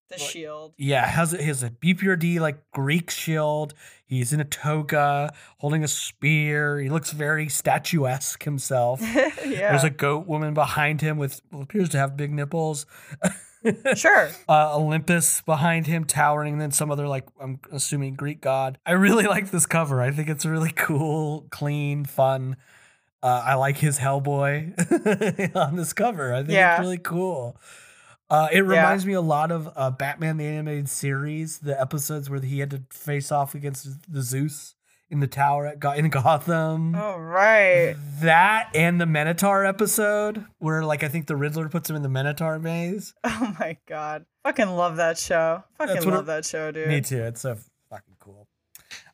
The 0.08 0.18
shield. 0.18 0.74
Yeah, 0.78 1.06
has 1.06 1.32
a 1.62 1.70
BPRD 1.70 2.40
like 2.40 2.70
Greek 2.72 3.10
shield. 3.10 3.74
He's 4.06 4.32
in 4.32 4.40
a 4.40 4.44
toga, 4.44 5.32
holding 5.58 5.84
a 5.84 5.88
spear. 5.88 6.80
He 6.80 6.88
looks 6.88 7.12
very 7.12 7.48
statuesque 7.48 8.42
himself. 8.42 9.00
yeah. 9.02 9.30
There's 9.44 9.84
a 9.84 9.90
goat 9.90 10.26
woman 10.26 10.54
behind 10.54 11.00
him 11.02 11.18
with 11.18 11.40
appears 11.52 11.90
to 11.90 11.98
have 11.98 12.16
big 12.16 12.32
nipples. 12.32 12.86
sure. 13.94 14.30
uh, 14.48 14.76
Olympus 14.76 15.42
behind 15.42 15.86
him 15.86 16.04
towering, 16.04 16.54
and 16.54 16.60
then 16.62 16.70
some 16.70 16.90
other 16.90 17.06
like 17.08 17.26
I'm 17.40 17.60
assuming 17.72 18.14
Greek 18.14 18.40
god. 18.40 18.78
I 18.86 18.92
really 18.92 19.24
like 19.26 19.50
this 19.50 19.66
cover. 19.66 20.00
I 20.00 20.10
think 20.10 20.28
it's 20.28 20.46
really 20.46 20.72
cool, 20.74 21.46
clean, 21.50 22.04
fun. 22.04 22.56
Uh, 23.22 23.42
I 23.44 23.54
like 23.54 23.76
his 23.76 23.98
Hellboy 23.98 25.56
on 25.56 25.74
this 25.76 25.92
cover. 25.92 26.32
I 26.32 26.38
think 26.38 26.52
Yeah. 26.52 26.74
it's 26.76 26.80
really 26.80 26.98
cool. 26.98 27.56
Uh, 28.30 28.48
it 28.52 28.60
reminds 28.60 29.06
me 29.06 29.14
a 29.14 29.20
lot 29.20 29.50
of 29.50 29.70
uh, 29.74 29.90
Batman 29.90 30.36
the 30.36 30.44
animated 30.44 30.88
series, 30.88 31.58
the 31.58 31.78
episodes 31.80 32.28
where 32.28 32.40
he 32.40 32.58
had 32.58 32.70
to 32.70 32.82
face 32.90 33.32
off 33.32 33.54
against 33.54 33.88
the 34.12 34.20
Zeus 34.22 34.74
in 35.10 35.20
the 35.20 35.26
tower 35.26 35.66
at 35.66 35.80
Go- 35.80 35.92
in 35.92 36.10
Gotham. 36.10 36.94
All 36.94 37.18
right. 37.20 37.96
That 38.20 38.68
and 38.74 39.00
the 39.00 39.06
Minotaur 39.06 39.64
episode, 39.64 40.44
where 40.58 40.84
like 40.84 41.02
I 41.02 41.08
think 41.08 41.26
the 41.26 41.36
Riddler 41.36 41.70
puts 41.70 41.88
him 41.88 41.96
in 41.96 42.02
the 42.02 42.10
Minotaur 42.10 42.58
maze. 42.58 43.14
Oh 43.24 43.54
my 43.58 43.78
god. 43.86 44.26
Fucking 44.44 44.68
love 44.68 44.96
that 44.96 45.16
show. 45.16 45.64
Fucking 45.78 46.02
love 46.10 46.24
it- 46.24 46.26
that 46.26 46.44
show, 46.44 46.70
dude. 46.70 46.88
Me 46.88 47.00
too. 47.00 47.22
It's 47.24 47.40
so 47.40 47.56
fucking 47.88 48.16
cool. 48.20 48.46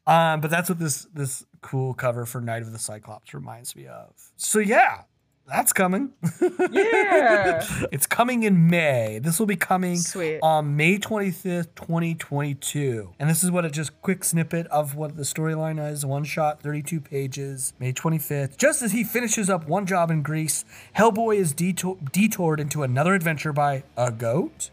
Um, 0.06 0.40
but 0.40 0.50
that's 0.50 0.68
what 0.68 0.78
this 0.80 1.06
this 1.14 1.44
cool 1.62 1.94
cover 1.94 2.26
for 2.26 2.40
Night 2.40 2.62
of 2.62 2.72
the 2.72 2.78
Cyclops 2.80 3.32
reminds 3.32 3.76
me 3.76 3.86
of. 3.86 4.12
So 4.36 4.58
yeah, 4.58 5.02
that's 5.47 5.72
coming. 5.72 6.12
Yeah. 6.40 7.66
it's 7.92 8.07
coming 8.07 8.45
in 8.45 8.68
May. 8.68 9.18
This 9.18 9.38
will 9.38 9.47
be 9.47 9.57
coming 9.57 9.97
Sweet. 9.99 10.38
on 10.42 10.76
May 10.76 10.99
25th, 10.99 11.68
2022. 11.74 13.11
And 13.18 13.28
this 13.28 13.45
is 13.45 13.51
what 13.51 13.64
a 13.64 13.70
just 13.70 14.01
quick 14.01 14.24
snippet 14.24 14.66
of 14.68 14.95
what 14.95 15.16
the 15.16 15.22
storyline 15.22 15.84
is. 15.92 16.07
One 16.07 16.24
shot, 16.24 16.62
32 16.62 17.01
pages, 17.01 17.74
May 17.78 17.92
25th. 17.92 18.57
Just 18.57 18.82
as 18.82 18.92
he 18.92 19.05
finishes 19.05 19.51
up 19.51 19.68
one 19.68 19.84
job 19.84 20.11
in 20.11 20.22
Greece, 20.22 20.64
Hellboy 20.97 21.36
is 21.36 21.53
detour- 21.53 21.99
detoured 22.12 22.59
into 22.61 22.82
another 22.82 23.14
adventure 23.14 23.53
by 23.53 23.84
a 23.97 24.11
goat. 24.11 24.70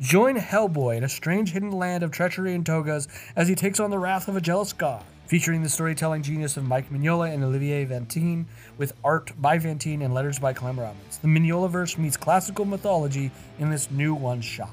Join 0.00 0.36
Hellboy 0.36 0.96
in 0.96 1.04
a 1.04 1.08
strange 1.08 1.52
hidden 1.52 1.70
land 1.70 2.02
of 2.02 2.10
treachery 2.10 2.54
and 2.54 2.66
togas 2.66 3.08
as 3.36 3.48
he 3.48 3.54
takes 3.54 3.80
on 3.80 3.90
the 3.90 3.98
wrath 3.98 4.28
of 4.28 4.36
a 4.36 4.40
jealous 4.40 4.72
god. 4.72 5.04
Featuring 5.32 5.62
the 5.62 5.68
storytelling 5.70 6.22
genius 6.22 6.58
of 6.58 6.64
Mike 6.64 6.90
Mignola 6.90 7.32
and 7.32 7.42
Olivier 7.42 7.86
Vatine, 7.86 8.44
with 8.76 8.92
art 9.02 9.32
by 9.40 9.56
Vatine 9.56 10.04
and 10.04 10.12
letters 10.12 10.38
by 10.38 10.52
Clem 10.52 10.78
Robins. 10.78 11.16
The 11.22 11.26
Mignolaverse 11.26 11.96
meets 11.96 12.18
classical 12.18 12.66
mythology 12.66 13.30
in 13.58 13.70
this 13.70 13.90
new 13.90 14.12
one 14.12 14.42
shot. 14.42 14.68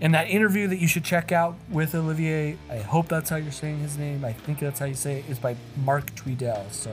And 0.00 0.12
that 0.12 0.28
interview 0.28 0.66
that 0.66 0.78
you 0.78 0.88
should 0.88 1.04
check 1.04 1.30
out 1.30 1.54
with 1.70 1.94
Olivier, 1.94 2.58
I 2.68 2.78
hope 2.78 3.06
that's 3.06 3.30
how 3.30 3.36
you're 3.36 3.52
saying 3.52 3.78
his 3.78 3.98
name. 3.98 4.24
I 4.24 4.32
think 4.32 4.58
that's 4.58 4.80
how 4.80 4.86
you 4.86 4.96
say 4.96 5.20
it, 5.20 5.26
is 5.28 5.38
by 5.38 5.54
Mark 5.84 6.12
Tweedale. 6.16 6.72
So 6.72 6.92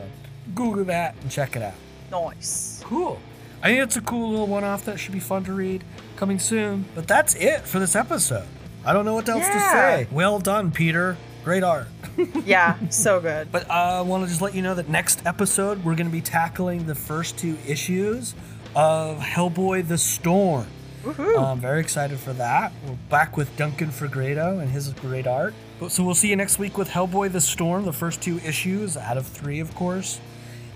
Google 0.54 0.86
that 0.86 1.16
and 1.24 1.32
check 1.32 1.56
it 1.56 1.64
out. 1.64 1.74
Nice. 2.12 2.84
Cool. 2.84 3.20
I 3.64 3.70
think 3.70 3.82
it's 3.82 3.98
a 3.98 4.02
cool 4.02 4.30
little 4.30 4.46
one 4.46 4.64
off 4.64 4.86
that 4.86 5.00
should 5.00 5.14
be 5.14 5.20
fun 5.20 5.44
to 5.46 5.54
read. 5.54 5.84
Coming 6.18 6.38
soon. 6.38 6.86
But 6.94 7.08
that's 7.08 7.34
it 7.34 7.62
for 7.62 7.80
this 7.80 7.96
episode. 7.96 8.46
I 8.86 8.94
don't 8.94 9.06
know 9.06 9.16
what 9.16 9.28
else 9.28 9.48
to 9.48 9.60
say. 9.60 10.08
Well 10.12 10.38
done, 10.38 10.70
Peter. 10.70 11.18
Great 11.48 11.64
art. 11.64 11.88
Yeah, 12.46 12.76
so 12.90 13.22
good. 13.22 13.54
But 13.54 13.72
I 13.72 14.02
want 14.02 14.24
to 14.24 14.30
just 14.30 14.42
let 14.42 14.54
you 14.54 14.62
know 14.62 14.74
that 14.76 14.90
next 14.90 15.26
episode, 15.26 15.86
we're 15.86 15.96
going 15.96 16.08
to 16.08 16.12
be 16.12 16.20
tackling 16.20 16.86
the 16.86 16.96
first 16.96 17.38
two 17.38 17.58
issues 17.66 18.36
of 18.76 19.20
Hellboy 19.20 19.88
the 19.88 19.98
Storm. 19.98 20.68
Woohoo. 21.04 21.38
Uh, 21.38 21.52
I'm 21.52 21.62
very 21.62 21.80
excited 21.80 22.20
for 22.20 22.34
that. 22.34 22.74
We're 22.86 22.96
back 23.10 23.38
with 23.38 23.56
Duncan 23.56 23.92
Fegredo 23.92 24.60
and 24.62 24.70
his 24.70 24.92
great 24.92 25.26
art. 25.26 25.54
So 25.88 26.04
we'll 26.04 26.16
see 26.16 26.30
you 26.30 26.36
next 26.36 26.60
week 26.60 26.78
with 26.78 26.90
Hellboy 26.90 27.32
the 27.32 27.40
Storm, 27.40 27.86
the 27.86 27.94
first 27.94 28.22
two 28.22 28.40
issues 28.40 28.98
out 28.98 29.16
of 29.16 29.26
three, 29.26 29.62
of 29.62 29.74
course. 29.74 30.20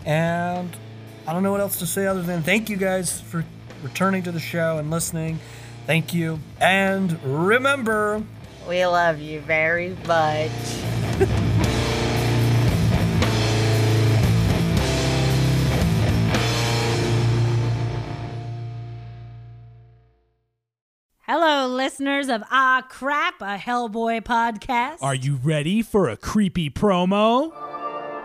And 0.06 0.70
I 1.28 1.34
don't 1.34 1.44
know 1.44 1.52
what 1.52 1.60
else 1.60 1.80
to 1.80 1.86
say 1.86 2.08
other 2.08 2.22
than 2.22 2.44
thank 2.44 2.70
you 2.70 2.78
guys 2.78 3.20
for 3.20 3.44
returning 3.84 4.24
to 4.24 4.32
the 4.32 4.40
show 4.40 4.78
and 4.78 4.90
listening. 4.90 5.40
Thank 5.86 6.14
you. 6.14 6.40
And 6.62 7.22
remember, 7.24 8.24
we 8.68 8.86
love 8.86 9.20
you 9.20 9.40
very 9.42 9.96
much. 10.06 10.52
Hello, 21.34 21.66
listeners 21.66 22.28
of 22.28 22.44
Ah 22.52 22.86
Crap, 22.90 23.42
a 23.42 23.58
Hellboy 23.58 24.22
podcast. 24.22 24.98
Are 25.02 25.16
you 25.16 25.36
ready 25.42 25.82
for 25.82 26.10
a 26.10 26.18
creepy 26.18 26.70
promo? 26.70 27.71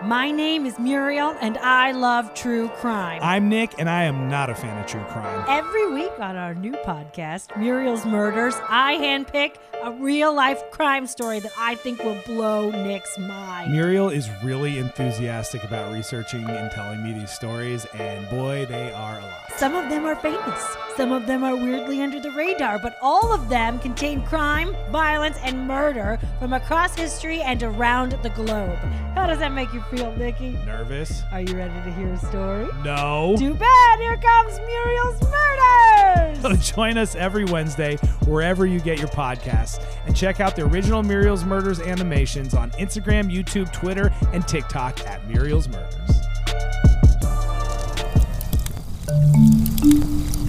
My 0.07 0.31
name 0.31 0.67
is 0.67 0.79
Muriel, 0.79 1.37
and 1.41 1.59
I 1.59 1.91
love 1.91 2.33
true 2.33 2.69
crime. 2.69 3.19
I'm 3.25 3.49
Nick, 3.49 3.75
and 3.77 3.91
I 3.91 4.05
am 4.05 4.29
not 4.29 4.49
a 4.49 4.55
fan 4.55 4.79
of 4.79 4.87
true 4.87 5.03
crime. 5.09 5.45
Every 5.49 5.93
week 5.93 6.13
on 6.21 6.37
our 6.37 6.55
new 6.55 6.75
podcast, 6.75 7.57
Muriel's 7.59 8.07
Murders, 8.07 8.55
I 8.69 8.99
handpick 8.99 9.57
a 9.83 9.91
real 9.91 10.33
life 10.33 10.63
crime 10.71 11.09
story 11.09 11.41
that 11.41 11.51
I 11.59 11.75
think 11.75 12.05
will 12.05 12.21
blow 12.25 12.71
Nick's 12.71 13.19
mind. 13.19 13.73
Muriel 13.73 14.09
is 14.09 14.31
really 14.45 14.79
enthusiastic 14.79 15.65
about 15.65 15.93
researching 15.93 16.45
and 16.45 16.71
telling 16.71 17.03
me 17.03 17.13
these 17.13 17.33
stories, 17.33 17.85
and 17.87 18.29
boy, 18.31 18.65
they 18.67 18.93
are 18.93 19.19
a 19.19 19.23
lot. 19.23 19.33
Some 19.57 19.75
of 19.75 19.91
them 19.91 20.05
are 20.05 20.17
famous, 20.17 20.77
some 20.97 21.11
of 21.13 21.27
them 21.27 21.43
are 21.43 21.57
weirdly 21.57 22.01
under 22.03 22.21
the 22.21 22.31
radar, 22.31 22.79
but 22.79 22.97
all 23.03 23.33
of 23.33 23.49
them 23.49 23.81
contain 23.81 24.23
crime, 24.23 24.77
violence, 24.93 25.39
and 25.43 25.67
murder 25.67 26.21
from 26.39 26.53
across 26.53 26.95
history 26.95 27.41
and 27.41 27.61
around 27.63 28.13
the 28.23 28.31
globe. 28.31 28.79
How 29.15 29.27
does 29.27 29.39
that 29.39 29.53
make 29.53 29.73
you 29.73 29.81
feel, 29.91 29.96
Nikki? 29.97 30.59
Nervous? 30.67 31.23
Are 31.33 31.41
you 31.41 31.57
ready 31.57 31.73
to 31.73 31.93
hear 31.93 32.13
a 32.13 32.19
story? 32.19 32.69
No. 32.85 33.35
Too 33.39 33.55
bad. 33.55 33.99
Here 33.99 34.17
comes 34.17 34.59
Muriel's 34.61 35.23
Murders. 35.23 36.71
Join 36.75 36.99
us 36.99 37.15
every 37.15 37.45
Wednesday 37.45 37.97
wherever 38.27 38.67
you 38.67 38.81
get 38.81 38.99
your 38.99 39.09
podcasts 39.09 39.83
and 40.07 40.15
check 40.15 40.41
out 40.41 40.55
the 40.55 40.63
original 40.63 41.03
Muriel's 41.03 41.45
Murders 41.45 41.81
animations 41.81 42.53
on 42.55 42.71
Instagram, 42.73 43.33
YouTube, 43.33 43.73
Twitter, 43.73 44.13
and 44.33 44.47
TikTok 44.47 45.01
at 45.07 45.27
Muriel's 45.29 45.69
Murders. 45.69 45.93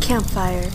Campfire 0.01 0.69